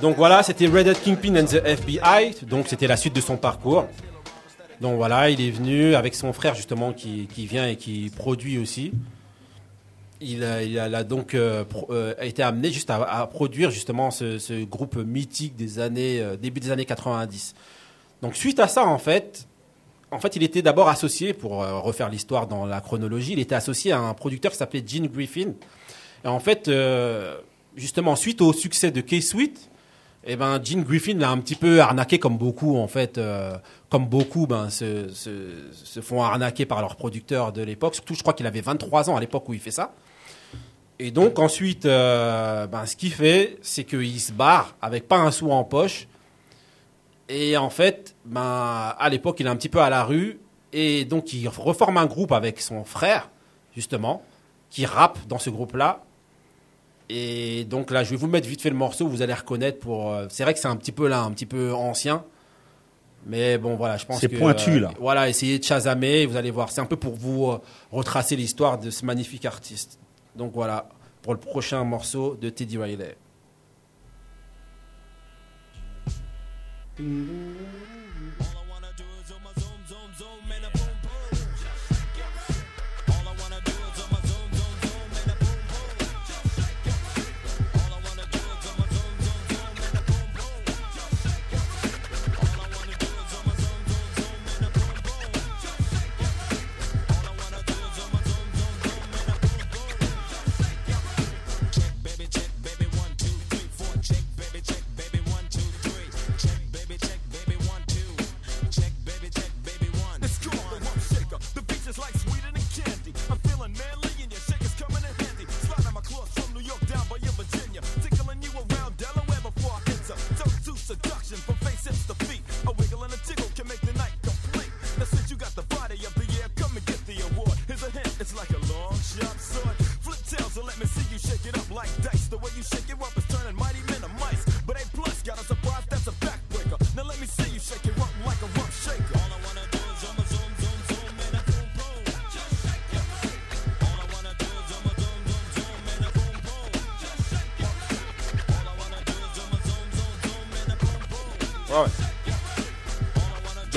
Donc 0.00 0.16
voilà, 0.16 0.44
c'était 0.44 0.66
Red 0.66 0.92
Kingpin 1.02 1.34
and 1.34 1.46
the 1.46 1.60
FBI. 1.64 2.34
Donc 2.46 2.68
c'était 2.68 2.86
la 2.86 2.96
suite 2.96 3.14
de 3.14 3.20
son 3.20 3.36
parcours. 3.36 3.86
Donc 4.80 4.96
voilà, 4.96 5.28
il 5.28 5.40
est 5.40 5.50
venu 5.50 5.96
avec 5.96 6.14
son 6.14 6.32
frère 6.32 6.54
justement 6.54 6.92
qui, 6.92 7.28
qui 7.34 7.46
vient 7.46 7.66
et 7.66 7.74
qui 7.74 8.10
produit 8.16 8.58
aussi. 8.58 8.92
Il 10.20 10.44
a, 10.44 11.04
donc 11.04 11.34
euh, 11.34 11.64
euh, 11.90 12.14
été 12.20 12.42
amené 12.42 12.70
juste 12.70 12.90
à, 12.90 13.26
produire 13.26 13.70
justement 13.70 14.10
ce, 14.10 14.64
groupe 14.64 14.96
mythique 14.96 15.54
des 15.54 15.78
années 15.78 16.20
euh, 16.20 16.36
début 16.36 16.60
des 16.60 16.70
années 16.70 16.84
90. 16.84 17.54
Donc 18.22 18.34
suite 18.34 18.58
à 18.58 18.66
ça 18.66 18.84
en 18.84 18.98
fait, 18.98 19.46
en 20.10 20.18
fait 20.18 20.34
il 20.34 20.42
était 20.42 20.62
d'abord 20.62 20.88
associé 20.88 21.34
pour 21.34 21.58
refaire 21.82 22.08
l'histoire 22.08 22.48
dans 22.48 22.66
la 22.66 22.80
chronologie, 22.80 23.32
il 23.32 23.38
était 23.38 23.54
associé 23.54 23.92
à 23.92 24.00
un 24.00 24.14
producteur 24.14 24.50
qui 24.50 24.58
s'appelait 24.58 24.82
Gene 24.84 25.06
Griffin. 25.06 25.52
Et 26.24 26.28
en 26.28 26.40
fait, 26.40 26.68
justement 27.76 28.16
suite 28.16 28.40
au 28.40 28.52
succès 28.52 28.90
de 28.90 29.00
K-Sweet, 29.00 29.70
eh 30.24 30.36
ben, 30.36 30.62
Gene 30.62 30.82
Griffin 30.82 31.14
l'a 31.14 31.30
un 31.30 31.38
petit 31.38 31.54
peu 31.54 31.80
arnaqué 31.80 32.18
comme 32.18 32.36
beaucoup, 32.36 32.76
en 32.76 32.88
fait, 32.88 33.18
euh, 33.18 33.56
comme 33.88 34.06
beaucoup 34.06 34.46
ben, 34.46 34.68
se, 34.68 35.08
font 36.02 36.22
arnaquer 36.22 36.66
par 36.66 36.80
leurs 36.80 36.96
producteurs 36.96 37.52
de 37.52 37.62
l'époque. 37.62 37.94
Surtout, 37.94 38.14
je 38.14 38.22
crois 38.22 38.34
qu'il 38.34 38.46
avait 38.46 38.60
23 38.60 39.10
ans 39.10 39.16
à 39.16 39.20
l'époque 39.20 39.48
où 39.48 39.54
il 39.54 39.60
fait 39.60 39.70
ça. 39.70 39.94
Et 40.98 41.12
donc, 41.12 41.38
ensuite, 41.38 41.86
euh, 41.86 42.66
ben, 42.66 42.84
ce 42.84 42.96
qu'il 42.96 43.12
fait, 43.12 43.58
c'est 43.62 43.84
qu'il 43.84 44.20
se 44.20 44.32
barre 44.32 44.74
avec 44.82 45.06
pas 45.06 45.18
un 45.18 45.30
sou 45.30 45.52
en 45.52 45.62
poche. 45.62 46.08
Et 47.28 47.56
en 47.56 47.70
fait, 47.70 48.16
ben, 48.24 48.94
à 48.98 49.08
l'époque, 49.08 49.38
il 49.38 49.46
est 49.46 49.50
un 49.50 49.56
petit 49.56 49.68
peu 49.68 49.80
à 49.80 49.90
la 49.90 50.02
rue. 50.02 50.40
Et 50.72 51.04
donc, 51.04 51.32
il 51.32 51.46
reforme 51.48 51.96
un 51.96 52.06
groupe 52.06 52.32
avec 52.32 52.60
son 52.60 52.84
frère, 52.84 53.30
justement, 53.74 54.22
qui 54.70 54.84
rappe 54.84 55.18
dans 55.28 55.38
ce 55.38 55.50
groupe-là. 55.50 56.02
Et 57.10 57.64
donc 57.64 57.90
là, 57.90 58.04
je 58.04 58.10
vais 58.10 58.16
vous 58.16 58.26
mettre 58.26 58.46
vite 58.48 58.60
fait 58.60 58.70
le 58.70 58.76
morceau, 58.76 59.08
vous 59.08 59.22
allez 59.22 59.32
reconnaître 59.34 59.78
pour. 59.78 60.12
euh, 60.12 60.26
c'est 60.28 60.42
vrai 60.42 60.52
que 60.54 60.60
c'est 60.60 60.68
un 60.68 60.76
petit 60.76 60.92
peu 60.92 61.08
là, 61.08 61.22
un 61.22 61.30
petit 61.32 61.46
peu 61.46 61.72
ancien. 61.72 62.24
Mais 63.26 63.58
bon, 63.58 63.76
voilà, 63.76 63.96
je 63.96 64.06
pense 64.06 64.20
C'est 64.20 64.28
que. 64.28 64.36
pointu, 64.36 64.70
euh, 64.72 64.80
là. 64.80 64.90
Voilà, 65.00 65.28
essayez 65.28 65.58
de 65.58 65.64
chasamer, 65.64 66.26
vous 66.26 66.36
allez 66.36 66.50
voir. 66.50 66.70
C'est 66.70 66.80
un 66.80 66.86
peu 66.86 66.96
pour 66.96 67.14
vous 67.14 67.46
euh, 67.50 67.60
retracer 67.90 68.36
l'histoire 68.36 68.78
de 68.78 68.90
ce 68.90 69.04
magnifique 69.04 69.44
artiste. 69.44 69.98
Donc 70.36 70.52
voilà, 70.54 70.88
pour 71.22 71.32
le 71.34 71.40
prochain 71.40 71.82
morceau 71.84 72.36
de 72.40 72.48
Teddy 72.50 72.78
Riley. 72.78 73.16
It's 77.00 77.97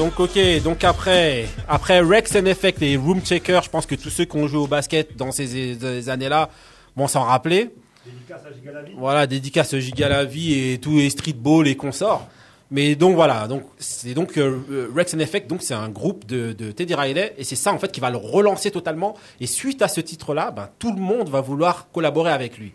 Donc 0.02 0.20
ok, 0.20 0.40
donc 0.64 0.84
après, 0.84 1.46
après 1.70 2.00
Rex 2.02 2.36
and 2.36 2.46
Effect 2.48 2.82
et 2.82 2.98
Room 2.98 3.22
Checker, 3.22 3.60
je 3.64 3.70
pense 3.70 3.86
que 3.86 3.94
tous 3.94 4.10
ceux 4.10 4.26
qui 4.26 4.36
ont 4.36 4.48
joué 4.48 4.58
au 4.60 4.66
basket 4.66 5.16
dans 5.16 5.32
ces, 5.32 5.76
ces 5.76 6.10
années-là 6.10 6.50
vont 6.96 7.08
s'en 7.08 7.22
rappeler. 7.22 7.70
Voilà, 8.98 9.28
dédicace 9.28 9.76
Giga 9.78 10.10
la 10.10 10.26
vie 10.26 10.54
et 10.72 10.80
tous 10.80 10.98
les 10.98 11.12
streetball 11.12 11.68
et 11.68 11.76
consorts. 11.76 12.28
Mais 12.72 12.96
donc 12.96 13.14
voilà, 13.14 13.48
donc 13.48 13.62
c'est 13.78 14.16
donc 14.16 14.40
euh, 14.40 14.58
euh, 14.72 14.90
Rex 14.96 15.14
and 15.14 15.20
Effect, 15.20 15.48
donc 15.48 15.62
c'est 15.62 15.76
un 15.76 15.90
groupe 15.90 16.26
de, 16.26 16.52
de 16.54 16.72
Teddy 16.72 16.96
Riley 16.96 17.36
et 17.38 17.44
c'est 17.44 17.56
ça 17.56 17.72
en 17.72 17.78
fait 17.78 17.92
qui 17.92 18.00
va 18.00 18.10
le 18.10 18.18
relancer 18.18 18.72
totalement. 18.72 19.16
Et 19.40 19.46
suite 19.46 19.84
à 19.84 19.88
ce 19.88 20.02
titre-là, 20.02 20.50
ben, 20.50 20.68
tout 20.80 20.94
le 20.96 21.00
monde 21.02 21.30
va 21.30 21.42
vouloir 21.42 21.90
collaborer 21.92 22.32
avec 22.32 22.58
lui. 22.58 22.72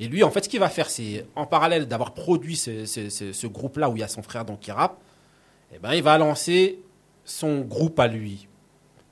Et 0.00 0.06
lui, 0.08 0.24
en 0.24 0.30
fait, 0.30 0.44
ce 0.44 0.48
qu'il 0.48 0.60
va 0.60 0.70
faire, 0.70 0.88
c'est 0.88 1.26
en 1.36 1.44
parallèle 1.44 1.86
d'avoir 1.86 2.14
produit 2.14 2.56
ce, 2.56 2.86
ce- 2.86 3.10
ce- 3.10 3.32
ce 3.34 3.46
groupe-là 3.46 3.90
où 3.90 3.96
il 3.96 4.00
y 4.00 4.02
a 4.04 4.08
son 4.08 4.22
frère 4.22 4.46
donc 4.46 4.60
qui 4.60 4.70
rappe, 4.72 4.96
eh 5.72 5.78
ben, 5.78 5.94
il 5.94 6.02
va 6.02 6.18
lancer 6.18 6.78
son 7.24 7.60
groupe 7.62 7.98
à 7.98 8.06
lui. 8.06 8.46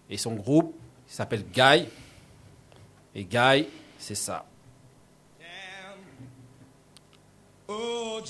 Et 0.08 0.16
son 0.16 0.34
groupe 0.34 0.74
s'appelle 1.06 1.44
Guy. 1.44 1.86
Et 3.14 3.24
Guy, 3.24 3.66
c'est 3.98 4.14
ça. 4.14 4.44
Oh, 7.68 8.20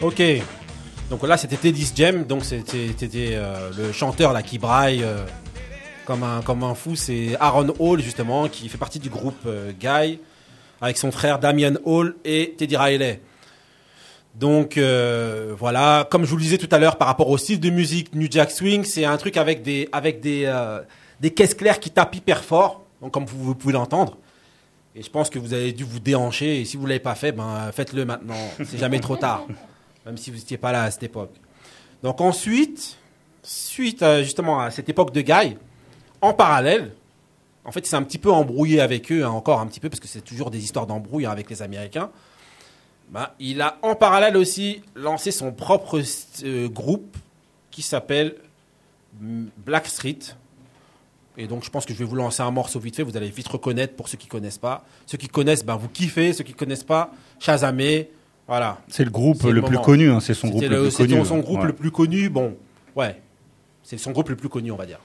Ok. 0.00 0.22
Donc 1.10 1.26
là, 1.26 1.36
c'était 1.36 1.56
Teddy's 1.56 1.92
Jam. 1.94 2.24
Donc 2.24 2.44
c'était 2.44 3.30
euh, 3.32 3.70
le 3.76 3.92
chanteur 3.92 4.32
là 4.32 4.42
qui 4.42 4.58
braille 4.58 5.02
euh, 5.02 5.24
comme 6.04 6.22
un 6.22 6.74
fou. 6.74 6.94
C'est 6.94 7.36
Aaron 7.40 7.74
Hall 7.78 8.00
justement 8.00 8.48
qui 8.48 8.68
fait 8.68 8.78
partie 8.78 9.00
du 9.00 9.10
groupe 9.10 9.38
euh, 9.46 9.72
Guy 9.72 10.20
avec 10.80 10.98
son 10.98 11.10
frère 11.10 11.40
Damien 11.40 11.74
Hall 11.84 12.14
et 12.24 12.54
Teddy 12.56 12.76
Riley. 12.76 13.20
Donc 14.36 14.78
voilà, 15.58 16.06
comme 16.08 16.24
je 16.24 16.30
vous 16.30 16.36
le 16.36 16.42
disais 16.42 16.58
tout 16.58 16.68
à 16.70 16.78
l'heure 16.78 16.96
par 16.96 17.08
rapport 17.08 17.28
au 17.28 17.38
style 17.38 17.58
de 17.58 17.70
musique 17.70 18.14
New 18.14 18.28
Jack 18.30 18.52
Swing, 18.52 18.84
c'est 18.84 19.04
un 19.04 19.16
truc 19.16 19.36
avec 19.36 19.62
des 19.62 19.88
caisses 21.34 21.54
claires 21.54 21.80
qui 21.80 21.90
tapent 21.90 22.14
hyper 22.14 22.44
fort. 22.44 22.82
Donc 23.02 23.12
comme 23.12 23.24
vous, 23.24 23.56
pouvez 23.56 23.72
l'entendre. 23.72 24.16
Et 24.94 25.02
je 25.02 25.10
pense 25.10 25.28
que 25.28 25.40
vous 25.40 25.54
avez 25.54 25.72
dû 25.72 25.82
vous 25.82 25.98
déhancher. 25.98 26.60
Et 26.60 26.64
si 26.64 26.76
vous 26.76 26.86
l'avez 26.86 27.00
pas 27.00 27.16
fait, 27.16 27.32
ben 27.32 27.72
faites-le 27.72 28.04
maintenant. 28.04 28.36
C'est 28.58 28.78
jamais 28.78 29.00
trop 29.00 29.16
tard. 29.16 29.44
Même 30.08 30.16
si 30.16 30.30
vous 30.30 30.38
n'étiez 30.38 30.56
pas 30.56 30.72
là 30.72 30.84
à 30.84 30.90
cette 30.90 31.02
époque. 31.02 31.34
Donc 32.02 32.22
ensuite, 32.22 32.96
suite 33.42 34.02
justement 34.22 34.58
à 34.58 34.70
cette 34.70 34.88
époque 34.88 35.12
de 35.12 35.20
Guy, 35.20 35.58
en 36.22 36.32
parallèle, 36.32 36.94
en 37.66 37.72
fait, 37.72 37.86
c'est 37.86 37.96
un 37.96 38.02
petit 38.02 38.16
peu 38.16 38.32
embrouillé 38.32 38.80
avec 38.80 39.12
eux, 39.12 39.22
hein, 39.22 39.28
encore 39.28 39.60
un 39.60 39.66
petit 39.66 39.80
peu, 39.80 39.90
parce 39.90 40.00
que 40.00 40.08
c'est 40.08 40.22
toujours 40.22 40.50
des 40.50 40.64
histoires 40.64 40.86
d'embrouille 40.86 41.26
hein, 41.26 41.30
avec 41.30 41.50
les 41.50 41.60
Américains. 41.60 42.10
Ben, 43.10 43.28
il 43.38 43.60
a 43.60 43.76
en 43.82 43.94
parallèle 43.94 44.38
aussi 44.38 44.80
lancé 44.94 45.30
son 45.30 45.52
propre 45.52 46.00
euh, 46.42 46.68
groupe 46.70 47.14
qui 47.70 47.82
s'appelle 47.82 48.36
Black 49.12 49.88
Street. 49.88 50.20
Et 51.36 51.46
donc, 51.46 51.64
je 51.64 51.68
pense 51.68 51.84
que 51.84 51.92
je 51.92 51.98
vais 51.98 52.06
vous 52.06 52.16
lancer 52.16 52.40
un 52.40 52.50
morceau 52.50 52.80
vite 52.80 52.96
fait. 52.96 53.02
Vous 53.02 53.18
allez 53.18 53.28
vite 53.28 53.48
reconnaître 53.48 53.94
pour 53.94 54.08
ceux 54.08 54.16
qui 54.16 54.28
connaissent 54.28 54.56
pas. 54.56 54.86
Ceux 55.04 55.18
qui 55.18 55.28
connaissent, 55.28 55.66
ben, 55.66 55.76
vous 55.76 55.90
kiffez. 55.90 56.32
Ceux 56.32 56.44
qui 56.44 56.54
connaissent 56.54 56.84
pas, 56.84 57.10
Shazamé. 57.38 58.10
Voilà. 58.48 58.78
C'est 58.88 59.04
le 59.04 59.10
groupe 59.10 59.36
C'est 59.42 59.52
le 59.52 59.60
plus 59.60 59.78
connu, 59.78 60.10
hein, 60.10 60.20
c'est 60.20 60.32
son 60.32 60.46
C'était 60.46 60.68
groupe 60.68 60.70
le 60.70 60.82
plus 60.84 60.90
c'était 60.90 61.12
connu, 61.14 61.26
son 61.26 61.36
hein. 61.36 61.40
groupe 61.40 61.60
Ouais. 61.60 61.66
le 61.66 61.72
plus 61.74 61.90
connu. 61.90 62.30
Bon, 62.30 62.56
ouais. 62.96 63.20
C'est 63.82 63.98
son 63.98 64.10
groupe 64.12 64.30
le 64.30 64.36
plus 64.36 64.48
connu, 64.48 64.72
on 64.72 64.76
va 64.76 64.86
dire. 64.86 65.00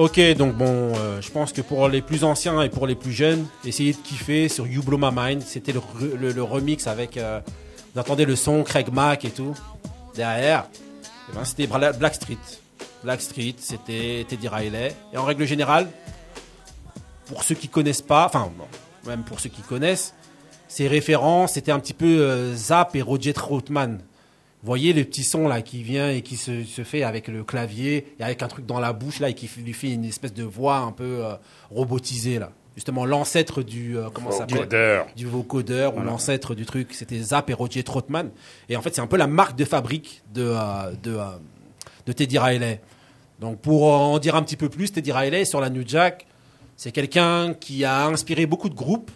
Ok, 0.00 0.18
donc 0.38 0.54
bon, 0.54 0.94
euh, 0.96 1.20
je 1.20 1.30
pense 1.30 1.52
que 1.52 1.60
pour 1.60 1.86
les 1.86 2.00
plus 2.00 2.24
anciens 2.24 2.62
et 2.62 2.70
pour 2.70 2.86
les 2.86 2.94
plus 2.94 3.12
jeunes, 3.12 3.46
essayez 3.66 3.92
de 3.92 3.98
kiffer 3.98 4.48
sur 4.48 4.66
You 4.66 4.82
Blow 4.82 4.96
My 4.96 5.10
Mind. 5.14 5.42
C'était 5.42 5.72
le, 5.72 5.80
re- 5.80 6.14
le- 6.18 6.32
le 6.32 6.42
remix 6.42 6.86
avec. 6.86 7.18
euh, 7.18 7.38
vous 7.94 8.00
entendez 8.00 8.24
le 8.24 8.34
son, 8.34 8.62
Craig 8.62 8.90
Mack 8.90 9.26
et 9.26 9.30
tout. 9.30 9.54
Derrière, 10.14 10.64
eh 11.30 11.34
ben, 11.34 11.44
c'était 11.44 11.66
Black 11.66 12.14
Street. 12.14 12.38
Black 13.04 13.20
Street, 13.20 13.56
c'était 13.58 14.24
Teddy 14.26 14.48
Riley. 14.48 14.94
Et 15.12 15.18
en 15.18 15.24
règle 15.24 15.44
générale, 15.44 15.86
pour 17.26 17.42
ceux 17.42 17.54
qui 17.54 17.68
connaissent 17.68 18.00
pas, 18.00 18.24
enfin, 18.24 18.50
même 19.06 19.22
pour 19.22 19.38
ceux 19.38 19.50
qui 19.50 19.60
connaissent, 19.60 20.14
ces 20.66 20.88
références, 20.88 21.52
c'était 21.54 21.72
un 21.72 21.78
petit 21.78 21.92
peu 21.94 22.06
euh, 22.06 22.54
Zap 22.56 22.96
et 22.96 23.02
Roger 23.02 23.34
Troutman. 23.34 23.98
Vous 24.62 24.66
voyez 24.66 24.92
le 24.92 25.04
petit 25.04 25.24
son 25.24 25.48
là 25.48 25.62
qui 25.62 25.82
vient 25.82 26.10
et 26.10 26.20
qui 26.20 26.36
se, 26.36 26.64
se 26.64 26.84
fait 26.84 27.02
avec 27.02 27.28
le 27.28 27.44
clavier 27.44 28.14
et 28.18 28.22
avec 28.22 28.42
un 28.42 28.48
truc 28.48 28.66
dans 28.66 28.78
la 28.78 28.92
bouche 28.92 29.18
là 29.18 29.30
et 29.30 29.34
qui 29.34 29.48
lui 29.62 29.72
fait 29.72 29.92
une 29.92 30.04
espèce 30.04 30.34
de 30.34 30.44
voix 30.44 30.78
un 30.78 30.92
peu 30.92 31.24
euh, 31.24 31.34
robotisée 31.70 32.38
là. 32.38 32.52
Justement 32.76 33.04
l'ancêtre 33.04 33.62
du 33.62 33.96
euh, 33.96 34.10
comment 34.12 34.30
ça 34.30 34.38
s'appelle? 34.38 34.58
Vocodeur. 34.58 35.06
du 35.16 35.26
vocodeur 35.26 35.96
ou 35.96 36.02
l'ancêtre 36.02 36.54
du 36.54 36.66
truc, 36.66 36.92
c'était 36.92 37.18
Zap 37.18 37.48
et 37.50 37.54
Roger 37.54 37.82
Troutman. 37.82 38.30
Et 38.68 38.76
en 38.76 38.82
fait 38.82 38.94
c'est 38.94 39.00
un 39.00 39.06
peu 39.06 39.16
la 39.16 39.26
marque 39.26 39.56
de 39.56 39.64
fabrique 39.64 40.22
de 40.34 40.44
euh, 40.54 40.92
de, 41.02 41.18
de 42.06 42.12
Teddy 42.12 42.38
Riley. 42.38 42.80
Donc 43.40 43.60
pour 43.60 43.84
en 43.84 44.18
dire 44.18 44.36
un 44.36 44.42
petit 44.42 44.56
peu 44.56 44.68
plus, 44.68 44.92
Teddy 44.92 45.10
Riley 45.10 45.46
sur 45.46 45.60
la 45.62 45.70
New 45.70 45.84
Jack, 45.86 46.26
c'est 46.76 46.92
quelqu'un 46.92 47.54
qui 47.54 47.84
a 47.84 48.04
inspiré 48.06 48.44
beaucoup 48.44 48.68
de 48.68 48.74
groupes 48.74 49.10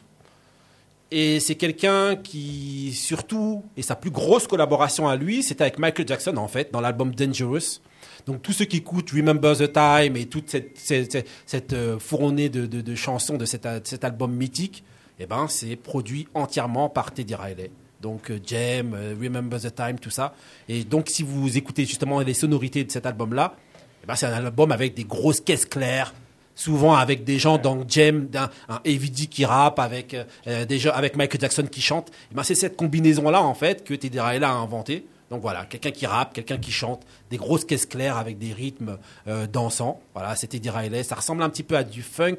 et 1.17 1.41
c'est 1.41 1.55
quelqu'un 1.55 2.17
qui, 2.17 2.93
surtout, 2.93 3.63
et 3.77 3.83
sa 3.83 3.95
plus 3.95 4.11
grosse 4.11 4.47
collaboration 4.47 5.07
à 5.09 5.15
lui, 5.17 5.43
c'était 5.43 5.63
avec 5.63 5.79
Michael 5.79 6.09
Jackson, 6.09 6.37
en 6.37 6.49
fait, 6.49 6.73
dans 6.73 6.81
l'album 6.81 7.15
Dangerous. 7.15 7.81
Donc, 8.27 8.43
tous 8.43 8.53
ceux 8.53 8.65
qui 8.65 8.79
écoutent 8.79 9.11
Remember 9.11 9.55
the 9.57 9.73
Time 9.73 10.17
et 10.17 10.27
toute 10.27 10.51
cette, 10.51 10.77
cette, 10.77 11.73
euh, 11.73 11.97
de, 11.99 12.67
de- 12.67 12.81
de 12.81 12.95
chansons 12.95 13.37
de 13.37 13.45
cet, 13.45 13.67
cet 13.85 14.03
album 14.05 14.33
mythique, 14.35 14.83
eh 15.21 15.27
ben, 15.27 15.47
c'est 15.49 15.77
produit 15.77 16.27
entièrement 16.35 16.89
par 16.89 17.13
Teddy 17.13 17.35
Riley. 17.35 17.71
Donc, 18.01 18.31
euh, 18.31 18.39
Jam, 18.45 18.93
euh, 18.95 19.15
Remember 19.23 19.61
the 19.61 19.75
Time, 19.75 19.99
tout 20.01 20.11
ça. 20.11 20.35
Et 20.69 20.85
donc, 20.85 21.09
si 21.09 21.23
vous 21.23 21.57
écoutez 21.57 21.85
justement 21.85 22.21
les 22.21 22.35
sonorités 22.35 22.83
de 22.85 22.91
cet 22.91 23.07
album-là, 23.07 23.55
eh 24.03 24.07
ben, 24.07 24.17
c'est 24.17 24.27
un 24.27 24.33
album 24.33 24.73
avec 24.73 24.95
des 24.95 25.05
grosses 25.05 25.41
caisses 25.41 25.67
claires, 25.67 26.13
souvent 26.55 26.95
avec 26.95 27.25
des 27.25 27.39
gens 27.39 27.59
dans 27.59 27.79
Jam, 27.89 28.27
d'un- 28.27 28.51
un 28.69 28.81
AVD 28.87 29.27
qui 29.29 29.45
rappe, 29.45 29.79
avec 29.79 30.15
euh, 30.47 30.65
des 30.65 30.79
gens, 30.79 30.91
avec 30.93 31.17
Michael 31.17 31.41
Jackson 31.41 31.67
qui 31.71 31.81
chante. 31.81 32.11
Eh 32.31 32.35
ben, 32.35 32.43
c'est 32.43 32.55
cette 32.55 32.77
combinaison-là 32.77 33.43
en 33.43 33.55
fait 33.55 33.85
que 33.85 33.95
Teddy 33.95 34.21
Riley 34.21 34.45
a 34.47 34.53
inventé. 34.53 35.07
Donc 35.31 35.41
voilà, 35.41 35.65
quelqu'un 35.65 35.91
qui 35.91 36.07
rappe, 36.07 36.33
quelqu'un 36.35 36.59
qui 36.59 36.71
chante, 36.71 37.03
des 37.31 37.39
grosses 37.39 37.65
caisses 37.65 37.87
claires 37.87 38.19
avec 38.19 38.39
des 38.39 38.53
rythmes 38.53 38.99
euh, 39.27 39.47
dansants. 39.47 40.01
Voilà, 40.15 40.37
c'est 40.37 40.47
Teddy 40.49 40.71
Riley. 40.71 41.03
Ça 41.03 41.15
ressemble 41.17 41.43
un 41.43 41.49
petit 41.49 41.63
peu 41.63 41.77
à 41.77 41.83
du 41.83 42.03
funk 42.03 42.37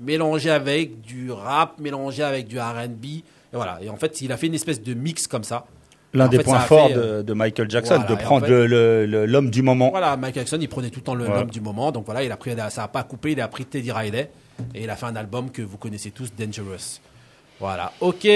mélangé 0.00 0.50
avec 0.50 1.00
du 1.00 1.30
rap, 1.32 1.78
mélangé 1.80 2.22
avec 2.22 2.46
du 2.46 2.58
R&B. 2.58 3.04
Et 3.04 3.22
voilà. 3.52 3.78
Et 3.82 3.88
en 3.90 3.96
fait, 3.96 4.20
il 4.20 4.30
a 4.32 4.36
fait 4.36 4.46
une 4.46 4.54
espèce 4.54 4.80
de 4.82 4.94
mix 4.94 5.26
comme 5.26 5.44
ça. 5.44 5.66
L'un 6.14 6.28
des 6.28 6.38
fait, 6.38 6.42
points 6.44 6.60
forts 6.60 6.88
fait, 6.88 6.96
euh, 6.96 7.18
de, 7.18 7.22
de 7.22 7.32
Michael 7.34 7.70
Jackson, 7.70 7.96
voilà, 7.96 8.08
de 8.08 8.14
en 8.14 8.16
prendre 8.16 8.46
fait- 8.46 9.26
l'homme 9.26 9.50
du 9.50 9.62
moment. 9.62 9.90
Voilà, 9.90 10.16
Michael 10.16 10.46
Jackson, 10.46 10.58
il 10.60 10.68
prenait 10.68 10.88
tout 10.90 11.00
le 11.00 11.04
temps 11.04 11.14
l'homme 11.14 11.50
du 11.50 11.60
moment. 11.60 11.92
Donc 11.92 12.06
voilà, 12.06 12.24
il 12.24 12.32
a 12.32 12.36
pris, 12.36 12.52
ça 12.70 12.82
n'a 12.82 12.88
pas 12.88 13.02
coupé, 13.02 13.32
il 13.32 13.40
a 13.40 13.48
pris 13.48 13.64
Teddy 13.66 13.92
Riley 13.92 14.30
et 14.74 14.84
il 14.84 14.90
a 14.90 14.96
fait 14.96 15.06
un 15.06 15.16
album 15.16 15.50
que 15.50 15.60
vous 15.62 15.76
connaissez 15.76 16.10
tous, 16.10 16.30
Dangerous. 16.38 17.00
Voilà, 17.60 17.92
ok. 18.00 18.26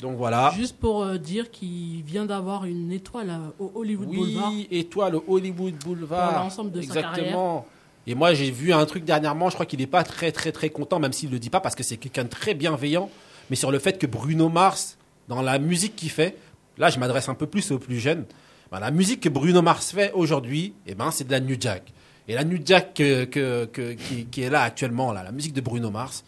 Donc 0.00 0.16
voilà. 0.16 0.52
Juste 0.56 0.76
pour 0.76 1.02
euh, 1.04 1.16
dire 1.16 1.50
qu'il 1.50 2.02
vient 2.02 2.26
d'avoir 2.26 2.64
une 2.66 2.92
étoile 2.92 3.30
euh, 3.30 3.64
au 3.64 3.72
Hollywood 3.76 4.08
Boulevard. 4.08 4.50
Oui, 4.52 4.68
étoile 4.70 5.14
au 5.16 5.24
Hollywood 5.26 5.74
Boulevard. 5.84 6.32
Pour 6.32 6.38
l'ensemble 6.40 6.72
de 6.72 6.82
sa 6.82 6.86
Exactement. 7.00 7.66
Et 8.06 8.14
moi, 8.14 8.34
j'ai 8.34 8.50
vu 8.50 8.72
un 8.72 8.84
truc 8.84 9.04
dernièrement, 9.04 9.48
je 9.48 9.54
crois 9.54 9.64
qu'il 9.66 9.78
n'est 9.80 9.86
pas 9.86 10.04
très, 10.04 10.32
très, 10.32 10.52
très 10.52 10.68
content, 10.70 10.98
même 10.98 11.12
s'il 11.12 11.28
ne 11.28 11.34
le 11.34 11.38
dit 11.40 11.50
pas, 11.50 11.60
parce 11.60 11.74
que 11.74 11.82
c'est 11.82 11.96
quelqu'un 11.96 12.24
de 12.24 12.28
très 12.28 12.54
bienveillant, 12.54 13.10
mais 13.50 13.56
sur 13.56 13.72
le 13.72 13.78
fait 13.78 13.98
que 13.98 14.06
Bruno 14.06 14.48
Mars, 14.48 14.96
dans 15.28 15.42
la 15.42 15.58
musique 15.58 15.96
qu'il 15.96 16.10
fait, 16.10 16.36
là, 16.78 16.90
je 16.90 16.98
m'adresse 16.98 17.28
un 17.28 17.34
peu 17.34 17.46
plus 17.46 17.70
aux 17.72 17.78
plus 17.78 17.98
jeunes, 17.98 18.24
ben, 18.70 18.80
la 18.80 18.90
musique 18.90 19.20
que 19.20 19.28
Bruno 19.28 19.62
Mars 19.62 19.92
fait 19.92 20.12
aujourd'hui, 20.12 20.74
eh 20.86 20.94
ben, 20.94 21.10
c'est 21.10 21.24
de 21.26 21.32
la 21.32 21.40
New 21.40 21.56
Jack. 21.58 21.92
Et 22.28 22.34
la 22.34 22.42
New 22.44 22.58
Jack 22.64 22.94
que- 22.94 23.24
que- 23.24 23.66
que- 23.66 23.92
qui, 23.92 24.26
qui 24.26 24.42
est 24.42 24.50
là 24.50 24.62
actuellement, 24.62 25.12
là, 25.12 25.22
la 25.22 25.30
musique 25.32 25.52
de 25.52 25.60
Bruno 25.60 25.90
Mars, 25.90 26.24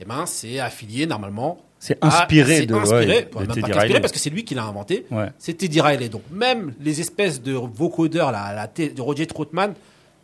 eh 0.00 0.04
ben, 0.04 0.24
c'est 0.26 0.58
affilié 0.58 1.06
normalement. 1.06 1.58
C'est 1.78 1.98
à- 2.00 2.20
inspiré 2.22 2.58
c'est 2.58 2.66
de- 2.66 2.74
inspiré, 2.74 3.06
ouais, 3.06 3.06
de 3.06 3.38
même 3.38 3.46
pas 3.48 3.54
qu'inspiré, 3.54 3.78
Riley. 3.80 4.00
parce 4.00 4.12
que 4.12 4.18
c'est 4.18 4.30
lui 4.30 4.44
qui 4.44 4.54
l'a 4.54 4.64
inventé. 4.64 5.04
Ouais. 5.10 5.30
C'est 5.38 5.54
Teddy 5.54 5.80
Riley. 5.80 6.08
Donc 6.08 6.22
même 6.30 6.74
les 6.80 7.00
espèces 7.00 7.42
de 7.42 7.52
vocodeurs, 7.52 8.30
là, 8.32 8.54
la, 8.54 8.66
de 8.88 9.00
Roger 9.02 9.26
Troutman, 9.26 9.74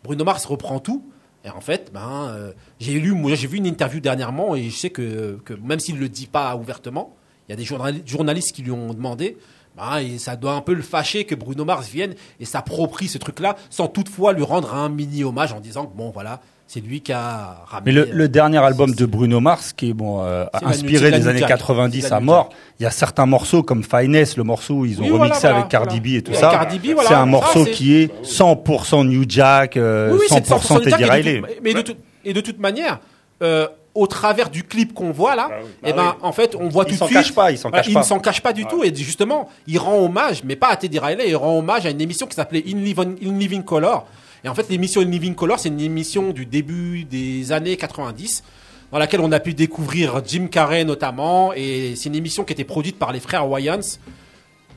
Bruno 0.03 0.23
Mars 0.23 0.45
reprend 0.45 0.79
tout. 0.79 1.03
Et 1.45 1.49
en 1.49 1.61
fait, 1.61 1.91
ben, 1.93 2.29
euh, 2.29 2.51
j'ai 2.79 2.93
lu, 2.99 3.13
j'ai 3.35 3.47
vu 3.47 3.57
une 3.57 3.67
interview 3.67 3.99
dernièrement 3.99 4.55
et 4.55 4.69
je 4.69 4.75
sais 4.75 4.89
que, 4.89 5.37
que 5.45 5.53
même 5.53 5.79
s'il 5.79 5.99
le 5.99 6.09
dit 6.09 6.27
pas 6.27 6.55
ouvertement, 6.55 7.15
il 7.47 7.51
y 7.51 7.53
a 7.53 7.55
des 7.57 7.63
journali- 7.65 8.03
journalistes 8.05 8.53
qui 8.53 8.61
lui 8.61 8.71
ont 8.71 8.93
demandé. 8.93 9.37
Ben, 9.79 9.99
et 9.99 10.17
ça 10.17 10.35
doit 10.35 10.53
un 10.53 10.61
peu 10.61 10.73
le 10.73 10.81
fâcher 10.81 11.23
que 11.25 11.35
Bruno 11.35 11.63
Mars 11.65 11.87
vienne 11.89 12.13
et 12.39 12.45
s'approprie 12.45 13.07
ce 13.07 13.17
truc-là, 13.17 13.55
sans 13.69 13.87
toutefois 13.87 14.33
lui 14.33 14.43
rendre 14.43 14.73
un 14.73 14.89
mini 14.89 15.23
hommage 15.23 15.53
en 15.53 15.59
disant 15.59 15.85
que 15.85 15.95
bon, 15.95 16.11
voilà, 16.13 16.41
c'est 16.67 16.81
lui 16.81 17.01
qui 17.01 17.11
a 17.13 17.63
Mais 17.85 17.91
ramené. 17.91 17.91
le, 17.93 18.07
le 18.11 18.29
dernier 18.29 18.57
album 18.59 18.93
de 18.93 19.05
Bruno 19.05 19.39
Mars, 19.39 19.73
qui 19.73 19.89
est 19.89 19.93
bon, 19.93 20.21
euh, 20.23 20.45
inspiré 20.61 21.09
des 21.11 21.27
années 21.27 21.39
New 21.41 21.47
Jack. 21.47 21.57
90 21.57 22.01
C'est 22.01 22.09
la 22.09 22.17
à 22.17 22.19
mort, 22.19 22.49
il 22.79 22.83
y 22.83 22.85
a 22.85 22.91
certains 22.91 23.25
morceaux 23.25 23.63
comme 23.63 23.83
Finesse, 23.83 24.37
le 24.37 24.43
morceau 24.43 24.75
où 24.75 24.85
ils 24.85 24.99
ont 25.01 25.05
Oui, 25.05 25.09
remixé 25.11 25.39
voilà, 25.41 25.55
avec 25.57 25.69
Cardi 25.69 25.99
voilà. 25.99 26.13
B 26.13 26.17
et 26.17 26.21
tout 26.21 26.33
ça. 26.33 26.49
Voilà. 26.93 27.07
c'est 27.07 27.13
un 27.15 27.25
morceau 27.25 27.65
qui 27.65 27.95
est 27.95 28.11
100% 28.23 29.07
New 29.07 29.23
Jack, 29.27 29.77
euh, 29.77 30.11
Oui, 30.11 30.19
oui, 30.21 30.25
c'est 30.29 30.45
100% 30.47 30.77
Teddy 30.83 30.89
Jack, 30.91 31.01
et 31.01 31.03
de 31.05 31.09
Riley. 31.11 31.41
Mais 31.63 31.73
de, 31.73 31.81
toute- 31.81 31.97
et 32.25 32.33
de 32.33 32.41
toute 32.41 32.59
manière, 32.59 32.99
euh, 33.41 33.67
au 33.99 34.07
travers 34.07 34.49
du 34.49 34.63
clip 34.63 34.93
qu'on 34.93 35.11
voit 35.11 35.35
là, 35.35 35.49
eh 35.83 35.93
ben, 35.93 36.15
en 36.21 36.31
fait, 36.31 36.55
on 36.55 36.69
voit 36.69 36.85
Il 36.87 36.97
tout 36.97 37.03
de 37.03 37.09
suite. 37.09 37.17
cache 37.19 37.33
pas, 37.33 37.51
il 37.51 37.57
s'en 37.57 37.69
Voilà, 37.69 37.83
cache 37.83 37.89
il 37.91 37.93
pas. 37.93 37.99
ne 37.99 38.05
s'en 38.05 38.19
cache 38.19 38.41
pas 38.41 38.53
du 38.53 38.65
tout. 38.65 38.83
Et 38.83 38.93
justement, 38.95 39.49
il 39.67 39.77
rend 39.77 39.97
hommage, 39.97 40.43
mais 40.43 40.55
pas 40.55 40.69
à 40.69 40.75
Teddy 40.77 40.99
Riley, 40.99 41.29
il 41.29 41.35
rend 41.35 41.57
hommage 41.57 41.85
à 41.85 41.89
une 41.89 42.01
émission 42.01 42.27
qui 42.27 42.35
s'appelait 42.35 42.63
In 42.67 42.77
Living, 42.77 43.17
In 43.23 43.37
Living 43.37 43.63
Color. 43.63 44.05
Et 44.43 44.49
en 44.49 44.55
fait, 44.55 44.69
l'émission 44.69 45.01
In 45.01 45.05
Living 45.05 45.35
Color, 45.35 45.59
c'est 45.59 45.69
une 45.69 45.81
émission 45.81 46.31
du 46.31 46.45
début 46.45 47.03
des 47.03 47.51
années 47.51 47.75
90 47.77 48.43
dans 48.91 48.97
laquelle 48.97 49.19
on 49.19 49.31
a 49.31 49.39
pu 49.39 49.53
découvrir 49.53 50.21
Jim 50.25 50.47
Carrey 50.49 50.83
notamment. 50.85 51.53
Et 51.53 51.93
c'est 51.95 52.09
une 52.09 52.15
émission 52.15 52.43
qui 52.45 52.53
était 52.53 52.63
produite 52.63 52.97
par 52.97 53.11
les 53.11 53.19
frères 53.19 53.47
Wayans. 53.49 53.79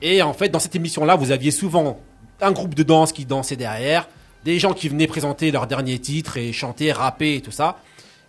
Et 0.03 0.21
en 0.23 0.33
fait, 0.33 0.49
dans 0.49 0.59
cette 0.59 0.75
émission-là, 0.75 1.15
vous 1.17 1.31
aviez 1.31 1.51
souvent 1.51 1.99
un 2.41 2.51
groupe 2.53 2.75
de 2.75 2.83
danse 2.83 3.13
qui 3.13 3.25
dansait 3.25 3.55
derrière, 3.57 4.09
des 4.45 4.59
gens 4.59 4.73
qui 4.73 4.89
venaient 4.89 5.07
présenter 5.07 5.53
leurs 5.53 5.69
derniers 5.69 6.01
titres 6.01 6.37
et 6.37 6.53
chanter, 6.53 6.91
rapper 6.91 7.37
et 7.37 7.41
tout 7.41 7.53
ça. 7.53 7.77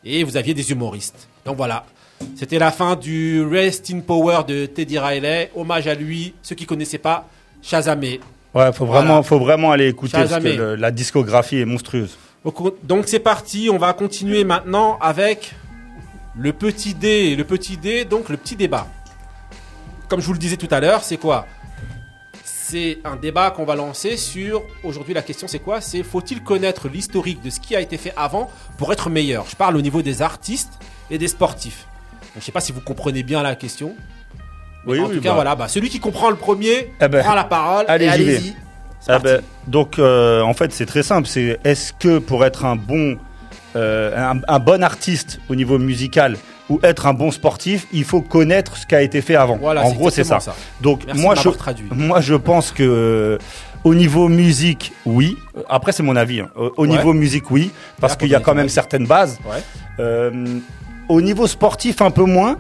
Et 0.06 0.24
vous 0.24 0.36
aviez 0.38 0.54
des 0.54 0.72
humoristes. 0.72 1.28
Donc 1.46 1.58
voilà. 1.58 1.86
C'était 2.36 2.60
la 2.60 2.72
fin 2.72 2.96
du 2.96 3.44
Rest 3.46 3.90
in 3.92 4.00
Power 4.00 4.42
de 4.48 4.66
Teddy 4.66 4.98
Riley. 5.00 5.52
Hommage 5.56 5.88
à 5.88 5.94
lui. 5.96 6.34
Ceux 6.42 6.56
qui 6.56 6.66
connaissaient 6.66 6.98
pas, 6.98 7.28
Shazamé. 7.62 8.20
Ouais, 8.54 8.72
faut 8.72 8.86
vraiment, 8.86 9.08
Voilà. 9.08 9.24
faut 9.24 9.40
vraiment 9.40 9.72
aller 9.72 9.88
écouter 9.88 10.12
parce 10.14 10.26
que 10.26 10.30
Shazamé. 10.36 10.56
le- 10.56 10.76
la 10.76 10.92
discographie 10.92 11.58
est 11.60 11.66
monstrueuse. 11.66 12.18
Donc, 12.46 12.86
donc 12.86 13.06
c'est 13.08 13.20
parti, 13.20 13.70
on 13.72 13.78
va 13.78 13.94
continuer 13.94 14.44
maintenant 14.44 14.98
avec 15.02 15.54
le 16.38 16.52
petit 16.54 16.94
dé, 16.94 17.36
le 17.36 17.44
petit 17.46 17.78
dé, 17.78 18.06
donc 18.06 18.30
le 18.30 18.38
petit 18.38 18.56
débat. 18.56 18.88
Comme 20.08 20.20
je 20.20 20.26
vous 20.28 20.34
le 20.34 20.40
disais 20.40 20.58
tout 20.58 20.68
à 20.72 20.80
l'heure, 20.80 21.04
c'est 21.04 21.18
quoi? 21.18 21.46
C'est 22.74 22.98
un 23.04 23.18
débat 23.18 23.52
qu'on 23.52 23.66
va 23.66 23.76
lancer 23.76 24.18
sur 24.18 24.64
aujourd'hui 24.84 25.14
la 25.14 25.22
question 25.22 25.48
c'est 25.48 25.60
quoi? 25.60 25.80
C'est 25.80 26.02
faut-il 26.02 26.42
connaître 26.42 26.90
l'historique 26.90 27.40
de 27.44 27.52
ce 27.52 27.60
qui 27.60 27.76
a 27.76 27.82
été 27.82 27.98
fait 27.98 28.14
avant 28.18 28.50
pour 28.80 28.92
être 28.92 29.12
meilleur? 29.12 29.46
Je 29.48 29.56
parle 29.56 29.78
au 29.78 29.82
niveau 29.84 30.02
des 30.02 30.24
artistes 30.24 30.80
et 31.12 31.20
des 31.20 31.28
sportifs. 31.28 31.86
Donc, 32.34 32.42
je 32.42 32.46
sais 32.46 32.52
pas 32.52 32.62
si 32.62 32.72
vous 32.72 32.82
comprenez 32.82 33.22
bien 33.22 33.44
la 33.44 33.54
question. 33.54 33.94
Oui, 34.88 35.00
en 35.00 35.06
oui, 35.06 35.18
tout 35.18 35.22
cas 35.22 35.30
bah. 35.30 35.36
voilà, 35.36 35.56
bah, 35.56 35.68
celui 35.68 35.90
qui 35.90 36.00
comprend 36.00 36.32
le 36.32 36.36
premier 36.36 36.92
Eh 37.00 37.08
ben, 37.10 37.22
prend 37.24 37.36
la 37.36 37.44
parole 37.44 37.86
allez, 37.88 38.06
et 38.06 38.10
allez-y. 38.10 38.56
Ah 39.08 39.20
ben, 39.20 39.44
donc 39.68 40.00
euh, 40.00 40.42
en 40.42 40.56
fait 40.56 40.74
c'est 40.74 40.88
très 40.88 41.04
simple. 41.04 41.28
C'est 41.28 41.60
est-ce 41.64 41.94
que 41.94 42.18
pour 42.18 42.44
être 42.44 42.66
un 42.66 42.76
bon 42.76 43.20
euh, 43.76 44.18
un, 44.18 44.42
un 44.48 44.60
bon 44.60 44.82
artiste 44.82 45.40
au 45.48 45.54
niveau 45.54 45.78
musical 45.78 46.38
ou 46.70 46.80
être 46.84 47.06
un 47.08 47.14
bon 47.14 47.32
sportif, 47.32 47.88
il 47.92 48.04
faut 48.04 48.22
connaître 48.22 48.78
ce 48.78 48.86
qui 48.86 48.96
a 48.96 49.02
été 49.02 49.22
fait 49.22 49.36
avant. 49.36 49.58
Voilà, 49.58 49.84
en 49.84 49.92
gros 49.92 50.10
c'est 50.10 50.24
ça. 50.24 50.40
Donc 50.82 51.02
Merci 51.06 51.22
moi 51.22 51.36
je 51.36 51.50
traduit. 51.50 51.86
moi 51.92 52.22
je 52.22 52.36
pense 52.36 52.72
que 52.72 52.84
euh, 52.84 53.38
au 53.84 53.94
niveau 53.96 54.30
musique 54.30 54.94
oui. 55.06 55.38
Après 55.70 55.92
c'est 55.92 56.04
mon 56.04 56.16
avis. 56.16 56.40
hein. 56.40 56.50
Au, 56.56 56.72
au 56.78 56.82
Ouais. 56.84 56.88
niveau 56.90 57.14
musique 57.14 57.52
oui 57.52 57.72
parce 58.00 58.16
qu'il 58.16 58.30
y 58.30 58.36
a 58.36 58.40
quand 58.40 58.56
même 58.56 58.70
certaines 58.70 59.06
bases. 59.06 59.40
Ouais. 59.46 59.62
Euh, 60.00 60.46
au 61.10 61.20
niveau 61.22 61.48
sportif, 61.48 62.02
un 62.02 62.12
peu 62.12 62.24
moins. 62.24 62.58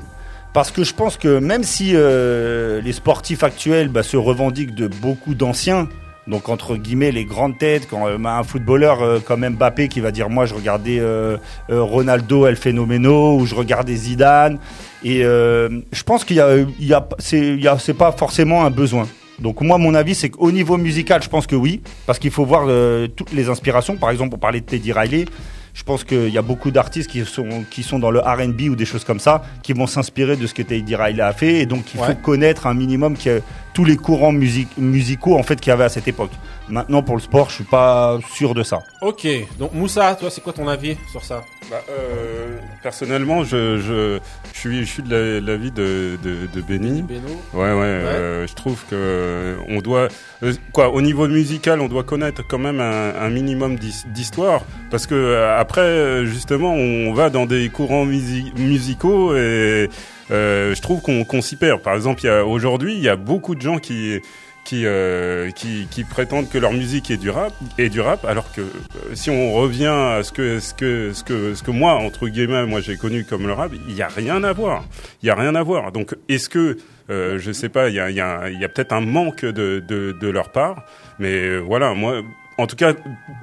Parce 0.51 0.69
que 0.69 0.83
je 0.83 0.93
pense 0.93 1.17
que 1.17 1.39
même 1.39 1.63
si 1.63 1.93
euh, 1.95 2.79
les 2.81 2.91
sportifs 2.91 3.41
actuels 3.43 3.87
bah, 3.87 4.03
se 4.03 4.17
revendiquent 4.17 4.75
de 4.75 4.87
beaucoup 4.87 5.33
d'anciens, 5.33 5.87
donc 6.27 6.49
entre 6.49 6.77
guillemets 6.77 7.11
les 7.11 7.25
grandes 7.25 7.57
têtes, 7.57 7.87
quand 7.89 8.07
euh, 8.07 8.17
un 8.23 8.43
footballeur 8.43 9.01
euh, 9.01 9.19
comme 9.19 9.47
Mbappé 9.47 9.87
qui 9.87 9.99
va 9.99 10.11
dire 10.11 10.29
moi 10.29 10.45
je 10.45 10.53
regardais 10.53 10.99
euh, 10.99 11.37
euh, 11.69 11.81
Ronaldo 11.81 12.47
El 12.47 12.55
Fenomeno 12.55 13.37
ou 13.37 13.45
je 13.45 13.55
regardais 13.55 13.95
Zidane, 13.95 14.59
et 15.03 15.23
euh, 15.25 15.81
je 15.91 16.03
pense 16.03 16.23
qu'il 16.23 16.37
y 16.37 16.41
a, 16.41 16.55
il 16.79 16.93
a, 16.93 17.07
c'est, 17.19 17.93
pas 17.97 18.11
forcément 18.11 18.65
un 18.65 18.69
besoin. 18.69 19.07
Donc 19.39 19.61
moi 19.61 19.77
mon 19.77 19.95
avis 19.95 20.15
c'est 20.15 20.29
qu'au 20.29 20.51
niveau 20.51 20.77
musical 20.77 21.21
je 21.21 21.29
pense 21.29 21.47
que 21.47 21.55
oui, 21.55 21.81
parce 22.05 22.19
qu'il 22.19 22.31
faut 22.31 22.45
voir 22.45 22.67
toutes 23.15 23.33
les 23.33 23.49
inspirations. 23.49 23.97
Par 23.97 24.11
exemple 24.11 24.35
on 24.35 24.39
parlait 24.39 24.61
de 24.61 24.65
Teddy 24.65 24.93
Riley. 24.93 25.25
Je 25.73 25.83
pense 25.83 26.03
qu'il 26.03 26.29
y 26.29 26.37
a 26.37 26.41
beaucoup 26.43 26.69
d'artistes 26.69 27.09
qui 27.09 27.25
sont, 27.25 27.65
qui 27.69 27.81
sont 27.81 27.97
dans 27.97 28.11
le 28.11 28.19
RB 28.19 28.69
ou 28.69 28.75
des 28.75 28.85
choses 28.85 29.03
comme 29.03 29.19
ça, 29.19 29.43
qui 29.63 29.73
vont 29.73 29.87
s'inspirer 29.87 30.35
de 30.37 30.45
ce 30.45 30.53
que 30.53 30.61
Teddy 30.61 30.95
Riley 30.95 31.21
a 31.23 31.33
fait. 31.33 31.61
Et 31.61 31.65
donc, 31.65 31.93
il 31.95 31.99
Ouais. 31.99 32.07
faut 32.07 32.13
connaître 32.15 32.67
un 32.67 32.75
minimum 32.75 33.17
que, 33.17 33.41
tous 33.73 33.83
les 33.83 33.97
courants 33.97 34.31
music- 34.31 34.77
musicaux 34.77 35.35
en 35.35 35.41
fait, 35.41 35.59
qu'il 35.59 35.71
y 35.71 35.73
avait 35.73 35.85
à 35.85 35.89
cette 35.89 36.07
époque. 36.07 36.29
Maintenant, 36.69 37.03
pour 37.03 37.15
le 37.15 37.21
sport, 37.21 37.49
je 37.49 37.55
suis 37.55 37.63
pas 37.65 38.17
sûr 38.33 38.53
de 38.53 38.63
ça. 38.63 38.79
Ok, 39.01 39.27
donc 39.59 39.73
Moussa, 39.73 40.15
toi, 40.15 40.29
c'est 40.29 40.41
quoi 40.41 40.53
ton 40.53 40.67
avis 40.67 40.95
sur 41.11 41.23
ça? 41.23 41.43
Bah, 41.69 41.81
euh, 41.89 42.57
personnellement, 42.81 43.43
je, 43.43 43.79
je, 43.79 44.19
je 44.53 44.59
suis, 44.59 44.79
je 44.85 44.89
suis 44.89 45.03
de 45.03 45.13
la- 45.13 45.39
l'avis 45.41 45.71
de, 45.71 46.17
de, 46.23 46.47
de 46.53 46.61
Benny. 46.61 47.01
Beno 47.01 47.27
Ouais, 47.53 47.59
ouais, 47.73 47.83
euh, 47.83 48.47
je 48.47 48.53
trouve 48.53 48.81
que 48.89 48.93
euh, 48.95 49.55
on 49.67 49.79
doit, 49.81 50.07
euh, 50.43 50.53
quoi, 50.71 50.89
au 50.89 51.01
niveau 51.01 51.27
musical, 51.27 51.81
on 51.81 51.87
doit 51.89 52.03
connaître 52.03 52.41
quand 52.47 52.59
même 52.59 52.79
un, 52.79 53.13
un 53.15 53.29
minimum 53.29 53.75
d'his- 53.75 54.05
d'histoire, 54.07 54.61
parce 54.89 55.05
que 55.05 55.43
après, 55.57 56.25
justement, 56.25 56.73
on 56.73 57.13
va 57.13 57.29
dans 57.29 57.45
des 57.45 57.67
courants 57.69 58.05
musi- 58.05 58.53
musicaux 58.57 59.35
et 59.35 59.89
euh, 60.31 60.73
je 60.73 60.81
trouve 60.81 61.01
qu'on 61.01 61.25
qu'on 61.25 61.41
s'y 61.41 61.57
perd. 61.57 61.81
Par 61.81 61.93
exemple, 61.95 62.21
il 62.23 62.27
y 62.27 62.29
a 62.29 62.45
aujourd'hui, 62.45 62.93
il 62.95 63.01
y 63.03 63.09
a 63.09 63.17
beaucoup 63.17 63.53
de 63.55 63.61
gens 63.61 63.79
qui 63.79 64.19
qui, 64.65 64.85
euh, 64.85 65.51
qui 65.51 65.87
qui 65.89 66.03
prétendent 66.03 66.49
que 66.49 66.57
leur 66.57 66.73
musique 66.73 67.11
est 67.11 67.17
du 67.17 67.29
rap 67.29 67.53
est 67.77 67.89
du 67.89 68.01
rap 68.01 68.25
alors 68.25 68.51
que 68.53 68.61
euh, 68.61 69.13
si 69.13 69.29
on 69.29 69.53
revient 69.53 69.85
à 69.87 70.23
ce 70.23 70.31
que 70.31 70.59
ce 70.59 70.73
que 70.73 71.11
ce 71.13 71.23
que 71.23 71.53
ce 71.53 71.63
que 71.63 71.71
moi 71.71 71.93
entre 71.95 72.27
guillemets 72.27 72.65
moi 72.65 72.79
j'ai 72.81 72.97
connu 72.97 73.25
comme 73.25 73.47
le 73.47 73.53
rap 73.53 73.71
il 73.87 73.95
y 73.95 74.01
a 74.01 74.07
rien 74.07 74.43
à 74.43 74.53
voir. 74.53 74.85
Il 75.21 75.27
y 75.27 75.29
a 75.29 75.35
rien 75.35 75.55
à 75.55 75.63
voir. 75.63 75.91
Donc 75.91 76.15
est-ce 76.29 76.49
que 76.49 76.77
euh, 77.09 77.37
je 77.39 77.51
sais 77.51 77.69
pas 77.69 77.89
il 77.89 77.95
y 77.95 77.99
a 77.99 78.09
y 78.09 78.21
a, 78.21 78.49
y 78.49 78.63
a 78.63 78.69
peut-être 78.69 78.93
un 78.93 79.01
manque 79.01 79.43
de, 79.43 79.83
de 79.85 80.15
de 80.19 80.27
leur 80.29 80.49
part 80.51 80.85
mais 81.19 81.33
euh, 81.33 81.59
voilà 81.59 81.93
moi 81.93 82.21
en 82.57 82.67
tout 82.67 82.75
cas, 82.75 82.93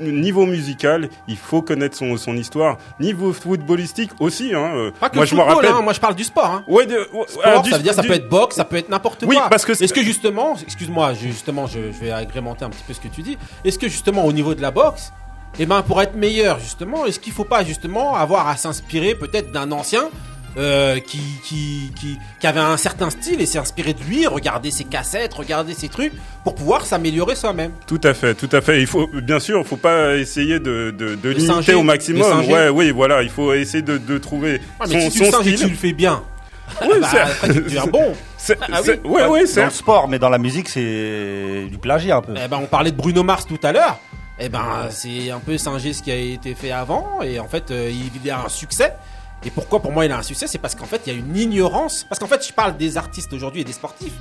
niveau 0.00 0.46
musical, 0.46 1.08
il 1.28 1.36
faut 1.36 1.62
connaître 1.62 1.96
son, 1.96 2.16
son 2.16 2.36
histoire. 2.36 2.78
Niveau 3.00 3.32
footballistique 3.32 4.10
aussi. 4.20 4.54
Hein. 4.54 4.70
euh, 4.74 4.90
Pas 5.00 5.10
que 5.10 5.16
moi, 5.16 5.24
je 5.24 5.34
me 5.34 5.40
rappelle. 5.40 5.70
hein, 5.70 5.80
moi 5.82 5.92
je 5.92 6.00
parle 6.00 6.14
du 6.14 6.24
sport. 6.24 6.46
Hein. 6.46 6.64
Ouais, 6.68 6.86
de, 6.86 6.96
ouais, 7.12 7.24
Sport, 7.26 7.44
alors, 7.46 7.62
du- 7.62 7.70
ça 7.70 7.76
veut 7.76 7.82
dire 7.82 7.94
ça 7.94 8.02
du- 8.02 8.08
peut 8.08 8.14
être 8.14 8.28
boxe, 8.28 8.56
ça 8.56 8.64
peut 8.64 8.76
être 8.76 8.88
n'importe 8.88 9.24
Oui, 9.26 9.36
quoi. 9.36 9.48
parce 9.48 9.64
que 9.64 9.72
est-ce 9.72 9.92
que 9.92 10.02
justement, 10.02 10.54
excuse-moi, 10.62 11.14
justement, 11.14 11.66
je, 11.66 11.78
je 11.92 11.98
vais 12.00 12.10
agrémenter 12.12 12.64
un 12.64 12.70
petit 12.70 12.84
peu 12.86 12.92
ce 12.94 13.00
que 13.00 13.08
tu 13.08 13.22
dis. 13.22 13.36
Est-ce 13.64 13.78
que 13.78 13.88
justement 13.88 14.24
au 14.24 14.32
niveau 14.32 14.54
de 14.54 14.62
la 14.62 14.70
boxe, 14.70 15.12
eh 15.58 15.66
ben 15.66 15.82
pour 15.82 16.00
être 16.00 16.14
meilleur 16.14 16.60
justement, 16.60 17.06
est-ce 17.06 17.18
qu'il 17.18 17.32
faut 17.32 17.44
pas 17.44 17.64
justement 17.64 18.14
avoir 18.14 18.46
à 18.46 18.56
s'inspirer 18.56 19.14
peut-être 19.16 19.50
d'un 19.50 19.72
ancien 19.72 20.08
euh, 20.56 20.98
qui, 20.98 21.20
qui, 21.44 21.92
qui, 21.98 22.18
qui 22.40 22.46
avait 22.46 22.60
un 22.60 22.76
certain 22.76 23.10
style 23.10 23.40
et 23.40 23.46
s'est 23.46 23.58
inspiré 23.58 23.94
de 23.94 24.02
lui, 24.02 24.26
regarder 24.26 24.70
ses 24.70 24.84
cassettes, 24.84 25.32
regarder 25.34 25.74
ses 25.74 25.88
trucs 25.88 26.12
pour 26.44 26.54
pouvoir 26.54 26.84
s'améliorer 26.86 27.36
soi-même. 27.36 27.72
Tout 27.86 28.00
à 28.04 28.14
fait, 28.14 28.34
tout 28.34 28.48
à 28.52 28.60
fait. 28.60 28.80
Il 28.80 28.86
faut, 28.86 29.06
bien 29.22 29.38
sûr, 29.40 29.58
il 29.60 29.64
faut 29.66 29.76
pas 29.76 30.16
essayer 30.16 30.58
de, 30.58 30.94
de, 30.96 31.14
de 31.14 31.28
limiter 31.30 31.46
singer, 31.52 31.74
au 31.74 31.82
maximum. 31.82 32.46
Ouais, 32.48 32.68
oui, 32.68 32.90
voilà. 32.90 33.22
Il 33.22 33.30
faut 33.30 33.52
essayer 33.54 33.82
de, 33.82 33.98
de 33.98 34.18
trouver 34.18 34.60
Ah, 34.80 34.84
mais 34.88 35.00
son, 35.02 35.10
si 35.10 35.18
tu 35.18 35.18
le 35.20 35.24
son 35.26 35.32
singes 35.38 35.46
et 35.46 35.56
style. 35.56 35.66
tu 35.66 35.72
le 35.72 35.78
fais 35.78 35.92
bien, 35.92 36.22
Oui, 36.82 36.88
bah, 37.00 37.08
c'est- 37.10 37.18
après 37.20 37.48
tu 37.52 37.60
deviens 37.62 37.86
bon. 37.86 38.12
C'est- 38.36 38.56
Ah 38.62 38.66
oui. 38.80 38.80
c'est- 38.84 39.00
ouais, 39.06 39.26
ouais, 39.26 39.44
dans 39.54 39.64
le 39.64 39.70
sport, 39.70 40.08
mais 40.08 40.18
dans 40.18 40.30
la 40.30 40.38
musique, 40.38 40.68
c'est 40.68 41.66
du 41.70 41.76
plagiat 41.78 42.16
un 42.16 42.22
peu. 42.22 42.32
Eh 42.42 42.48
ben, 42.48 42.58
on 42.62 42.66
parlait 42.66 42.90
de 42.90 42.96
Bruno 42.96 43.22
Mars 43.22 43.46
tout 43.46 43.58
à 43.62 43.70
l'heure. 43.72 43.98
Eh 44.38 44.48
ben, 44.48 44.88
c'est 44.88 45.30
un 45.30 45.40
peu 45.40 45.58
singer 45.58 45.92
ce 45.92 46.02
qui 46.02 46.10
a 46.10 46.16
été 46.16 46.54
fait 46.54 46.70
avant. 46.72 47.20
Et 47.22 47.38
en 47.38 47.46
fait, 47.48 47.70
euh, 47.70 47.90
il 48.24 48.30
a 48.30 48.44
un 48.46 48.48
succès. 48.48 48.94
Et 49.44 49.50
pourquoi 49.50 49.80
pour 49.80 49.92
moi 49.92 50.04
il 50.04 50.12
a 50.12 50.18
un 50.18 50.22
succès 50.22 50.46
C'est 50.46 50.58
parce 50.58 50.74
qu'en 50.74 50.86
fait, 50.86 51.02
il 51.06 51.12
y 51.12 51.16
a 51.16 51.18
une 51.18 51.36
ignorance. 51.36 52.04
Parce 52.08 52.18
qu'en 52.18 52.26
fait, 52.26 52.46
je 52.46 52.52
parle 52.52 52.76
des 52.76 52.96
artistes 52.96 53.32
aujourd'hui 53.32 53.62
et 53.62 53.64
des 53.64 53.72
sportifs. 53.72 54.12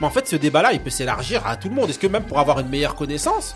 Mais 0.00 0.06
en 0.06 0.10
fait, 0.10 0.26
ce 0.26 0.36
débat-là, 0.36 0.72
il 0.72 0.80
peut 0.80 0.90
s'élargir 0.90 1.46
à 1.46 1.56
tout 1.56 1.68
le 1.68 1.74
monde. 1.74 1.90
Est-ce 1.90 1.98
que 1.98 2.06
même 2.08 2.24
pour 2.24 2.40
avoir 2.40 2.58
une 2.58 2.68
meilleure 2.68 2.96
connaissance, 2.96 3.54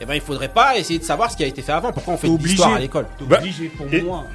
eh 0.00 0.04
ben, 0.04 0.14
il 0.14 0.20
faudrait 0.20 0.48
pas 0.48 0.76
essayer 0.78 0.98
de 0.98 1.04
savoir 1.04 1.30
ce 1.30 1.36
qui 1.36 1.44
a 1.44 1.46
été 1.46 1.62
fait 1.62 1.72
avant 1.72 1.92
Pourquoi 1.92 2.14
on 2.14 2.16
fait 2.16 2.28
de 2.28 2.32
obligé. 2.32 2.50
l'histoire 2.54 2.74
à 2.74 2.78
l'école 2.80 3.06
T'es 3.18 3.24
Bah, 3.24 3.38
obligé 3.40 3.68
pour 3.68 3.86
et- 3.92 4.02
moi. 4.02 4.26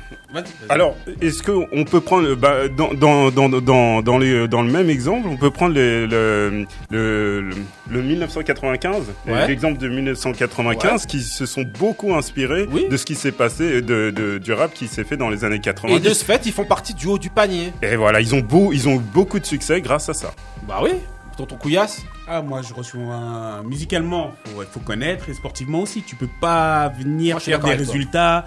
Alors, 0.70 0.96
est-ce 1.22 1.44
que 1.44 1.52
on 1.74 1.84
peut 1.84 2.00
prendre 2.00 2.36
bah, 2.36 2.68
dans, 2.70 2.94
dans, 2.94 3.32
dans, 3.32 3.50
dans, 3.50 4.02
dans, 4.02 4.18
les, 4.18 4.48
dans 4.48 4.62
le 4.62 4.72
même 4.72 4.90
exemple, 4.90 5.28
on 5.28 5.36
peut 5.36 5.52
prendre 5.52 5.76
le, 5.76 6.06
le, 6.06 6.66
le, 6.90 7.50
le 7.90 8.02
1995, 8.02 9.04
Ouais. 9.28 9.48
l'exemple 9.48 9.78
de 9.78 9.90
1995, 9.90 11.06
qui 11.06 11.22
se 11.22 11.46
sont 11.46 11.64
beaucoup 11.78 12.16
inspirés 12.16 12.68
Oui. 12.72 12.88
de 12.90 12.96
ce 12.98 13.06
qui 13.06 13.16
s'est 13.16 13.32
passé, 13.34 13.82
de, 13.82 14.10
de, 14.12 14.38
du 14.38 14.54
rap 14.54 14.74
qui 14.74 14.88
s'est 14.88 15.04
fait 15.04 15.18
dans 15.18 15.30
les 15.30 15.44
années 15.44 15.60
90. 15.60 15.96
Et 15.96 16.00
de 16.00 16.14
ce 16.14 16.24
fait, 16.24 16.46
ils 16.46 16.54
font 16.54 16.66
partie 16.66 16.94
du 16.94 17.08
haut 17.08 17.18
du 17.20 17.30
panier. 17.30 17.74
Et 17.82 17.96
voilà, 17.98 18.22
ils 18.22 18.34
ont, 18.34 18.40
beau, 18.40 18.72
ils 18.72 18.88
ont 18.88 18.96
eu 18.96 19.00
beaucoup 19.14 19.40
de 19.40 19.46
succès 19.46 19.82
grâce 19.82 20.08
à 20.10 20.14
ça. 20.14 20.32
Bah 20.68 20.80
oui, 20.82 20.92
tonton 21.38 21.56
Couillasse. 21.58 22.04
Ah, 22.28 22.42
moi, 22.42 22.62
je 22.62 22.74
reçois 22.74 23.62
musicalement, 23.64 24.32
faut, 24.46 24.62
faut 24.70 24.80
connaître 24.82 25.30
et 25.30 25.34
sportivement 25.34 25.80
aussi. 25.80 26.04
Tu 26.04 26.16
peux 26.16 26.30
pas 26.40 26.90
venir 26.90 27.36
Moi, 27.36 27.40
faire 27.40 27.60
des 27.60 27.68
toi. 27.70 27.78
résultats 27.78 28.46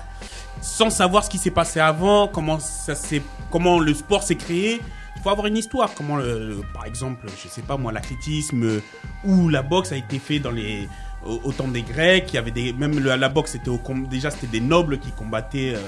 sans 0.61 0.91
savoir 0.91 1.25
ce 1.25 1.31
qui 1.31 1.39
s'est 1.39 1.51
passé 1.51 1.81
avant, 1.81 2.29
comment 2.29 2.59
ça 2.59 2.95
comment 3.51 3.79
le 3.79 3.93
sport 3.95 4.23
s'est 4.23 4.37
créé. 4.37 4.81
Il 5.17 5.23
faut 5.23 5.31
avoir 5.31 5.47
une 5.47 5.57
histoire. 5.57 5.91
Comment, 5.95 6.17
le, 6.17 6.49
le- 6.49 6.61
par 6.73 6.85
exemple, 6.87 7.27
je 7.43 7.49
sais 7.49 7.63
pas 7.63 7.77
moi, 7.77 7.93
l'athlétisme 7.93 8.63
euh, 8.65 8.81
ou 9.25 9.49
la 9.49 9.63
boxe 9.63 9.93
a 9.93 9.97
été 9.97 10.19
fait 10.19 10.39
dans 10.39 10.51
les 10.51 10.89
au, 11.27 11.41
au 11.45 11.53
temps 11.53 11.69
des 11.69 11.83
Grecs. 11.83 12.27
Il 12.33 12.35
y 12.35 12.39
avait 12.39 12.51
des, 12.51 12.73
même 12.73 12.99
le- 12.99 13.17
la 13.17 13.29
boxe, 13.29 13.53
c'était 13.53 13.71
déjà 14.11 14.31
c'était 14.31 14.47
des 14.47 14.61
nobles 14.61 14.99
qui 14.99 15.11
combattaient. 15.13 15.75
euh, 15.75 15.79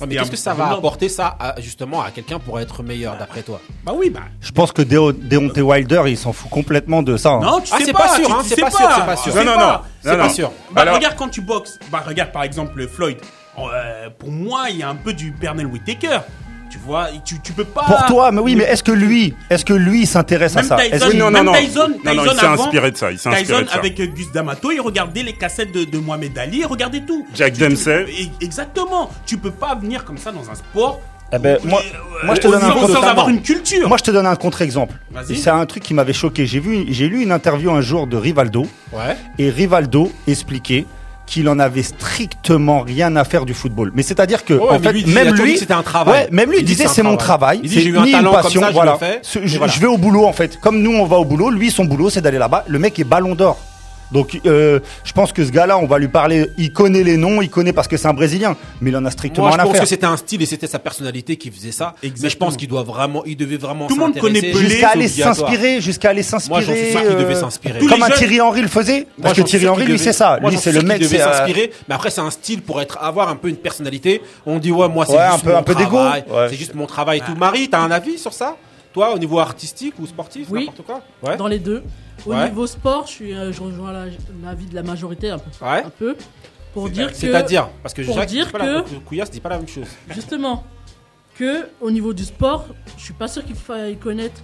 Ouais, 0.00 0.06
mais 0.08 0.16
qu'est-ce 0.16 0.30
que 0.30 0.36
ça 0.36 0.52
va 0.54 0.64
nobles. 0.66 0.78
apporter 0.78 1.08
ça 1.08 1.36
à- 1.38 1.60
justement 1.60 2.02
à 2.02 2.10
quelqu'un 2.10 2.38
pour 2.38 2.58
être 2.60 2.82
meilleur 2.82 3.16
d'après 3.16 3.42
toi? 3.42 3.60
Bah 3.84 3.92
oui, 3.94 4.10
bah. 4.10 4.20
Je 4.40 4.50
pense 4.52 4.72
que 4.72 4.82
Deo- 4.82 5.12
Deontay 5.12 5.62
Wilder, 5.62 6.02
il 6.06 6.18
s'en 6.18 6.32
fout 6.32 6.50
complètement 6.50 7.02
de 7.02 7.16
ça. 7.16 7.30
hein. 7.32 7.40
Non, 7.42 7.60
tu 7.60 7.70
Ah, 7.72 7.78
sais 7.78 7.84
c'est 7.86 7.92
pas, 7.92 8.00
pas 8.08 8.16
sûr, 8.16 8.26
tu- 8.26 8.32
hein, 8.32 8.38
c'est 8.42 8.54
sais 8.56 8.60
pas 8.62 8.70
sûr, 8.70 8.88
c'est 8.94 9.06
pas 9.06 9.16
sûr. 9.16 9.34
Non, 9.34 9.44
non, 9.44 9.54
pas. 9.56 9.72
non, 9.72 9.80
C'est 10.02 10.10
non, 10.10 10.16
pas 10.18 10.28
non. 10.28 10.34
sûr. 10.34 10.52
Bah, 10.72 10.80
Alors- 10.82 10.94
regarde 10.96 11.16
quand 11.16 11.28
tu 11.28 11.40
boxes. 11.40 11.78
Bah, 11.90 12.02
regarde 12.06 12.32
par 12.32 12.42
exemple 12.42 12.86
Floyd. 12.88 13.18
Euh, 13.58 14.08
pour 14.18 14.30
moi, 14.30 14.66
il 14.70 14.76
y 14.78 14.82
a 14.82 14.88
un 14.88 14.94
peu 14.96 15.12
du 15.12 15.32
Pernell 15.32 15.66
Whitaker. 15.66 16.20
Tu 16.70 16.78
vois, 16.78 17.08
tu, 17.24 17.40
tu 17.40 17.52
peux 17.52 17.64
pas. 17.64 17.82
Pour 17.82 18.04
toi, 18.06 18.30
mais 18.30 18.40
oui, 18.40 18.54
mais 18.54 18.62
est-ce 18.64 18.82
que 18.84 18.92
lui, 18.92 19.34
est-ce 19.50 19.64
que 19.64 19.72
lui 19.74 20.06
s'intéresse 20.06 20.56
à 20.56 20.62
ça? 20.62 20.76
Tyson, 20.76 21.10
que- 21.10 21.16
non, 21.16 21.30
même 21.30 21.44
non, 21.44 21.52
non. 21.52 21.58
Tyson, 21.58 21.88
Non, 22.04 22.14
non, 22.14 22.22
Tyson 22.22 22.32
il 22.34 22.38
s'est 22.40 22.46
inspiré 22.46 22.90
de 22.92 22.96
ça, 22.96 23.10
il 23.10 23.18
s'est 23.18 23.28
inspiré 23.28 23.44
Tyson 23.46 23.62
de 23.62 23.68
ça. 23.68 23.74
avec 23.74 23.98
euh, 24.00 24.06
Gus 24.06 24.30
D'Amato, 24.32 24.70
il 24.70 24.80
regardait 24.80 25.22
les 25.24 25.32
cassettes 25.32 25.72
de, 25.72 25.84
de 25.84 25.98
Mohamed 25.98 26.38
Ali, 26.38 26.58
il 26.60 26.66
regardait 26.66 27.00
tout. 27.00 27.26
Jack 27.34 27.54
Tu- 27.54 27.60
Dempsey. 27.60 28.06
Exactement. 28.40 29.10
Tu 29.26 29.36
peux 29.36 29.50
pas 29.50 29.74
venir 29.74 30.04
comme 30.04 30.18
ça 30.18 30.30
dans 30.32 30.48
un 30.50 30.54
sport. 30.54 31.00
Eh 31.32 31.38
ben, 31.38 31.58
moi, 31.64 31.80
euh, 31.80 32.26
moi, 32.26 32.34
je 32.34 32.40
te 32.40 32.46
sans- 32.46 32.52
donne 32.52 32.62
un 32.64 32.72
sans 32.72 32.80
contre- 32.86 33.04
avoir 33.04 33.28
une 33.28 33.42
culture. 33.42 33.88
Moi, 33.88 33.98
je 33.98 34.02
te 34.04 34.10
donne 34.10 34.26
un 34.26 34.34
contre-exemple. 34.36 34.94
Vas-y. 35.12 35.36
C'est 35.36 35.50
un 35.50 35.64
truc 35.66 35.82
qui 35.82 35.94
m'avait 35.94 36.12
choqué. 36.12 36.44
J'ai 36.46 36.58
vu, 36.58 36.86
j'ai 36.88 37.08
lu 37.08 37.22
une 37.22 37.30
interview 37.32 37.70
un 37.70 37.80
jour 37.80 38.06
de 38.08 38.16
Rivaldo. 38.16 38.66
Ouais. 38.92 39.16
Et 39.38 39.48
Rivaldo 39.50 40.10
expliquait 40.26 40.86
qu'il 41.30 41.48
en 41.48 41.60
avait 41.60 41.84
strictement 41.84 42.80
rien 42.80 43.14
à 43.14 43.22
faire 43.22 43.46
du 43.46 43.54
football. 43.54 43.92
Mais 43.94 44.02
c'est-à-dire 44.02 44.44
que, 44.44 44.54
Ouais, 44.54 44.68
en 44.70 44.78
fait, 44.80 44.92
lui, 44.92 45.06
même 45.06 45.32
lui, 45.34 45.56
c'était 45.56 45.72
un 45.72 45.82
travail. 45.82 46.24
Ouais, 46.24 46.28
même 46.32 46.50
lui 46.50 46.58
Il 46.58 46.64
disait 46.64 46.88
c'est 46.88 47.04
mon 47.04 47.16
travail. 47.16 47.62
c'est 47.66 47.78
un 47.96 48.04
ni 48.04 48.10
une 48.10 48.22
comme 48.24 48.32
passion, 48.32 48.60
ça, 48.60 48.68
je, 48.68 48.72
voilà. 48.72 48.98
je 49.72 49.80
vais 49.80 49.86
au 49.86 49.96
boulot 49.96 50.26
en 50.26 50.32
fait. 50.32 50.58
Comme 50.60 50.82
nous, 50.82 50.92
on 50.92 51.06
va 51.06 51.16
au 51.18 51.24
boulot. 51.24 51.50
Lui, 51.50 51.70
son 51.70 51.84
boulot, 51.84 52.10
c'est 52.10 52.20
d'aller 52.20 52.38
là-bas. 52.38 52.64
Le 52.66 52.78
mec 52.80 52.98
est 52.98 53.04
Ballon 53.04 53.36
d'Or. 53.36 53.58
Donc, 54.12 54.40
euh, 54.46 54.80
je 55.04 55.12
pense 55.12 55.32
que 55.32 55.44
ce 55.44 55.50
gars-là, 55.50 55.78
on 55.78 55.86
va 55.86 55.98
lui 55.98 56.08
parler. 56.08 56.48
Il 56.58 56.72
connaît 56.72 57.02
les 57.04 57.16
noms, 57.16 57.40
il 57.42 57.48
connaît 57.50 57.72
parce 57.72 57.86
que 57.88 57.96
c'est 57.96 58.08
un 58.08 58.12
Brésilien, 58.14 58.56
mais 58.80 58.90
il 58.90 58.96
en 58.96 59.04
a 59.04 59.10
strictement 59.10 59.44
Moi, 59.46 59.52
je 59.52 59.56
rien 59.56 59.62
à 59.62 59.66
pense 59.66 59.72
faire. 59.74 59.82
que 59.82 59.88
c'était 59.88 60.06
un 60.06 60.16
style 60.16 60.42
et 60.42 60.46
c'était 60.46 60.66
sa 60.66 60.78
personnalité 60.80 61.36
qui 61.36 61.50
faisait 61.50 61.72
ça. 61.72 61.94
Mais 62.02 62.28
je 62.28 62.36
pense 62.36 62.56
qu'il 62.56 62.68
doit 62.68 62.82
vraiment, 62.82 63.24
il 63.24 63.36
devait 63.36 63.56
vraiment. 63.56 63.86
Tout 63.86 63.94
le 63.94 64.00
monde 64.00 64.18
connaît 64.18 64.40
Pelé, 64.40 64.52
Jusqu'à 64.68 64.88
aller 64.90 65.08
s'inspirer, 65.08 65.80
jusqu'à 65.80 66.10
aller 66.10 66.22
s'inspirer. 66.22 66.54
Moi, 66.54 66.60
j'en 66.66 66.74
suis 66.74 66.90
sûr 66.90 67.00
qu'il 67.00 67.16
devait 67.16 67.36
euh, 67.36 67.40
s'inspirer. 67.40 67.78
Comme 67.86 68.02
un 68.02 68.10
Thierry 68.10 68.40
Henry 68.40 68.62
le 68.62 68.68
faisait. 68.68 69.00
Moi, 69.00 69.06
Parce 69.22 69.36
que 69.38 69.42
Thierry 69.42 69.68
Henry, 69.68 69.84
lui, 69.86 69.98
c'est 69.98 70.12
ça. 70.12 70.38
Moi, 70.40 70.50
Lui, 70.50 70.58
c'est 70.58 70.72
le 70.72 70.82
mec. 70.82 70.98
qu'il 70.98 71.08
devait 71.08 71.22
euh, 71.22 71.32
s'inspirer. 71.32 71.70
Mais 71.88 71.94
après, 71.94 72.10
c'est 72.10 72.20
un 72.20 72.30
style 72.30 72.62
pour 72.62 72.80
être, 72.80 72.98
avoir 73.00 73.28
un 73.28 73.36
peu 73.36 73.48
une 73.48 73.56
personnalité. 73.56 74.22
On 74.46 74.58
dit, 74.58 74.72
ouais, 74.72 74.88
moi, 74.88 75.06
c'est 75.06 75.16
un 75.18 75.32
juste 75.32 75.44
peu- 75.44 75.56
un 75.56 75.62
peu. 75.62 75.74
Ouais. 75.74 76.48
C'est 76.50 76.56
juste 76.56 76.74
mon 76.74 76.86
travail 76.86 77.18
et 77.18 77.20
tout. 77.22 77.34
Marie, 77.36 77.68
t'as 77.68 77.78
un 77.80 77.90
avis 77.90 78.18
sur 78.18 78.32
ça? 78.32 78.56
Toi, 78.92 79.14
au 79.14 79.18
niveau 79.18 79.38
artistique 79.38 79.94
ou 80.00 80.06
sportif, 80.06 80.48
Oui. 80.50 80.60
n'importe 80.66 80.82
quoi? 80.84 81.00
Ouais. 81.22 81.36
Dans 81.36 81.46
les 81.46 81.60
deux. 81.60 81.82
Au 82.26 82.30
Ouais. 82.32 82.48
niveau 82.48 82.66
sport, 82.66 83.06
je, 83.06 83.12
suis, 83.12 83.34
euh, 83.34 83.52
je 83.52 83.60
rejoins 83.62 83.92
la- 83.92 84.06
l'avis 84.44 84.66
de 84.66 84.74
la 84.74 84.82
majorité 84.82 85.30
un 85.30 85.38
peu. 85.38 85.50
Ouais. 85.64 85.82
Un 85.84 85.90
peu 85.90 86.16
pour 86.74 86.88
dire 86.90 87.10
que. 87.10 87.16
C'est-à-dire, 87.16 87.68
parce 87.82 87.94
que 87.94 88.02
pas 88.50 88.58
la- 88.58 88.82
que- 88.82 88.94
Couillasse 89.06 89.30
dit 89.30 89.40
pas 89.40 89.48
la 89.48 89.58
même 89.58 89.68
chose. 89.68 89.86
Justement, 90.10 90.64
que 91.38 91.68
au 91.80 91.90
niveau 91.90 92.12
du 92.12 92.24
sport, 92.24 92.66
je 92.98 93.02
suis 93.04 93.14
pas 93.14 93.28
sûr 93.28 93.44
qu'il 93.44 93.56
faille 93.56 93.96
connaître, 93.96 94.40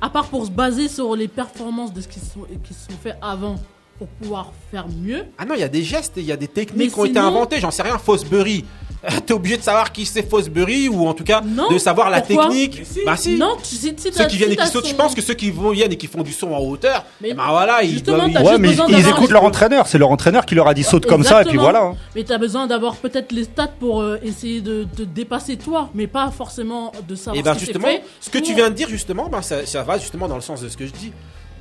à 0.00 0.08
part 0.08 0.26
pour 0.28 0.46
se 0.46 0.50
baser 0.50 0.88
sur 0.88 1.14
les 1.16 1.28
performances 1.28 1.92
de 1.92 2.00
ce 2.00 2.08
qui 2.08 2.20
sont, 2.20 2.46
qui 2.64 2.72
se 2.74 2.86
sont 2.90 2.98
fait 3.02 3.16
avant 3.20 3.56
pour 3.98 4.06
pouvoir 4.08 4.52
faire 4.70 4.86
mieux. 4.88 5.24
Ah 5.36 5.44
non, 5.44 5.54
il 5.54 5.60
y 5.60 5.64
a 5.64 5.68
des 5.68 5.82
gestes, 5.82 6.16
et 6.18 6.20
il 6.20 6.26
y 6.26 6.32
a 6.32 6.36
des 6.36 6.48
techniques 6.48 6.92
qui 6.94 7.00
ont 7.00 7.04
été 7.04 7.18
inventées. 7.18 7.58
J'en 7.60 7.70
sais 7.72 7.82
rien, 7.82 7.98
Fosbury. 7.98 8.64
T'es 9.26 9.32
obligé 9.32 9.56
de 9.56 9.62
savoir 9.62 9.92
qui 9.92 10.04
c'est 10.06 10.28
Fosbury 10.28 10.88
ou 10.88 11.06
en 11.06 11.14
tout 11.14 11.24
cas 11.24 11.40
Non, 11.40 11.70
de 11.70 11.78
savoir 11.78 12.10
la 12.10 12.20
technique. 12.20 12.82
Bah 13.06 13.16
si. 13.16 13.36
Non, 13.36 13.56
tu 13.62 13.74
si, 13.76 13.94
si 13.96 14.12
Ceux 14.12 14.26
qui 14.26 14.36
viennent 14.36 14.50
si 14.50 14.54
et 14.54 14.56
qui 14.56 14.66
sautent, 14.66 14.88
je 14.88 14.94
pense 14.94 15.14
que 15.14 15.22
ceux 15.22 15.34
qui 15.34 15.50
vont, 15.50 15.70
viennent 15.70 15.92
et 15.92 15.96
qui 15.96 16.06
font 16.08 16.22
du 16.22 16.32
son 16.32 16.52
en 16.52 16.58
hauteur, 16.58 17.04
Mais 17.20 17.28
eh 17.30 17.34
ben 17.34 17.44
voilà, 17.48 17.82
ils 17.82 18.02
doivent. 18.02 18.28
Ouais, 18.28 18.58
mais 18.58 18.72
écoutent 19.08 19.30
leur 19.30 19.44
entraîneur. 19.44 19.86
C'est 19.86 19.98
leur 19.98 20.10
entraîneur 20.10 20.44
qui 20.46 20.54
leur 20.54 20.66
a 20.68 20.74
dit 20.74 20.82
saute 20.84 21.06
comme 21.06 21.22
ça, 21.24 21.42
et 21.42 21.44
puis 21.44 21.58
voilà. 21.58 21.82
hein. 21.82 21.96
Mais 22.16 22.24
t'as 22.24 22.38
besoin 22.38 22.66
d'avoir 22.66 22.96
peut-être 22.96 23.32
les 23.32 23.44
stats 23.44 23.68
pour 23.78 24.00
euh, 24.00 24.18
essayer 24.22 24.60
de 24.60 24.84
te 24.84 25.02
dépasser 25.02 25.56
toi, 25.56 25.90
mais 25.94 26.06
pas 26.06 26.30
forcément 26.30 26.92
de 27.06 27.14
savoir 27.14 27.36
Et 27.38 27.42
ben 27.42 27.54
ce 27.54 27.58
qui 27.60 27.66
s'est 27.66 27.72
justement, 27.72 27.92
fait. 27.92 28.02
ce 28.20 28.30
que 28.30 28.38
tu 28.38 28.54
viens 28.54 28.70
de 28.70 28.74
dire 28.74 28.88
justement, 28.88 29.28
ben 29.28 29.42
ça, 29.42 29.64
ça 29.66 29.82
va 29.82 29.98
justement 29.98 30.28
dans 30.28 30.34
le 30.36 30.40
sens 30.42 30.60
de 30.60 30.68
ce 30.68 30.76
que 30.76 30.86
je 30.86 30.92
dis. 30.92 31.12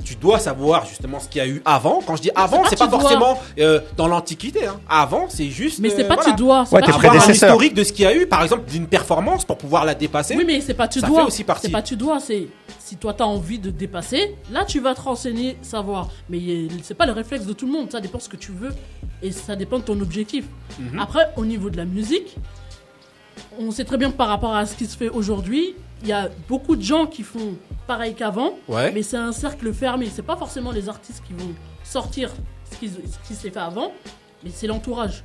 Tu 0.03 0.15
dois 0.15 0.39
savoir 0.39 0.85
justement 0.85 1.19
ce 1.19 1.27
qu'il 1.27 1.39
y 1.39 1.41
a 1.41 1.47
eu 1.47 1.61
avant. 1.65 2.01
Quand 2.05 2.15
je 2.15 2.21
dis 2.21 2.31
avant, 2.35 2.61
pas 2.63 2.69
c'est 2.69 2.77
pas 2.79 2.87
dois. 2.87 2.99
forcément 2.99 3.39
euh, 3.59 3.81
dans 3.97 4.07
l'Antiquité. 4.07 4.65
hein. 4.65 4.79
Avant, 4.89 5.25
c'est 5.27 5.49
juste. 5.49 5.79
Mais 5.79 5.89
c'est 5.89 6.05
euh, 6.05 6.07
pas 6.07 6.15
voilà. 6.15 6.29
tu 6.31 6.35
dois. 6.37 6.65
c'est 6.65 6.75
Ouais, 6.75 6.81
pas 6.81 6.93
Avoir 6.93 7.13
dois. 7.15 7.25
un 7.27 7.31
historique 7.31 7.73
de 7.73 7.83
ce 7.83 7.91
qu'il 7.91 8.05
y 8.05 8.07
a 8.07 8.15
eu, 8.15 8.25
par 8.27 8.41
exemple, 8.43 8.69
d'une 8.69 8.87
performance 8.87 9.43
pour 9.43 9.57
pouvoir 9.57 9.83
la 9.85 9.95
dépasser. 9.95 10.35
Oui, 10.37 10.43
mais 10.47 10.61
c'est 10.61 10.73
pas 10.73 10.87
tu 10.87 10.99
Ça 11.01 11.07
dois. 11.07 11.21
fait 11.21 11.27
aussi 11.27 11.43
partie. 11.43 11.65
C'est 11.67 11.71
pas 11.71 11.81
tu 11.81 11.95
dois. 11.97 12.19
C'est 12.19 12.47
si 12.79 12.95
toi 12.95 13.13
t'as 13.13 13.25
envie 13.25 13.59
de 13.59 13.69
dépasser, 13.69 14.35
là 14.51 14.63
tu 14.63 14.79
vas 14.79 14.95
te 14.95 15.01
renseigner, 15.01 15.57
savoir. 15.61 16.07
Mais 16.29 16.39
c'est 16.83 16.93
pas 16.95 17.05
le 17.05 17.11
réflexe 17.11 17.45
de 17.45 17.51
tout 17.53 17.65
le 17.65 17.73
monde. 17.73 17.91
Ça 17.91 17.99
dépend 17.99 18.19
ce 18.19 18.29
que 18.29 18.37
tu 18.37 18.51
veux 18.53 18.73
et 19.21 19.31
ça 19.31 19.55
dépend 19.57 19.79
de 19.79 19.83
ton 19.83 19.99
objectif. 19.99 20.45
Mhm. 20.79 20.99
Après, 20.99 21.27
au 21.35 21.43
niveau 21.45 21.69
de 21.69 21.75
la 21.77 21.85
musique, 21.85 22.37
on 23.59 23.71
sait 23.71 23.83
très 23.83 23.97
bien 23.97 24.09
que 24.11 24.15
par 24.15 24.27
rapport 24.29 24.55
à 24.55 24.65
ce 24.65 24.75
qui 24.75 24.85
se 24.85 24.95
fait 24.95 25.09
aujourd'hui, 25.09 25.75
il 26.01 26.07
y 26.07 26.13
a 26.13 26.29
beaucoup 26.47 26.75
de 26.75 26.81
gens 26.81 27.05
qui 27.05 27.23
font 27.23 27.55
pareil 27.87 28.13
qu'avant. 28.13 28.51
Ouais. 28.67 28.91
Mais 28.91 29.03
c'est 29.03 29.17
un 29.17 29.31
cercle 29.31 29.73
fermé. 29.73 30.07
C'est 30.13 30.21
pas 30.21 30.37
forcément 30.37 30.71
les 30.71 30.89
artistes 30.89 31.23
qui 31.25 31.33
vont 31.33 31.53
sortir 31.83 32.31
ce 32.71 32.77
qui, 32.77 32.89
ce 32.89 33.27
qui 33.27 33.33
s'est 33.33 33.49
fait 33.49 33.59
avant, 33.59 33.91
mais 34.43 34.51
c'est 34.53 34.67
l'entourage. 34.67 35.23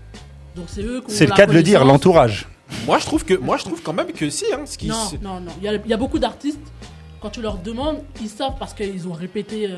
Donc 0.54 0.66
c'est 0.68 0.82
eux 0.82 1.00
qui 1.00 1.12
ont 1.12 1.16
C'est 1.16 1.26
le 1.26 1.34
cas 1.34 1.46
de 1.46 1.52
le 1.52 1.62
dire, 1.62 1.84
l'entourage. 1.84 2.48
Moi, 2.86 2.98
je 2.98 3.06
trouve 3.06 3.24
que, 3.24 3.34
moi, 3.34 3.56
je 3.58 3.64
trouve 3.64 3.82
quand 3.82 3.92
même 3.92 4.12
que 4.12 4.30
si, 4.30 4.46
hein, 4.52 4.62
ce 4.64 4.78
qui. 4.78 4.88
Non, 4.88 5.10
non, 5.20 5.40
non. 5.40 5.52
Il 5.58 5.64
y 5.64 5.68
a, 5.68 5.74
il 5.74 5.90
y 5.90 5.92
a 5.92 5.96
beaucoup 5.96 6.18
d'artistes, 6.18 6.72
quand 7.20 7.30
tu 7.30 7.42
leur 7.42 7.58
demandes, 7.58 7.98
ils 8.20 8.28
savent 8.28 8.56
parce 8.58 8.74
qu'ils 8.74 9.06
ont 9.08 9.12
répété 9.12 9.68
euh, 9.70 9.76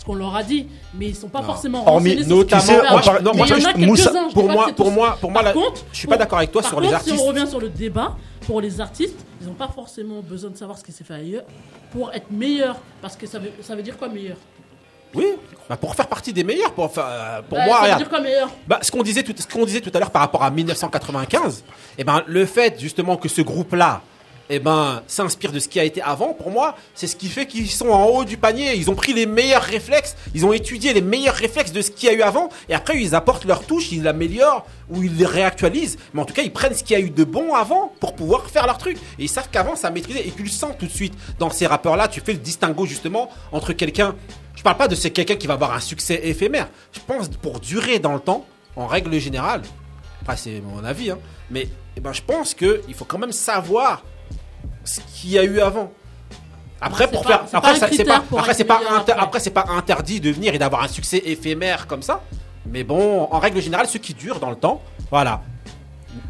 ce 0.00 0.04
qu'on 0.06 0.14
leur 0.14 0.34
a 0.34 0.42
dit, 0.42 0.66
mais 0.94 1.08
ils 1.08 1.14
sont 1.14 1.28
pas 1.28 1.40
Non. 1.40 1.46
forcément 1.46 1.86
Hormis- 1.86 2.14
renseignés 2.14 2.24
sur 2.24 2.28
ce 2.28 2.72
Notamment, 2.72 4.30
pour 4.32 4.48
moi- 4.50 4.68
pour 4.74 4.90
moi- 4.90 5.18
pour 5.20 5.30
moi, 5.30 5.42
je 5.92 5.98
suis 5.98 6.08
pas 6.08 6.16
d'accord 6.16 6.38
avec 6.38 6.50
toi 6.52 6.62
par 6.62 6.70
sur 6.70 6.80
les 6.80 6.88
contre, 6.88 7.02
Si 7.02 7.10
artistes. 7.10 7.24
on 7.24 7.28
revient 7.28 7.46
sur 7.46 7.60
le 7.60 7.68
débat, 7.68 8.16
pour 8.46 8.60
les 8.62 8.80
artistes, 8.80 9.18
ils 9.42 9.46
n'ont 9.46 9.52
pas 9.54 9.68
forcément 9.68 10.20
besoin 10.22 10.50
de 10.50 10.56
savoir 10.56 10.78
ce 10.78 10.84
qui 10.84 10.92
s'est 10.92 11.04
fait 11.04 11.14
ailleurs 11.14 11.42
pour 11.92 12.12
être 12.14 12.30
meilleurs. 12.30 12.76
Parce 13.02 13.14
que 13.14 13.26
ça 13.26 13.38
veut, 13.38 13.52
ça 13.60 13.76
veut 13.76 13.82
dire 13.82 13.98
quoi 13.98 14.08
meilleur 14.08 14.36
Oui, 15.14 15.26
bah, 15.68 15.76
pour 15.76 15.94
faire 15.94 16.06
partie 16.06 16.32
des 16.32 16.44
meilleurs. 16.44 16.72
Pour, 16.72 16.84
enfin, 16.84 17.02
euh, 17.04 17.42
pour 17.42 17.58
Bah, 17.58 17.64
moi, 17.66 17.74
Ça 17.74 17.78
veut 17.80 17.82
regarde. 17.84 18.00
dire 18.00 18.08
quoi 18.08 18.20
meilleur 18.20 18.48
Bah, 18.66 18.78
ce 18.80 18.90
qu'on 18.90 19.02
disait 19.02 19.22
tout, 19.22 19.34
ce 19.36 19.46
qu'on 19.46 19.66
disait 19.66 19.80
tout 19.82 19.90
à 19.92 19.98
l'heure 19.98 20.10
par 20.12 20.22
rapport 20.22 20.42
à 20.42 20.50
1995, 20.50 21.62
eh 21.98 22.04
ben, 22.04 22.22
le 22.26 22.46
fait 22.46 22.78
justement 22.80 23.16
que 23.16 23.28
ce 23.28 23.42
groupe-là, 23.42 24.00
eh 24.50 24.58
ben, 24.58 25.02
s'inspire 25.06 25.52
de 25.52 25.60
ce 25.60 25.68
qui 25.68 25.78
a 25.78 25.84
été 25.84 26.02
avant, 26.02 26.32
pour 26.32 26.50
moi, 26.50 26.76
c'est 26.94 27.06
ce 27.06 27.16
qui 27.16 27.28
fait 27.28 27.46
qu'ils 27.46 27.70
sont 27.70 27.88
en 27.88 28.06
haut 28.06 28.24
du 28.24 28.36
panier. 28.36 28.74
Ils 28.74 28.90
ont 28.90 28.94
pris 28.94 29.12
les 29.12 29.26
meilleurs 29.26 29.62
réflexes, 29.62 30.16
ils 30.34 30.44
ont 30.44 30.52
étudié 30.52 30.92
les 30.92 31.00
meilleurs 31.00 31.34
réflexes 31.34 31.72
de 31.72 31.80
ce 31.82 31.90
qu'il 31.90 32.08
y 32.08 32.12
a 32.12 32.14
eu 32.14 32.22
avant, 32.22 32.48
et 32.68 32.74
après 32.74 33.00
ils 33.00 33.14
apportent 33.14 33.44
leur 33.44 33.64
touche, 33.64 33.92
ils 33.92 34.02
l'améliorent 34.02 34.66
ou 34.90 35.02
ils 35.02 35.16
les 35.16 35.26
réactualisent. 35.26 35.98
Mais 36.12 36.20
en 36.20 36.24
tout 36.24 36.34
cas, 36.34 36.42
ils 36.42 36.52
prennent 36.52 36.74
ce 36.74 36.82
qu'il 36.82 36.98
y 36.98 37.00
a 37.00 37.04
eu 37.04 37.10
de 37.10 37.24
bon 37.24 37.54
avant 37.54 37.92
pour 38.00 38.14
pouvoir 38.14 38.50
faire 38.50 38.66
leur 38.66 38.78
truc. 38.78 38.96
Et 39.18 39.24
ils 39.24 39.28
savent 39.28 39.48
qu'avant, 39.50 39.76
ça 39.76 39.90
maîtrisait. 39.90 40.26
Et 40.26 40.32
tu 40.32 40.42
le 40.42 40.48
sens 40.48 40.72
tout 40.78 40.86
de 40.86 40.90
suite 40.90 41.14
dans 41.38 41.50
ces 41.50 41.66
rappeurs-là. 41.66 42.08
Tu 42.08 42.20
fais 42.20 42.32
le 42.32 42.38
distinguo 42.38 42.86
justement 42.86 43.30
entre 43.52 43.72
quelqu'un. 43.72 44.16
Je 44.56 44.62
parle 44.62 44.76
pas 44.76 44.88
de 44.88 44.94
c'est 44.94 45.10
quelqu'un 45.10 45.36
qui 45.36 45.46
va 45.46 45.54
avoir 45.54 45.72
un 45.72 45.80
succès 45.80 46.20
éphémère. 46.24 46.68
Je 46.92 47.00
pense 47.06 47.28
pour 47.28 47.60
durer 47.60 47.98
dans 47.98 48.14
le 48.14 48.20
temps, 48.20 48.44
en 48.76 48.86
règle 48.86 49.18
générale. 49.18 49.62
Après, 50.22 50.36
c'est 50.36 50.60
mon 50.60 50.84
avis, 50.84 51.10
hein. 51.10 51.18
Mais 51.50 51.68
eh 51.96 52.00
ben, 52.00 52.12
je 52.12 52.22
pense 52.22 52.54
qu'il 52.54 52.94
faut 52.94 53.04
quand 53.04 53.18
même 53.18 53.32
savoir 53.32 54.02
ce 54.84 55.00
qu'il 55.00 55.30
y 55.30 55.38
a 55.38 55.44
eu 55.44 55.60
avant. 55.60 55.92
Après, 56.80 57.08
pour 57.08 57.22
pas- 57.22 57.28
faire, 57.46 57.58
après, 57.58 57.74
c'est 57.92 58.04
pas, 58.04 58.20
pour 58.20 58.38
après, 58.38 58.52
être 58.52 58.56
c'est 58.56 58.64
pas, 58.64 58.78
meilleur 58.78 58.94
inter- 58.94 59.12
après. 59.12 59.24
après, 59.24 59.40
c'est 59.40 59.50
pas 59.50 59.66
interdit 59.68 60.20
de 60.20 60.30
venir 60.30 60.54
et 60.54 60.58
d'avoir 60.58 60.82
un 60.82 60.88
succès 60.88 61.18
éphémère 61.26 61.86
comme 61.86 62.02
ça. 62.02 62.22
Mais 62.66 62.84
bon, 62.84 63.28
en 63.30 63.38
règle 63.38 63.60
générale, 63.60 63.86
ceux 63.86 63.98
qui 63.98 64.14
durent 64.14 64.40
dans 64.40 64.50
le 64.50 64.56
temps, 64.56 64.82
voilà. 65.10 65.42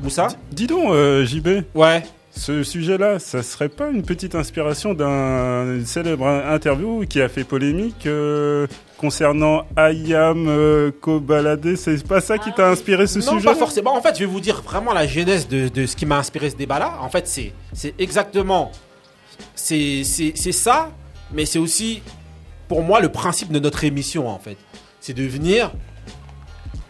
Moussa 0.02 0.28
Dis 0.50 0.66
donc, 0.66 0.90
euh, 0.90 1.24
JB. 1.24 1.64
Ouais. 1.74 2.02
Ce 2.32 2.62
sujet-là, 2.62 3.18
ça 3.18 3.42
serait 3.42 3.68
pas 3.68 3.88
une 3.90 4.02
petite 4.02 4.34
inspiration 4.34 4.94
d'un 4.94 5.84
célèbre 5.84 6.26
interview 6.26 7.04
qui 7.08 7.20
a 7.20 7.28
fait 7.28 7.44
polémique 7.44 8.06
euh, 8.06 8.66
concernant 9.00 9.64
Ayam 9.76 10.46
euh, 10.46 10.90
Kobalade 11.00 11.74
C'est 11.76 12.06
pas 12.06 12.20
ça 12.20 12.36
qui 12.36 12.52
t'a 12.52 12.68
inspiré 12.68 13.06
ce 13.06 13.20
non, 13.20 13.32
sujet 13.32 13.46
pas 13.46 13.54
forcément. 13.54 13.96
En 13.96 14.02
fait, 14.02 14.14
je 14.14 14.20
vais 14.20 14.26
vous 14.26 14.40
dire 14.40 14.60
vraiment 14.60 14.92
la 14.92 15.06
genèse 15.06 15.48
de, 15.48 15.68
de 15.68 15.86
ce 15.86 15.96
qui 15.96 16.04
m'a 16.04 16.18
inspiré 16.18 16.50
ce 16.50 16.56
débat-là. 16.56 16.98
En 17.00 17.08
fait, 17.08 17.26
c'est 17.26 17.52
c'est 17.72 17.94
exactement 17.98 18.70
c'est 19.54 20.04
c'est 20.04 20.32
c'est 20.34 20.52
ça, 20.52 20.90
mais 21.32 21.46
c'est 21.46 21.58
aussi 21.58 22.02
pour 22.68 22.82
moi 22.82 23.00
le 23.00 23.08
principe 23.08 23.50
de 23.50 23.58
notre 23.58 23.84
émission 23.84 24.28
en 24.28 24.38
fait. 24.38 24.58
C'est 25.00 25.14
de 25.14 25.24
venir 25.24 25.72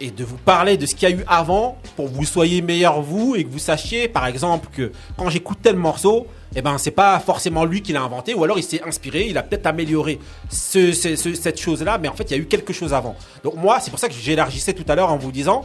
et 0.00 0.10
de 0.10 0.24
vous 0.24 0.38
parler 0.38 0.76
de 0.76 0.86
ce 0.86 0.96
qu'il 0.96 1.08
y 1.08 1.12
a 1.12 1.14
eu 1.14 1.24
avant 1.28 1.78
pour 1.94 2.10
que 2.10 2.14
vous 2.16 2.24
soyez 2.24 2.60
meilleur 2.60 3.02
vous 3.02 3.36
et 3.36 3.44
que 3.44 3.50
vous 3.50 3.60
sachiez 3.60 4.08
par 4.08 4.26
exemple 4.26 4.68
que 4.72 4.90
quand 5.16 5.30
j'écoute 5.30 5.58
tel 5.62 5.76
morceau 5.76 6.26
eh 6.56 6.62
ben 6.62 6.78
c'est 6.78 6.90
pas 6.90 7.18
forcément 7.20 7.64
lui 7.64 7.80
qui 7.82 7.92
l'a 7.92 8.02
inventé 8.02 8.34
ou 8.34 8.42
alors 8.44 8.58
il 8.58 8.64
s'est 8.64 8.82
inspiré 8.82 9.26
il 9.28 9.38
a 9.38 9.42
peut-être 9.42 9.66
amélioré 9.66 10.18
ce, 10.48 10.92
ce- 10.92 11.14
ce- 11.16 11.34
cette 11.34 11.60
chose 11.60 11.82
là 11.82 11.98
mais 11.98 12.08
en 12.08 12.14
fait 12.14 12.24
il 12.24 12.30
y 12.32 12.34
a 12.34 12.42
eu 12.42 12.46
quelque 12.46 12.72
chose 12.72 12.92
avant. 12.92 13.14
Donc 13.44 13.54
moi 13.54 13.78
c'est 13.80 13.90
pour 13.90 14.00
ça 14.00 14.08
que 14.08 14.14
j'élargissais 14.14 14.72
tout 14.72 14.84
à 14.88 14.94
l'heure 14.96 15.12
en 15.12 15.16
vous 15.18 15.30
disant 15.32 15.64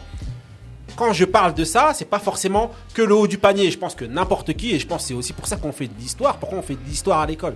quand 0.96 1.14
je 1.14 1.26
parle 1.26 1.54
de 1.54 1.64
ça, 1.64 1.92
c'est 1.94 2.10
pas 2.10 2.20
forcément 2.20 2.72
que 2.94 3.02
le 3.02 3.14
haut 3.16 3.28
du 3.28 3.38
panier. 3.38 3.70
Je 3.72 3.78
pense 3.78 3.96
que 3.96 4.06
n'importe 4.06 4.54
qui, 4.54 4.74
et 4.76 4.80
je 4.80 4.88
pense 4.88 5.02
que 5.04 5.08
c'est 5.10 5.14
aussi 5.14 5.34
pour 5.34 5.48
ça 5.48 5.56
qu'on 5.58 5.72
fait 5.72 5.86
de 5.88 5.94
l'histoire. 6.00 6.38
Pourquoi 6.38 6.60
on 6.60 6.62
fait 6.62 6.74
de 6.76 6.80
l'histoire 6.88 7.20
à 7.22 7.26
l'école? 7.26 7.54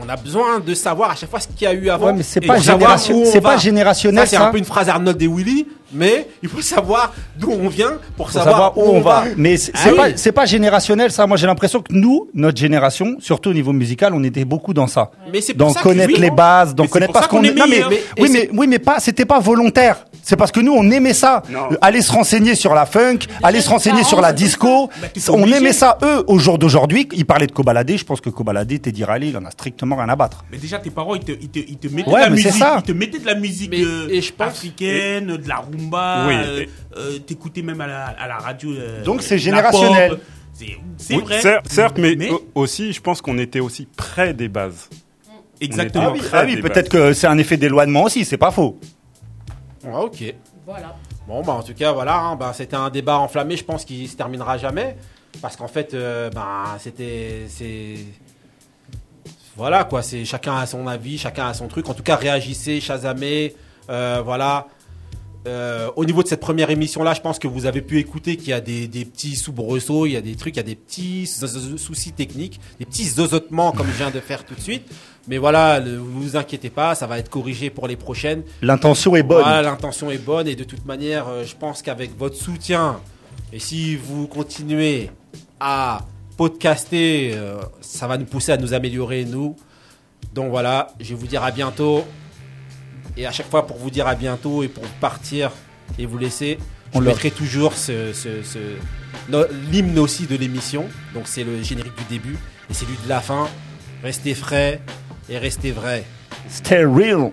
On 0.00 0.08
a 0.08 0.16
besoin 0.16 0.60
de 0.60 0.74
savoir 0.74 1.10
à 1.10 1.14
chaque 1.16 1.30
fois 1.30 1.40
ce 1.40 1.48
qu'il 1.48 1.62
y 1.62 1.66
a 1.66 1.72
eu 1.72 1.88
avant. 1.88 2.06
Ouais, 2.06 2.12
mais 2.12 2.22
c'est 2.22 2.40
pas 2.40 2.58
génération- 2.58 3.24
c'est 3.24 3.58
générationnel, 3.58 4.26
Ça, 4.26 4.30
c'est 4.30 4.36
un 4.36 4.50
peu 4.50 4.58
une 4.58 4.64
phrase 4.64 4.88
Arnold 4.88 5.20
et 5.20 5.26
Willy, 5.26 5.66
mais 5.92 6.28
il 6.42 6.48
faut 6.48 6.60
savoir 6.60 7.12
d'où 7.36 7.50
on 7.50 7.68
vient 7.68 7.94
pour, 8.16 8.30
savoir 8.30 8.76
où 8.76 8.82
on 8.82 9.00
va. 9.00 9.24
Mais 9.36 9.56
c'est 9.56 9.72
Ah 9.74 9.78
c'est 10.16 10.28
oui. 10.28 10.32
pas, 10.32 10.44
générationnel, 10.46 11.10
ça. 11.10 11.26
Moi, 11.26 11.36
j'ai 11.36 11.46
l'impression 11.46 11.80
que 11.80 11.92
nous, 11.92 12.28
notre 12.34 12.58
génération, 12.58 13.16
surtout 13.18 13.50
au 13.50 13.54
niveau 13.54 13.72
musical, 13.72 14.12
on 14.14 14.22
était 14.24 14.44
beaucoup 14.44 14.74
dans 14.74 14.86
ça. 14.86 15.10
Mais 15.32 15.40
c'est 15.40 15.54
pour 15.54 15.66
D'en 15.68 15.72
ça 15.72 15.80
que- 15.80 15.84
connaître 15.84 16.12
oui, 16.14 16.20
les 16.20 16.30
bases, 16.30 16.74
c'est 16.78 16.88
connaître 16.88 17.12
parce 17.12 17.26
qu'on 17.26 17.38
qu'on 17.38 17.44
est 17.44 17.54
non, 17.54 17.64
mais. 17.68 17.80
Mais- 17.88 18.02
oui, 18.20 18.28
mais, 18.32 18.50
oui, 18.52 18.66
mais 18.68 18.78
pas, 18.78 19.00
c'était 19.00 19.24
pas 19.24 19.40
volontaire. 19.40 20.04
C'est 20.28 20.36
parce 20.36 20.52
que 20.52 20.60
nous, 20.60 20.72
on 20.74 20.90
aimait 20.90 21.14
ça. 21.14 21.42
Aller 21.80 22.02
se 22.02 22.12
renseigner 22.12 22.54
sur 22.54 22.74
la 22.74 22.84
funk, 22.84 23.20
aller 23.42 23.62
se 23.62 23.70
renseigner 23.70 24.04
sur 24.04 24.20
la 24.20 24.34
disco. 24.34 24.90
On 25.30 25.50
aimait 25.50 25.72
ça, 25.72 25.96
eux, 26.02 26.22
au 26.26 26.38
jour 26.38 26.58
d'aujourd'hui. 26.58 27.08
Ils 27.14 27.24
parlaient 27.24 27.46
de 27.46 27.52
Kobalade. 27.52 27.96
Je 27.96 28.04
pense 28.04 28.20
que 28.20 28.28
Kobalade, 28.28 28.78
Teddy 28.82 29.04
Riley, 29.04 29.28
il 29.28 29.36
en 29.38 29.44
a 29.46 29.50
strictement 29.50 29.96
rien 29.96 30.10
à 30.10 30.16
battre. 30.16 30.44
Mais 30.52 30.58
déjà, 30.58 30.80
tes 30.80 30.90
parents, 30.90 31.14
ils 31.14 31.24
te, 31.24 31.32
ils 31.32 31.48
te, 31.48 31.58
ils 31.60 31.78
te 31.78 31.88
mettaient 31.88 32.10
Ouais, 32.10 32.20
de 32.20 32.24
la 32.26 32.30
musique. 32.30 32.52
ça. 32.52 32.76
Ils 32.80 32.82
te 32.82 32.92
mettaient 32.92 33.20
de 33.20 33.24
la 33.24 33.36
musique 33.36 33.72
euh, 33.72 34.08
et 34.10 34.20
je 34.20 34.30
pense- 34.34 34.48
africaine, 34.48 35.34
de 35.38 35.48
la 35.48 35.56
rumba. 35.56 36.26
Oui, 36.28 36.34
euh, 36.36 36.64
euh, 36.98 37.18
T'écoutais 37.20 37.62
même 37.62 37.80
à 37.80 37.86
la, 37.86 38.04
à 38.08 38.28
la 38.28 38.36
radio. 38.36 38.70
euh, 38.72 39.02
Donc, 39.04 39.22
c'est 39.22 39.38
générationnel. 39.38 40.18
C'est 40.98 41.14
Oui, 41.16 41.22
vrai. 41.22 41.40
Certes, 41.40 41.68
certes, 41.70 41.96
mais, 41.96 42.28
au- 42.30 42.42
aussi, 42.54 42.92
je 42.92 43.00
pense 43.00 43.22
qu'on 43.22 43.38
était 43.38 43.60
aussi 43.60 43.88
près 43.96 44.34
des 44.34 44.48
bases. 44.48 44.90
Exactement. 45.58 46.08
Ah 46.08 46.12
oui, 46.12 46.18
près 46.18 46.38
ah 46.38 46.44
oui, 46.46 46.56
peut-être 46.60 46.90
que 46.90 47.14
c'est 47.14 47.26
un 47.28 47.38
effet 47.38 47.56
d'éloignement 47.56 48.02
aussi. 48.04 48.26
C'est 48.26 48.36
pas 48.36 48.50
faux. 48.50 48.78
Ah, 49.94 50.00
ok. 50.02 50.34
Voilà. 50.66 50.96
Bon, 51.26 51.42
bah, 51.42 51.52
en 51.54 51.62
tout 51.62 51.74
cas, 51.74 51.92
voilà, 51.92 52.18
hein, 52.18 52.36
bah, 52.36 52.52
c'était 52.54 52.76
un 52.76 52.90
débat 52.90 53.18
enflammé, 53.18 53.56
je 53.56 53.64
pense 53.64 53.84
qu'il 53.84 54.08
se 54.08 54.16
terminera 54.16 54.58
jamais. 54.58 54.96
Parce 55.42 55.56
qu'en 55.56 55.68
fait, 55.68 55.94
euh, 55.94 56.30
bah, 56.30 56.76
c'était. 56.78 57.44
c'est- 57.48 58.04
Voilà, 59.56 59.84
quoi, 59.84 60.02
c'est 60.02 60.24
chacun 60.24 60.56
a 60.56 60.66
son 60.66 60.86
avis, 60.86 61.18
chacun 61.18 61.48
a 61.48 61.54
son 61.54 61.66
truc. 61.68 61.88
En 61.88 61.94
tout 61.94 62.02
cas, 62.02 62.16
réagissez, 62.16 62.80
chasamez. 62.80 63.54
euh, 63.90 64.20
voilà. 64.24 64.68
Euh, 65.46 65.90
au 65.96 66.04
niveau 66.04 66.22
de 66.22 66.28
cette 66.28 66.40
première 66.40 66.68
émission-là, 66.70 67.14
je 67.14 67.20
pense 67.22 67.38
que 67.38 67.48
vous 67.48 67.64
avez 67.64 67.80
pu 67.80 67.98
écouter 67.98 68.36
qu'il 68.36 68.48
y 68.48 68.52
a 68.52 68.60
des, 68.60 68.86
des 68.86 69.04
petits 69.06 69.34
soubresauts, 69.34 70.04
il 70.04 70.12
y 70.12 70.16
a 70.16 70.20
des 70.20 70.34
trucs, 70.36 70.54
il 70.56 70.58
y 70.58 70.60
a 70.60 70.64
des 70.64 70.74
petits 70.74 71.26
sou- 71.26 71.78
soucis 71.78 72.12
techniques, 72.12 72.60
des 72.78 72.84
petits 72.84 73.06
zozotements 73.08 73.72
comme 73.72 73.86
je 73.86 73.92
viens 73.92 74.10
de 74.10 74.20
faire 74.20 74.44
tout 74.44 74.54
de 74.54 74.60
suite. 74.60 74.86
Mais 75.28 75.36
voilà, 75.38 75.80
ne 75.80 75.96
vous 75.98 76.36
inquiétez 76.36 76.70
pas, 76.70 76.94
ça 76.94 77.06
va 77.06 77.18
être 77.18 77.28
corrigé 77.28 77.68
pour 77.70 77.86
les 77.86 77.96
prochaines. 77.96 78.42
L'intention 78.62 79.14
est 79.14 79.22
bonne. 79.22 79.42
Voilà, 79.42 79.60
l'intention 79.62 80.10
est 80.10 80.16
bonne 80.18 80.48
et 80.48 80.56
de 80.56 80.64
toute 80.64 80.86
manière, 80.86 81.28
euh, 81.28 81.44
je 81.44 81.54
pense 81.54 81.82
qu'avec 81.82 82.16
votre 82.18 82.36
soutien, 82.36 82.98
et 83.52 83.58
si 83.58 83.94
vous 83.96 84.26
continuez 84.26 85.10
à 85.60 86.00
podcaster, 86.38 87.32
euh, 87.34 87.60
ça 87.82 88.06
va 88.06 88.16
nous 88.16 88.24
pousser 88.24 88.52
à 88.52 88.56
nous 88.56 88.72
améliorer, 88.72 89.24
nous. 89.26 89.54
Donc 90.34 90.50
voilà, 90.50 90.88
je 90.98 91.10
vais 91.10 91.14
vous 91.14 91.26
dire 91.26 91.42
à 91.44 91.50
bientôt. 91.50 92.04
Et 93.16 93.26
à 93.26 93.32
chaque 93.32 93.50
fois, 93.50 93.66
pour 93.66 93.76
vous 93.76 93.90
dire 93.90 94.06
à 94.06 94.14
bientôt 94.14 94.62
et 94.62 94.68
pour 94.68 94.84
partir 95.00 95.50
et 95.98 96.06
vous 96.06 96.16
laisser, 96.18 96.58
je 96.94 96.98
On 96.98 97.00
leur- 97.00 97.12
mettrai 97.14 97.30
toujours 97.30 97.74
ce, 97.74 98.12
ce- 98.14 98.42
ce- 98.42 98.58
no- 99.28 99.44
l'hymne 99.70 99.98
aussi 99.98 100.26
de 100.26 100.36
l'émission. 100.36 100.86
Donc 101.12 101.24
c'est 101.26 101.44
le 101.44 101.62
générique 101.62 101.96
du 101.96 102.04
début 102.04 102.38
et 102.70 102.74
celui 102.74 102.94
de 103.04 103.08
la 103.08 103.20
fin. 103.20 103.46
Restez 104.02 104.34
frais 104.34 104.80
et 105.28 105.38
restez 105.38 105.70
vrais. 105.72 106.04
Stay 106.48 106.84
real. 106.84 107.32